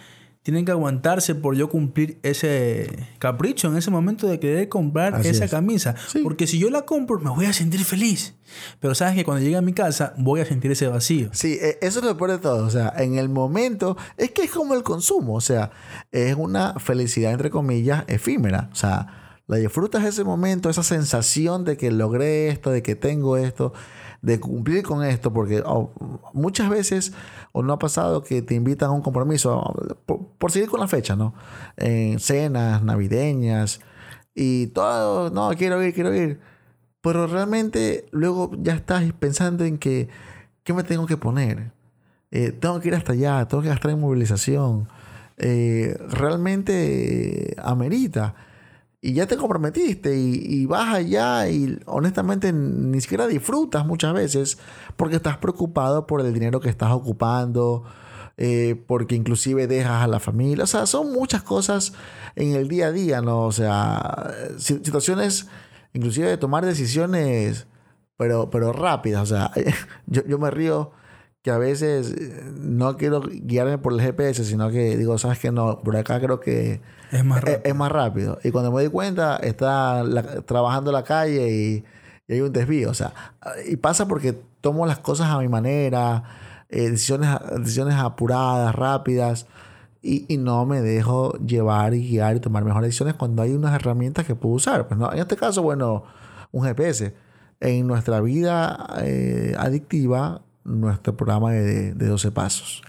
tienen 0.42 0.64
que 0.64 0.72
aguantarse 0.72 1.34
por 1.34 1.54
yo 1.54 1.68
cumplir 1.68 2.18
ese 2.22 3.08
capricho 3.18 3.68
en 3.68 3.76
ese 3.76 3.90
momento 3.90 4.26
de 4.26 4.40
querer 4.40 4.68
comprar 4.68 5.24
esa 5.26 5.48
camisa. 5.48 5.94
Porque 6.22 6.46
si 6.46 6.58
yo 6.58 6.70
la 6.70 6.82
compro, 6.82 7.18
me 7.18 7.30
voy 7.30 7.44
a 7.44 7.52
sentir 7.52 7.84
feliz. 7.84 8.34
Pero 8.80 8.94
sabes 8.94 9.14
que 9.14 9.24
cuando 9.24 9.44
llegue 9.44 9.56
a 9.56 9.62
mi 9.62 9.74
casa, 9.74 10.14
voy 10.16 10.40
a 10.40 10.46
sentir 10.46 10.70
ese 10.70 10.86
vacío. 10.86 11.28
Sí, 11.32 11.58
e, 11.60 11.78
eso 11.82 12.00
es 12.00 12.04
lo 12.06 12.16
peor 12.16 12.32
de 12.32 12.38
todo. 12.38 12.66
O 12.66 12.70
sea, 12.70 12.92
en 12.96 13.18
el 13.18 13.28
momento, 13.28 13.98
es 14.16 14.30
que 14.30 14.42
es 14.42 14.50
como 14.50 14.74
el 14.74 14.82
consumo. 14.82 15.34
O 15.34 15.40
sea, 15.42 15.72
es 16.10 16.34
una 16.34 16.74
felicidad, 16.80 17.32
entre 17.32 17.50
comillas, 17.50 18.04
efímera. 18.08 18.70
O 18.72 18.76
sea, 18.76 19.42
la 19.46 19.56
disfrutas 19.56 20.04
ese 20.04 20.24
momento, 20.24 20.70
esa 20.70 20.82
sensación 20.82 21.64
de 21.64 21.76
que 21.76 21.90
logré 21.90 22.48
esto, 22.48 22.70
de 22.70 22.82
que 22.82 22.94
tengo 22.94 23.36
esto 23.36 23.74
de 24.22 24.38
cumplir 24.38 24.82
con 24.82 25.04
esto, 25.04 25.32
porque 25.32 25.62
oh, 25.64 25.90
muchas 26.32 26.68
veces, 26.68 27.12
o 27.52 27.62
no 27.62 27.72
ha 27.72 27.78
pasado 27.78 28.22
que 28.22 28.42
te 28.42 28.54
invitan 28.54 28.90
a 28.90 28.92
un 28.92 29.02
compromiso 29.02 29.74
por, 30.06 30.52
seguir 30.52 30.68
con 30.68 30.80
la 30.80 30.88
fecha, 30.88 31.16
¿no? 31.16 31.34
En 31.76 32.18
cenas 32.20 32.82
navideñas 32.82 33.80
y 34.34 34.68
todo, 34.68 35.30
no, 35.30 35.50
quiero 35.56 35.82
ir, 35.82 35.94
quiero 35.94 36.14
ir. 36.14 36.40
Pero 37.00 37.26
realmente 37.26 38.06
luego 38.10 38.50
ya 38.58 38.74
estás 38.74 39.10
pensando 39.14 39.64
en 39.64 39.78
que, 39.78 40.08
¿qué 40.64 40.74
me 40.74 40.84
tengo 40.84 41.06
que 41.06 41.16
poner? 41.16 41.72
Eh, 42.30 42.52
tengo 42.52 42.78
que 42.80 42.88
ir 42.88 42.94
hasta 42.94 43.12
allá, 43.12 43.46
tengo 43.48 43.62
que 43.62 43.70
gastar 43.70 43.92
en 43.92 44.00
movilización. 44.00 44.88
Eh, 45.38 45.96
realmente 46.10 47.56
amerita 47.62 48.34
y 49.02 49.14
ya 49.14 49.26
te 49.26 49.36
comprometiste 49.36 50.14
y, 50.14 50.66
vas 50.66 50.94
allá 50.94 51.48
y 51.48 51.78
honestamente 51.86 52.52
ni 52.52 53.00
siquiera 53.00 53.26
disfrutas 53.26 53.86
muchas 53.86 54.12
veces 54.12 54.58
porque 54.96 55.16
estás 55.16 55.38
preocupado 55.38 56.06
por 56.06 56.20
el 56.20 56.34
dinero 56.34 56.60
que 56.60 56.68
estás 56.68 56.92
ocupando, 56.92 57.84
eh, 58.36 58.82
porque 58.86 59.14
inclusive 59.14 59.66
dejas 59.66 60.02
a 60.02 60.06
la 60.06 60.20
familia. 60.20 60.64
O 60.64 60.66
sea, 60.66 60.84
son 60.84 61.12
muchas 61.12 61.42
cosas 61.42 61.94
en 62.36 62.54
el 62.54 62.68
día 62.68 62.88
a 62.88 62.92
día, 62.92 63.22
¿no? 63.22 63.46
O 63.46 63.52
sea, 63.52 64.32
situaciones 64.58 65.48
inclusive 65.94 66.28
de 66.28 66.36
tomar 66.36 66.66
decisiones, 66.66 67.66
pero, 68.18 68.50
pero 68.50 68.72
rápidas. 68.72 69.22
O 69.22 69.26
sea, 69.26 69.50
yo, 70.06 70.24
yo 70.26 70.38
me 70.38 70.50
río 70.50 70.92
que 71.42 71.50
a 71.50 71.58
veces 71.58 72.10
eh, 72.12 72.52
no 72.60 72.96
quiero 72.96 73.22
guiarme 73.22 73.78
por 73.78 73.92
el 73.92 74.00
GPS, 74.00 74.44
sino 74.44 74.70
que 74.70 74.96
digo, 74.96 75.16
sabes 75.18 75.38
que 75.38 75.50
no, 75.50 75.80
por 75.80 75.96
acá 75.96 76.20
creo 76.20 76.40
que 76.40 76.80
es 77.10 77.24
más 77.24 77.40
rápido. 77.40 77.60
Es, 77.64 77.74
más 77.74 77.92
rápido. 77.92 78.38
Y 78.44 78.50
cuando 78.50 78.70
me 78.70 78.82
doy 78.82 78.90
cuenta, 78.90 79.36
está 79.36 80.04
trabajando 80.46 80.92
la 80.92 81.02
calle 81.04 81.50
y, 81.50 81.84
hay 82.32 82.40
un 82.42 82.52
desvío. 82.52 82.90
O 82.90 82.94
sea, 82.94 83.12
y 83.66 83.76
pasa 83.76 84.06
porque 84.06 84.40
tomo 84.60 84.86
las 84.86 85.00
cosas 85.00 85.28
a 85.30 85.38
mi 85.38 85.48
manera, 85.48 86.22
eh, 86.68 86.90
decisiones, 86.90 87.28
decisiones 87.58 87.96
apuradas, 87.96 88.72
rápidas, 88.74 89.46
y, 90.02 90.38
no 90.38 90.64
me 90.64 90.80
dejo 90.80 91.32
llevar 91.38 91.94
y 91.94 92.08
guiar 92.08 92.36
y 92.36 92.40
tomar 92.40 92.64
mejores 92.64 92.88
decisiones 92.88 93.14
cuando 93.14 93.42
hay 93.42 93.52
unas 93.52 93.74
herramientas 93.74 94.26
que 94.26 94.34
puedo 94.34 94.54
usar. 94.54 94.86
Pues 94.88 94.98
no, 94.98 95.12
en 95.12 95.18
este 95.18 95.36
caso, 95.36 95.62
bueno, 95.62 96.04
un 96.52 96.64
GPS. 96.64 97.14
En 97.60 97.86
nuestra 97.86 98.20
vida 98.20 98.86
eh, 99.02 99.54
adictiva, 99.58 100.42
nuestro 100.64 101.16
programa 101.16 101.52
de, 101.52 101.94
de 101.94 102.06
12 102.06 102.30
pasos. 102.32 102.82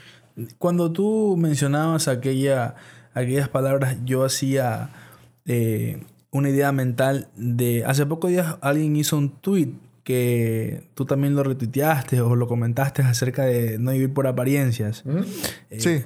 Cuando 0.58 0.92
tú 0.92 1.36
mencionabas 1.38 2.08
aquella, 2.08 2.76
aquellas 3.14 3.50
palabras, 3.50 3.98
yo 4.06 4.24
hacía 4.24 4.90
eh, 5.46 6.04
una 6.32 6.50
idea 6.50 6.72
mental 6.72 7.28
de... 7.36 7.84
Hace 7.86 8.06
pocos 8.06 8.32
días 8.32 8.58
alguien 8.62 8.96
hizo 8.96 9.18
un 9.18 9.30
tweet 9.30 9.74
que 10.04 10.88
tú 10.96 11.06
también 11.06 11.36
lo 11.36 11.44
retuiteaste 11.44 12.22
o 12.22 12.36
lo 12.36 12.48
comentaste 12.48 13.02
acerca 13.02 13.46
de 13.46 13.78
no 13.78 13.92
vivir 13.92 14.14
por 14.14 14.28
apariencias. 14.28 15.06
¿Mm? 15.06 15.20
Eh, 15.70 15.80
sí. 15.80 16.04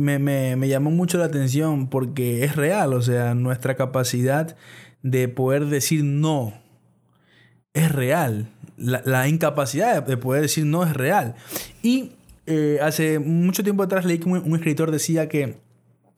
me, 0.00 0.18
me, 0.18 0.56
me, 0.56 0.68
llamó 0.68 0.90
mucho 0.90 1.18
la 1.18 1.26
atención 1.26 1.88
porque 1.88 2.44
es 2.44 2.56
real, 2.56 2.94
o 2.94 3.02
sea, 3.02 3.34
nuestra 3.34 3.74
capacidad 3.74 4.56
de 5.02 5.28
poder 5.28 5.66
decir 5.66 6.04
no 6.04 6.54
es 7.74 7.90
real 7.92 8.50
la, 8.80 9.28
incapacidad 9.28 10.02
de 10.02 10.16
poder 10.16 10.42
decir 10.42 10.66
no 10.66 10.84
es 10.84 10.94
real. 10.94 11.34
Y 11.82 12.12
eh, 12.46 12.78
hace 12.82 13.18
mucho 13.18 13.62
tiempo 13.62 13.82
atrás 13.82 14.04
leí 14.04 14.18
que 14.18 14.28
un, 14.28 14.54
escritor 14.54 14.90
decía 14.90 15.28
que 15.28 15.58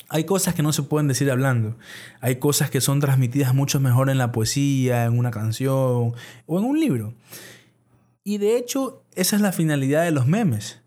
hay 0.09 0.25
cosas 0.25 0.55
que 0.55 0.63
no 0.63 0.73
se 0.73 0.83
pueden 0.83 1.09
decir 1.09 1.31
hablando. 1.31 1.77
Hay 2.21 2.37
cosas 2.37 2.71
que 2.71 2.81
son 2.81 3.01
transmitidas 3.01 3.55
mucho 3.55 3.81
mejor 3.81 4.11
en 4.11 4.19
la 4.19 4.33
poesía, 4.33 5.05
en 5.05 5.19
una 5.19 5.31
canción 5.31 6.15
o 6.47 6.59
en 6.59 6.65
un 6.65 6.79
libro. 6.79 7.15
Y 8.25 8.39
de 8.39 8.57
hecho, 8.57 9.03
esa 9.15 9.37
es 9.37 9.43
la 9.43 9.53
finalidad 9.53 10.05
de 10.05 10.13
los 10.13 10.27
memes. 10.27 10.81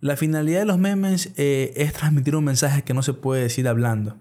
La 0.00 0.16
finalidad 0.16 0.60
de 0.60 0.66
los 0.66 0.78
memes 0.78 1.30
eh, 1.36 1.72
es 1.76 1.92
transmitir 1.92 2.34
un 2.34 2.44
mensaje 2.44 2.82
que 2.82 2.94
no 2.94 3.02
se 3.02 3.12
puede 3.12 3.42
decir 3.42 3.68
hablando. 3.68 4.18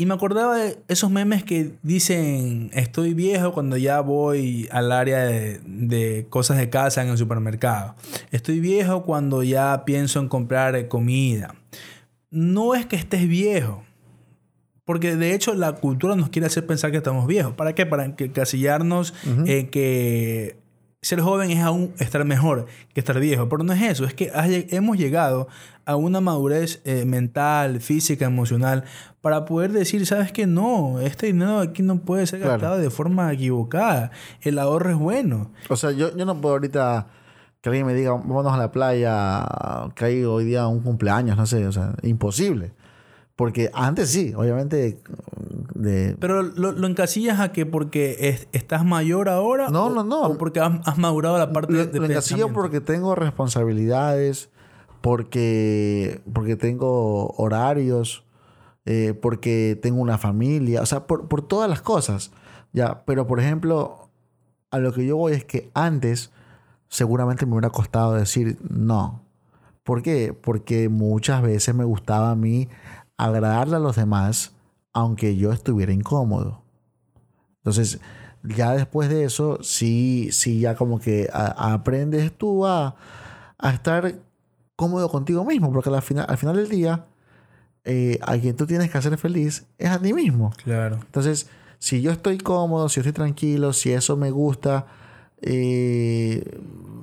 Y 0.00 0.06
me 0.06 0.14
acordaba 0.14 0.56
de 0.56 0.78
esos 0.88 1.10
memes 1.10 1.44
que 1.44 1.74
dicen 1.82 2.70
estoy 2.72 3.12
viejo 3.12 3.52
cuando 3.52 3.76
ya 3.76 4.00
voy 4.00 4.66
al 4.72 4.92
área 4.92 5.26
de, 5.26 5.60
de, 5.66 6.26
cosas 6.30 6.56
de 6.56 6.70
casa 6.70 7.02
en 7.02 7.10
el 7.10 7.18
supermercado. 7.18 7.96
Estoy 8.30 8.60
viejo 8.60 9.02
cuando 9.02 9.42
ya 9.42 9.84
pienso 9.84 10.18
en 10.18 10.28
comprar 10.30 10.88
comida. 10.88 11.54
No 12.30 12.74
es 12.74 12.86
que 12.86 12.96
estés 12.96 13.28
viejo. 13.28 13.84
Porque 14.86 15.16
de 15.16 15.34
hecho 15.34 15.52
la 15.52 15.74
cultura 15.74 16.16
nos 16.16 16.30
quiere 16.30 16.46
hacer 16.46 16.66
pensar 16.66 16.90
que 16.90 16.96
estamos 16.96 17.26
viejos. 17.26 17.52
¿Para 17.52 17.74
qué? 17.74 17.84
Para 17.84 18.06
encasillarnos 18.06 19.12
en 19.44 19.68
que 19.68 20.59
ser 21.02 21.20
joven 21.20 21.50
es 21.50 21.60
aún 21.60 21.94
estar 21.98 22.24
mejor 22.24 22.66
que 22.92 23.00
estar 23.00 23.18
viejo. 23.18 23.48
Pero 23.48 23.64
no 23.64 23.72
es 23.72 23.82
eso, 23.82 24.04
es 24.04 24.14
que 24.14 24.30
hemos 24.70 24.98
llegado 24.98 25.48
a 25.86 25.96
una 25.96 26.20
madurez 26.20 26.80
eh, 26.84 27.04
mental, 27.04 27.80
física, 27.80 28.26
emocional, 28.26 28.84
para 29.20 29.44
poder 29.44 29.72
decir, 29.72 30.06
sabes 30.06 30.32
que 30.32 30.46
no, 30.46 31.00
este 31.00 31.26
dinero 31.26 31.60
aquí 31.60 31.82
no 31.82 32.00
puede 32.00 32.26
ser 32.26 32.40
gastado 32.40 32.78
de 32.78 32.90
forma 32.90 33.32
equivocada. 33.32 34.10
El 34.40 34.58
ahorro 34.58 34.90
es 34.90 34.96
bueno. 34.96 35.50
O 35.68 35.76
sea, 35.76 35.90
yo, 35.90 36.16
yo 36.16 36.24
no 36.24 36.40
puedo 36.40 36.54
ahorita 36.54 37.06
que 37.60 37.68
alguien 37.68 37.86
me 37.86 37.94
diga, 37.94 38.12
vámonos 38.12 38.52
a 38.52 38.56
la 38.56 38.72
playa, 38.72 39.46
que 39.94 40.04
hay 40.04 40.24
hoy 40.24 40.44
día 40.44 40.66
un 40.66 40.80
cumpleaños, 40.80 41.36
no 41.36 41.46
sé, 41.46 41.66
o 41.66 41.72
sea, 41.72 41.94
imposible. 42.02 42.72
Porque 43.40 43.70
antes 43.72 44.10
sí, 44.10 44.34
obviamente. 44.36 44.98
De... 45.74 46.14
Pero 46.20 46.42
lo, 46.42 46.72
lo 46.72 46.86
encasillas 46.86 47.40
a 47.40 47.52
que 47.52 47.64
porque 47.64 48.46
estás 48.52 48.84
mayor 48.84 49.30
ahora. 49.30 49.70
No, 49.70 49.88
no, 49.88 50.04
no. 50.04 50.24
O 50.24 50.36
porque 50.36 50.60
has, 50.60 50.98
madurado 50.98 51.38
la 51.38 51.50
parte 51.50 51.72
lo, 51.72 51.86
de. 51.86 51.98
Lo 52.00 52.04
encasillo 52.04 52.52
porque 52.52 52.82
tengo 52.82 53.14
responsabilidades, 53.14 54.50
porque, 55.00 56.20
porque 56.34 56.56
tengo 56.56 57.28
horarios, 57.38 58.24
eh, 58.84 59.14
porque 59.14 59.78
tengo 59.80 60.02
una 60.02 60.18
familia, 60.18 60.82
o 60.82 60.86
sea, 60.86 61.06
por, 61.06 61.26
por 61.26 61.40
todas 61.40 61.70
las 61.70 61.80
cosas. 61.80 62.32
Ya, 62.74 63.04
pero 63.06 63.26
por 63.26 63.40
ejemplo, 63.40 64.10
a 64.70 64.78
lo 64.80 64.92
que 64.92 65.06
yo 65.06 65.16
voy 65.16 65.32
es 65.32 65.46
que 65.46 65.70
antes 65.72 66.30
seguramente 66.88 67.46
me 67.46 67.52
hubiera 67.52 67.70
costado 67.70 68.12
decir 68.12 68.58
no. 68.68 69.22
¿Por 69.82 70.02
qué? 70.02 70.34
Porque 70.38 70.90
muchas 70.90 71.40
veces 71.40 71.74
me 71.74 71.84
gustaba 71.84 72.32
a 72.32 72.36
mí 72.36 72.68
agradarle 73.24 73.76
a 73.76 73.80
los 73.80 73.96
demás, 73.96 74.52
aunque 74.92 75.36
yo 75.36 75.52
estuviera 75.52 75.92
incómodo. 75.92 76.62
Entonces, 77.58 78.00
ya 78.42 78.72
después 78.72 79.08
de 79.08 79.24
eso, 79.24 79.58
sí, 79.62 80.30
sí, 80.32 80.60
ya 80.60 80.74
como 80.74 80.98
que 80.98 81.28
aprendes 81.32 82.36
tú 82.36 82.66
a, 82.66 82.96
a, 83.58 83.70
estar 83.70 84.14
cómodo 84.76 85.10
contigo 85.10 85.44
mismo, 85.44 85.72
porque 85.72 85.90
al 85.90 86.02
final, 86.02 86.26
al 86.28 86.38
final 86.38 86.56
del 86.56 86.68
día, 86.68 87.06
eh, 87.84 88.18
a 88.22 88.38
quien 88.38 88.56
tú 88.56 88.66
tienes 88.66 88.90
que 88.90 88.98
hacer 88.98 89.16
feliz 89.18 89.66
es 89.78 89.90
a 89.90 89.98
ti 89.98 90.12
mismo. 90.12 90.52
Claro. 90.62 90.96
Entonces, 90.96 91.48
si 91.78 92.02
yo 92.02 92.12
estoy 92.12 92.38
cómodo, 92.38 92.88
si 92.88 92.96
yo 92.96 93.00
estoy 93.00 93.12
tranquilo, 93.12 93.72
si 93.72 93.92
eso 93.92 94.16
me 94.16 94.30
gusta, 94.30 94.86
eh, 95.42 96.44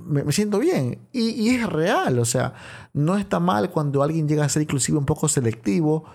me, 0.08 0.32
siento 0.32 0.60
bien. 0.60 1.00
Y, 1.12 1.50
es 1.50 1.68
real, 1.68 2.20
o 2.20 2.26
sea, 2.26 2.54
no 2.94 3.18
está 3.18 3.40
mal 3.40 3.70
cuando 3.70 4.04
alguien 4.04 4.28
llega 4.28 4.46
a 4.46 4.50
ser 4.50 4.62
inclusive 4.62 4.98
un 4.98 5.06
poco 5.06 5.28
selectivo, 5.28 6.06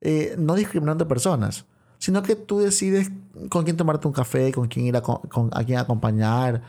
eh, 0.00 0.34
no 0.38 0.54
discriminando 0.54 1.06
personas, 1.06 1.66
sino 1.98 2.22
que 2.22 2.36
tú 2.36 2.58
decides 2.58 3.12
con 3.48 3.64
quién 3.64 3.76
tomarte 3.76 4.06
un 4.08 4.12
café, 4.12 4.52
con 4.52 4.68
quién 4.68 4.86
ir 4.86 4.96
a, 4.96 5.02
con, 5.02 5.50
a 5.52 5.64
quién 5.64 5.78
acompañar, 5.78 6.62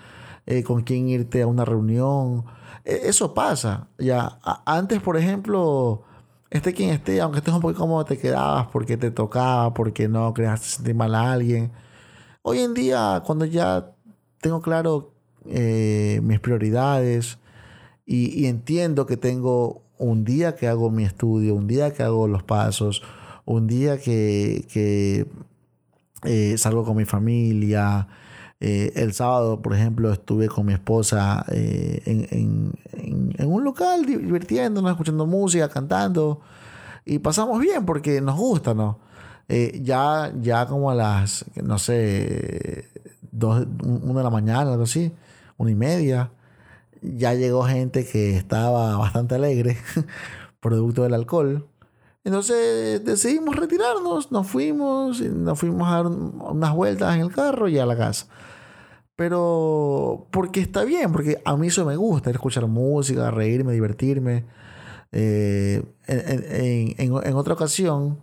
eh, 0.45 0.63
con 0.63 0.83
quién 0.83 1.09
irte 1.09 1.41
a 1.41 1.47
una 1.47 1.65
reunión. 1.65 2.45
E, 2.85 3.01
eso 3.09 3.33
pasa. 3.33 3.87
Ya, 3.97 4.39
antes, 4.65 5.01
por 5.01 5.17
ejemplo, 5.17 6.03
esté 6.49 6.73
quien 6.73 6.89
esté, 6.89 7.21
aunque 7.21 7.39
estés 7.39 7.53
un 7.53 7.61
poco 7.61 7.75
cómodo, 7.75 8.05
te 8.05 8.17
quedabas 8.17 8.67
porque 8.67 8.97
te 8.97 9.11
tocaba, 9.11 9.73
porque 9.73 10.07
no 10.07 10.33
creaste 10.33 10.67
sentir 10.67 10.95
mal 10.95 11.15
a 11.15 11.31
alguien. 11.31 11.71
Hoy 12.43 12.59
en 12.59 12.73
día, 12.73 13.23
cuando 13.25 13.45
ya 13.45 13.91
tengo 14.41 14.61
claro 14.61 15.12
eh, 15.49 16.21
mis 16.23 16.39
prioridades 16.39 17.37
y, 18.05 18.45
entiendo 18.45 19.05
que 19.05 19.17
tengo 19.17 19.81
un 19.97 20.23
día 20.23 20.55
que 20.55 20.67
hago 20.67 20.89
mi 20.89 21.03
estudio, 21.03 21.55
un 21.55 21.67
día 21.67 21.93
que 21.93 22.03
hago 22.03 22.27
los 22.27 22.43
pasos, 22.43 23.03
un 23.45 23.67
día 23.67 23.97
que, 23.97 25.27
eh, 26.23 26.57
salgo 26.57 26.85
con 26.85 26.97
mi 26.97 27.05
familia. 27.05 28.07
Eh, 28.59 28.93
el 28.95 29.13
sábado, 29.13 29.61
por 29.61 29.73
ejemplo, 29.73 30.11
estuve 30.13 30.47
con 30.47 30.65
mi 30.65 30.73
esposa 30.73 31.45
en, 31.49 32.73
un 33.39 33.63
local 33.63 34.05
divirtiéndonos, 34.05 34.91
escuchando 34.91 35.25
música, 35.25 35.67
cantando. 35.69 36.41
Y 37.05 37.19
pasamos 37.19 37.59
bien 37.59 37.85
porque 37.85 38.21
nos 38.21 38.37
gusta, 38.37 38.73
¿no? 38.73 38.99
ya, 39.81 40.33
ya 40.41 40.65
como 40.65 40.89
a 40.89 40.95
las, 40.95 41.45
no 41.61 41.77
sé, 41.77 42.89
dos, 43.31 43.67
una 43.83 44.19
de 44.19 44.23
la 44.23 44.29
mañana, 44.29 44.71
algo 44.71 44.83
así, 44.83 45.11
una 45.57 45.71
y 45.71 45.75
media. 45.75 46.31
Ya 47.01 47.33
llegó 47.33 47.63
gente 47.63 48.05
que 48.05 48.37
estaba 48.37 48.97
bastante 48.97 49.35
alegre, 49.35 49.77
producto 50.59 51.03
del 51.03 51.13
alcohol. 51.13 51.67
Entonces 52.23 53.03
decidimos 53.03 53.57
retirarnos, 53.57 54.31
nos 54.31 54.47
fuimos, 54.47 55.19
nos 55.21 55.59
fuimos 55.59 55.87
a 55.89 55.95
dar 55.95 56.07
unas 56.07 56.73
vueltas 56.73 57.15
en 57.15 57.21
el 57.21 57.31
carro 57.31 57.67
y 57.67 57.77
a 57.77 57.85
la 57.85 57.97
casa. 57.97 58.27
Pero 59.15 60.27
porque 60.31 60.61
está 60.61 60.85
bien, 60.85 61.11
porque 61.11 61.41
a 61.43 61.55
mí 61.57 61.67
eso 61.67 61.85
me 61.85 61.97
gusta, 61.97 62.31
escuchar 62.31 62.67
música, 62.67 63.29
reírme, 63.29 63.73
divertirme. 63.73 64.45
Eh, 65.11 65.83
en, 66.07 66.95
en, 66.97 67.13
en, 67.23 67.35
otra 67.35 67.53
ocasión, 67.53 68.17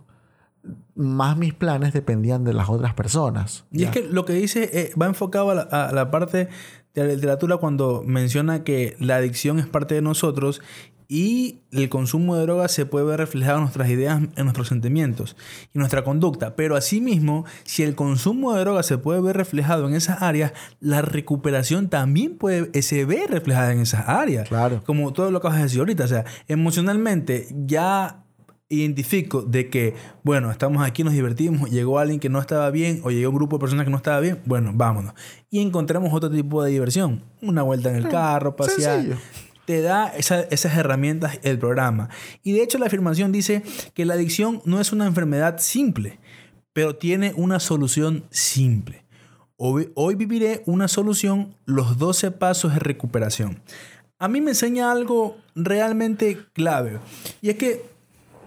más 0.95 1.37
mis 1.37 1.53
planes 1.53 1.93
dependían 1.93 2.43
de 2.43 2.53
las 2.53 2.69
otras 2.69 2.93
personas. 2.93 3.65
Y 3.71 3.83
es 3.83 3.91
que 3.91 4.03
lo 4.03 4.25
que 4.25 4.33
dice 4.33 4.69
eh, 4.73 4.91
va 5.01 5.05
enfocado 5.05 5.51
a 5.51 5.91
la, 5.91 6.11
parte 6.11 6.49
de 6.93 7.07
la 7.07 7.13
literatura 7.13 7.57
cuando 7.57 8.03
menciona 8.05 8.63
que 8.63 8.95
la 8.99 9.15
adicción 9.15 9.59
es 9.59 9.67
parte 9.67 9.95
de 9.95 10.01
nosotros 10.01 10.61
y 11.13 11.59
el 11.73 11.89
consumo 11.89 12.37
de 12.37 12.43
drogas 12.43 12.71
se 12.71 12.85
puede 12.85 13.05
ver 13.05 13.19
reflejado 13.19 13.57
en 13.57 13.63
nuestras 13.63 13.89
ideas, 13.89 14.21
en 14.21 14.43
nuestros 14.45 14.69
sentimientos 14.69 15.35
y 15.73 15.77
nuestra 15.77 16.05
conducta. 16.05 16.55
Pero 16.55 16.77
asimismo, 16.77 17.43
si 17.65 17.83
el 17.83 17.95
consumo 17.95 18.53
de 18.53 18.61
drogas 18.61 18.85
se 18.85 18.97
puede 18.97 19.19
ver 19.19 19.35
reflejado 19.35 19.89
en 19.89 19.93
esas 19.93 20.21
áreas, 20.21 20.53
la 20.79 21.01
recuperación 21.01 21.89
también 21.89 22.37
puede, 22.37 22.81
se 22.81 23.03
ve 23.03 23.25
reflejada 23.27 23.73
en 23.73 23.81
esas 23.81 24.07
áreas. 24.07 24.47
Claro. 24.47 24.83
Como 24.85 25.11
todo 25.11 25.31
lo 25.31 25.41
que 25.41 25.49
vas 25.49 25.57
a 25.57 25.63
decir 25.63 25.79
ahorita. 25.79 26.05
O 26.05 26.07
sea, 26.07 26.23
emocionalmente 26.47 27.47
ya 27.51 28.23
identifico 28.71 29.41
de 29.41 29.69
que, 29.69 29.95
bueno, 30.23 30.49
estamos 30.49 30.83
aquí, 30.83 31.03
nos 31.03 31.13
divertimos, 31.13 31.69
llegó 31.69 31.99
alguien 31.99 32.19
que 32.19 32.29
no 32.29 32.39
estaba 32.39 32.71
bien 32.71 33.01
o 33.03 33.11
llegó 33.11 33.29
un 33.29 33.35
grupo 33.35 33.57
de 33.57 33.59
personas 33.59 33.85
que 33.85 33.91
no 33.91 33.97
estaba 33.97 34.19
bien, 34.21 34.41
bueno, 34.45 34.71
vámonos. 34.73 35.13
Y 35.49 35.59
encontremos 35.59 36.13
otro 36.13 36.31
tipo 36.31 36.63
de 36.63 36.71
diversión. 36.71 37.23
Una 37.41 37.63
vuelta 37.63 37.89
en 37.89 37.97
el 37.97 38.07
carro, 38.07 38.55
pasear. 38.55 39.05
Te 39.65 39.81
da 39.81 40.07
esas 40.07 40.77
herramientas 40.77 41.39
el 41.43 41.59
programa. 41.59 42.09
Y 42.43 42.53
de 42.53 42.63
hecho 42.63 42.77
la 42.77 42.85
afirmación 42.87 43.31
dice 43.31 43.61
que 43.93 44.05
la 44.05 44.13
adicción 44.13 44.61
no 44.65 44.79
es 44.79 44.91
una 44.91 45.05
enfermedad 45.05 45.57
simple, 45.59 46.19
pero 46.73 46.95
tiene 46.95 47.33
una 47.35 47.59
solución 47.59 48.23
simple. 48.31 49.03
Hoy, 49.57 49.91
hoy 49.95 50.15
viviré 50.15 50.63
una 50.65 50.87
solución, 50.87 51.55
los 51.65 51.97
12 51.97 52.31
pasos 52.31 52.73
de 52.73 52.79
recuperación. 52.79 53.61
A 54.17 54.27
mí 54.27 54.39
me 54.39 54.51
enseña 54.51 54.91
algo 54.91 55.37
realmente 55.55 56.37
clave. 56.53 56.99
Y 57.41 57.49
es 57.49 57.57
que 57.57 57.90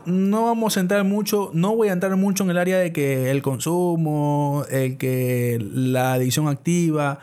no 0.07 0.44
vamos 0.44 0.76
a 0.76 0.80
entrar 0.80 1.05
mucho, 1.05 1.50
no 1.55 1.74
voy 1.74 1.88
a 1.88 1.92
entrar 1.92 2.16
mucho 2.16 2.44
en 2.44 2.50
el 2.50 2.59
área 2.59 2.78
de 2.78 2.92
que 2.92 3.30
el 3.30 3.42
consumo, 3.42 4.64
el 4.70 4.96
que 4.98 5.59
la 5.61 6.14
adicción 6.14 6.48
activa. 6.48 7.18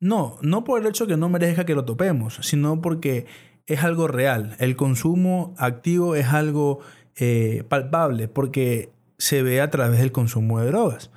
No, 0.00 0.38
no 0.42 0.64
por 0.64 0.80
el 0.80 0.86
hecho 0.86 1.06
que 1.06 1.16
no 1.16 1.28
merezca 1.28 1.64
que 1.64 1.74
lo 1.74 1.84
topemos, 1.84 2.38
sino 2.42 2.80
porque 2.80 3.26
es 3.66 3.84
algo 3.84 4.08
real. 4.08 4.56
El 4.58 4.76
consumo 4.76 5.54
activo 5.58 6.16
es 6.16 6.26
algo 6.26 6.80
eh, 7.16 7.64
palpable 7.68 8.28
porque 8.28 8.90
se 9.18 9.42
ve 9.42 9.60
a 9.60 9.70
través 9.70 10.00
del 10.00 10.12
consumo 10.12 10.60
de 10.60 10.66
drogas. 10.66 11.10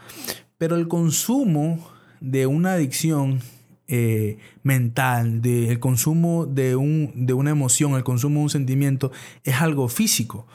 Pero 0.57 0.76
el 0.76 0.88
consumo 0.88 1.80
de 2.22 2.45
una 2.47 2.74
adicción 2.74 3.41
eh, 3.88 4.39
mental, 4.63 5.41
del 5.41 5.79
consumo 5.79 6.45
de, 6.45 6.75
un, 6.75 7.11
de 7.15 7.33
una 7.33 7.51
emoción, 7.51 7.93
el 7.93 8.03
consumo 8.03 8.39
de 8.39 8.43
un 8.43 8.49
sentimiento, 8.49 9.11
es 9.43 9.61
algo 9.61 9.88
físico, 9.89 10.47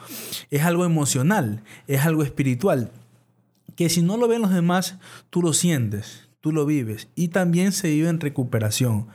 es 0.49 0.63
algo 0.63 0.85
emocional, 0.85 1.63
es 1.87 2.05
algo 2.05 2.23
espiritual, 2.23 2.91
que 3.75 3.89
si 3.89 4.01
no 4.01 4.17
lo 4.17 4.27
ven 4.27 4.41
los 4.41 4.53
demás, 4.53 4.97
tú 5.29 5.41
lo 5.41 5.53
sientes, 5.53 6.29
tú 6.41 6.51
lo 6.51 6.65
vives 6.65 7.07
y 7.15 7.29
también 7.29 7.71
se 7.71 7.89
vive 7.89 8.09
en 8.09 8.19
recuperación. 8.19 9.07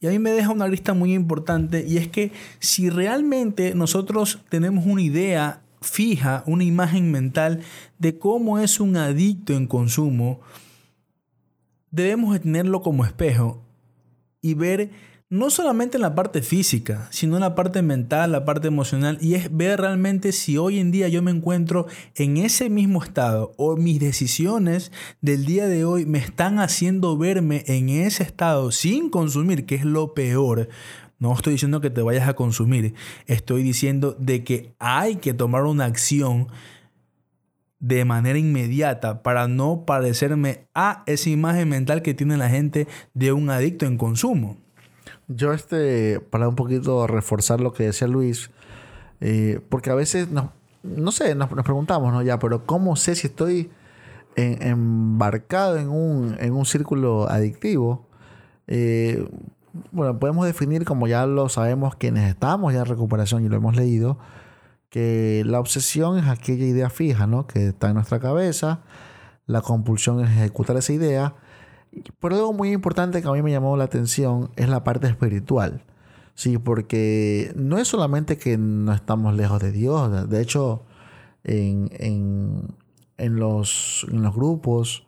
Y 0.00 0.06
a 0.06 0.10
mí 0.10 0.20
me 0.20 0.30
deja 0.30 0.50
una 0.50 0.68
lista 0.68 0.94
muy 0.94 1.12
importante 1.12 1.84
y 1.86 1.96
es 1.96 2.06
que 2.06 2.30
si 2.60 2.88
realmente 2.88 3.74
nosotros 3.74 4.38
tenemos 4.48 4.86
una 4.86 5.02
idea 5.02 5.62
fija, 5.80 6.44
una 6.46 6.64
imagen 6.64 7.10
mental 7.10 7.60
de 7.98 8.18
cómo 8.18 8.58
es 8.60 8.78
un 8.78 8.96
adicto 8.96 9.54
en 9.54 9.66
consumo, 9.66 10.40
debemos 11.90 12.32
de 12.32 12.40
tenerlo 12.40 12.82
como 12.82 13.04
espejo 13.04 13.62
y 14.40 14.54
ver 14.54 14.90
no 15.30 15.50
solamente 15.50 15.98
en 15.98 16.02
la 16.02 16.14
parte 16.14 16.40
física, 16.40 17.06
sino 17.10 17.34
en 17.34 17.42
la 17.42 17.54
parte 17.54 17.82
mental, 17.82 18.32
la 18.32 18.46
parte 18.46 18.68
emocional, 18.68 19.18
y 19.20 19.34
es 19.34 19.54
ver 19.54 19.78
realmente 19.80 20.32
si 20.32 20.56
hoy 20.56 20.78
en 20.78 20.90
día 20.90 21.08
yo 21.08 21.22
me 21.22 21.30
encuentro 21.30 21.86
en 22.14 22.38
ese 22.38 22.70
mismo 22.70 23.02
estado 23.02 23.52
o 23.58 23.76
mis 23.76 24.00
decisiones 24.00 24.90
del 25.20 25.44
día 25.44 25.68
de 25.68 25.84
hoy 25.84 26.06
me 26.06 26.18
están 26.18 26.60
haciendo 26.60 27.18
verme 27.18 27.62
en 27.66 27.90
ese 27.90 28.22
estado 28.22 28.72
sin 28.72 29.10
consumir, 29.10 29.66
que 29.66 29.74
es 29.74 29.84
lo 29.84 30.14
peor. 30.14 30.70
No 31.18 31.34
estoy 31.34 31.54
diciendo 31.54 31.82
que 31.82 31.90
te 31.90 32.00
vayas 32.00 32.26
a 32.26 32.34
consumir, 32.34 32.94
estoy 33.26 33.62
diciendo 33.62 34.16
de 34.18 34.44
que 34.44 34.74
hay 34.78 35.16
que 35.16 35.34
tomar 35.34 35.64
una 35.64 35.84
acción 35.84 36.48
de 37.80 38.04
manera 38.04 38.38
inmediata 38.38 39.22
para 39.22 39.48
no 39.48 39.84
parecerme 39.86 40.66
a 40.74 41.04
esa 41.06 41.30
imagen 41.30 41.68
mental 41.68 42.02
que 42.02 42.14
tiene 42.14 42.36
la 42.36 42.48
gente 42.48 42.88
de 43.14 43.32
un 43.32 43.50
adicto 43.50 43.86
en 43.86 43.98
consumo. 43.98 44.56
Yo, 45.28 45.52
este, 45.52 46.20
para 46.20 46.48
un 46.48 46.56
poquito 46.56 47.06
reforzar 47.06 47.60
lo 47.60 47.72
que 47.72 47.84
decía 47.84 48.08
Luis, 48.08 48.50
eh, 49.20 49.60
porque 49.68 49.90
a 49.90 49.94
veces, 49.94 50.30
no, 50.30 50.52
no 50.82 51.12
sé, 51.12 51.34
nos, 51.34 51.48
preguntamos, 51.48 52.12
¿no? 52.12 52.22
Ya, 52.22 52.38
pero 52.38 52.64
¿cómo 52.64 52.96
sé 52.96 53.14
si 53.14 53.26
estoy 53.26 53.70
embarcado 54.36 55.78
en 55.78 55.88
un, 55.88 56.36
en 56.38 56.52
un 56.52 56.64
círculo 56.64 57.28
adictivo? 57.28 58.06
Eh, 58.68 59.28
bueno, 59.92 60.18
podemos 60.18 60.46
definir, 60.46 60.84
como 60.84 61.06
ya 61.08 61.26
lo 61.26 61.48
sabemos 61.48 61.96
quienes 61.96 62.28
estamos 62.28 62.72
ya 62.72 62.80
en 62.80 62.86
recuperación 62.86 63.44
y 63.44 63.48
lo 63.48 63.56
hemos 63.56 63.76
leído, 63.76 64.18
que 64.90 65.42
la 65.46 65.60
obsesión 65.60 66.18
es 66.18 66.26
aquella 66.28 66.64
idea 66.64 66.90
fija, 66.90 67.26
¿no? 67.26 67.46
Que 67.46 67.68
está 67.68 67.88
en 67.88 67.94
nuestra 67.94 68.20
cabeza, 68.20 68.80
la 69.46 69.60
compulsión 69.62 70.24
es 70.24 70.30
ejecutar 70.30 70.76
esa 70.76 70.92
idea 70.92 71.34
pero 72.20 72.36
algo 72.36 72.52
muy 72.52 72.72
importante 72.72 73.22
que 73.22 73.28
a 73.28 73.32
mí 73.32 73.42
me 73.42 73.50
llamó 73.50 73.76
la 73.76 73.84
atención 73.84 74.50
es 74.56 74.68
la 74.68 74.84
parte 74.84 75.06
espiritual. 75.06 75.84
Sí, 76.34 76.58
porque 76.58 77.52
no 77.56 77.78
es 77.78 77.88
solamente 77.88 78.38
que 78.38 78.58
no 78.58 78.92
estamos 78.92 79.34
lejos 79.34 79.60
de 79.60 79.72
Dios. 79.72 80.28
De 80.30 80.40
hecho, 80.40 80.84
en, 81.42 81.90
en, 81.98 83.36
los, 83.36 84.06
en 84.10 84.22
los, 84.22 84.34
grupos 84.34 85.06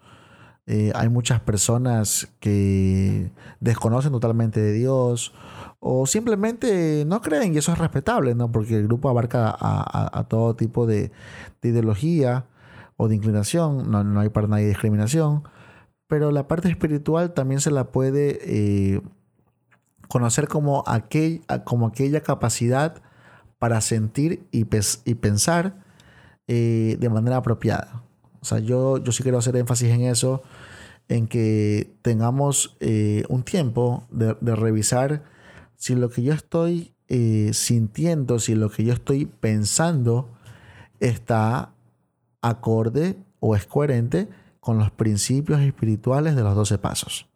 eh, 0.67 0.91
hay 0.95 1.09
muchas 1.09 1.41
personas 1.41 2.29
que 2.41 3.31
desconocen 3.61 4.11
totalmente 4.11 4.61
de 4.61 4.73
Dios 4.73 5.33
o 5.81 6.07
simplemente 6.07 7.05
no 7.07 7.21
creen 7.21 7.55
y 7.55 7.59
eso 7.59 7.73
es 7.73 7.79
respetable, 7.79 8.35
¿no? 8.35 8.53
Porque 8.53 8.77
el 8.77 8.85
grupo 8.85 9.09
abarca 9.09 9.57
a, 9.59 10.27
todo 10.29 10.55
tipo 10.55 10.87
de, 10.87 11.11
ideología 11.63 12.47
o 12.97 13.09
de 13.09 13.17
inclinación, 13.17 13.91
no, 13.91 14.05
no 14.05 14.21
hay 14.21 14.29
para 14.29 14.47
nadie 14.47 14.69
discriminación 14.69 15.43
pero 16.11 16.33
la 16.33 16.49
parte 16.49 16.69
espiritual 16.69 17.33
también 17.35 17.61
se 17.61 17.71
la 17.71 17.93
puede 17.93 18.41
eh, 18.43 19.01
conocer 20.09 20.49
como, 20.49 20.83
aquel, 20.89 21.43
como 21.63 21.87
aquella 21.87 22.21
capacidad 22.21 23.01
para 23.61 23.81
sentir 23.81 24.45
y, 24.51 24.65
pensar 24.65 25.77
eh, 26.49 26.97
de 26.99 27.09
manera 27.09 27.37
apropiada. 27.37 28.03
O 28.41 28.45
sea, 28.45 28.59
yo, 28.59 28.99
yo 28.99 29.13
sí 29.13 29.23
quiero 29.23 29.39
hacer 29.39 29.55
énfasis 29.55 29.91
en 29.91 30.01
eso, 30.01 30.43
en 31.09 31.29
que 31.29 31.95
tengamos 32.03 32.77
eh, 32.81 33.23
un 33.29 33.45
tiempo 33.45 34.03
de, 34.11 34.37
de, 34.41 34.57
revisar 34.57 35.23
si 35.81 35.95
lo 35.97 36.11
que 36.11 36.23
yo 36.23 36.33
estoy 36.35 36.93
sintiendo, 37.53 38.39
si 38.39 38.55
lo 38.55 38.71
que 38.71 38.85
yo 38.85 38.93
estoy 38.93 39.27
pensando 39.27 40.29
está 41.01 41.73
acorde 42.41 43.17
o 43.41 43.57
es 43.57 43.67
coherente 43.67 44.29
con 44.61 44.79
los 44.79 44.91
principios 44.91 45.61
espirituales 45.61 46.37
de 46.37 46.43
los 46.43 46.55
doce 46.55 46.79
pasos. 46.79 47.27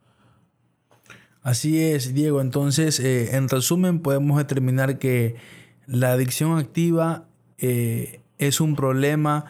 Así 1.42 1.82
es, 1.82 2.14
Diego. 2.14 2.40
Entonces, 2.40 3.00
eh, 3.00 3.36
en 3.36 3.48
resumen, 3.48 4.00
podemos 4.00 4.38
determinar 4.38 4.98
que 4.98 5.36
la 5.86 6.12
adicción 6.12 6.56
activa 6.56 7.26
eh, 7.58 8.20
es 8.38 8.60
un 8.60 8.76
problema 8.76 9.46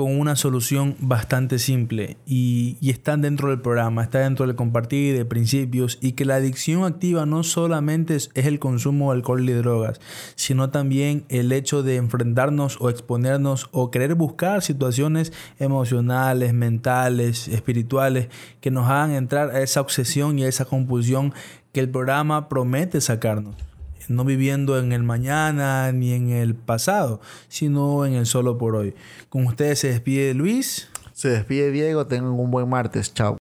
con 0.00 0.18
una 0.18 0.34
solución 0.34 0.96
bastante 0.98 1.58
simple 1.58 2.16
y, 2.24 2.78
y, 2.80 2.88
están 2.88 3.20
dentro 3.20 3.50
del 3.50 3.60
programa, 3.60 4.02
está 4.02 4.20
dentro 4.20 4.46
del 4.46 4.56
compartir 4.56 5.14
de 5.14 5.26
principios 5.26 5.98
y 6.00 6.12
que 6.12 6.24
la 6.24 6.36
adicción 6.36 6.84
activa 6.84 7.26
no 7.26 7.42
solamente 7.42 8.14
es, 8.14 8.30
el 8.34 8.58
consumo 8.58 9.12
de 9.12 9.18
alcohol 9.18 9.46
y 9.46 9.52
drogas, 9.52 10.00
sino 10.36 10.70
también 10.70 11.26
el 11.28 11.52
hecho 11.52 11.82
de 11.82 11.96
enfrentarnos 11.96 12.78
o 12.80 12.88
exponernos 12.88 13.68
o 13.72 13.90
querer 13.90 14.14
buscar 14.14 14.62
situaciones 14.62 15.34
emocionales, 15.58 16.54
mentales, 16.54 17.46
espirituales 17.48 18.28
que 18.62 18.70
nos 18.70 18.88
hagan 18.88 19.10
entrar 19.10 19.50
a 19.50 19.60
esa 19.60 19.82
obsesión 19.82 20.38
y 20.38 20.44
a 20.44 20.48
esa 20.48 20.64
compulsión 20.64 21.34
que 21.74 21.80
el 21.80 21.90
programa 21.90 22.48
promete 22.48 23.02
sacarnos 23.02 23.69
no 24.10 24.24
viviendo 24.24 24.78
en 24.78 24.92
el 24.92 25.02
mañana 25.02 25.92
ni 25.92 26.12
en 26.12 26.30
el 26.30 26.54
pasado, 26.54 27.20
sino 27.48 28.04
en 28.04 28.14
el 28.14 28.26
solo 28.26 28.58
por 28.58 28.74
hoy. 28.74 28.94
Con 29.28 29.46
ustedes 29.46 29.78
se 29.78 29.88
despide 29.88 30.34
Luis. 30.34 30.88
Se 31.12 31.28
despide 31.28 31.70
Diego, 31.70 32.06
tengan 32.06 32.32
un 32.32 32.50
buen 32.50 32.68
martes, 32.68 33.12
chao. 33.14 33.39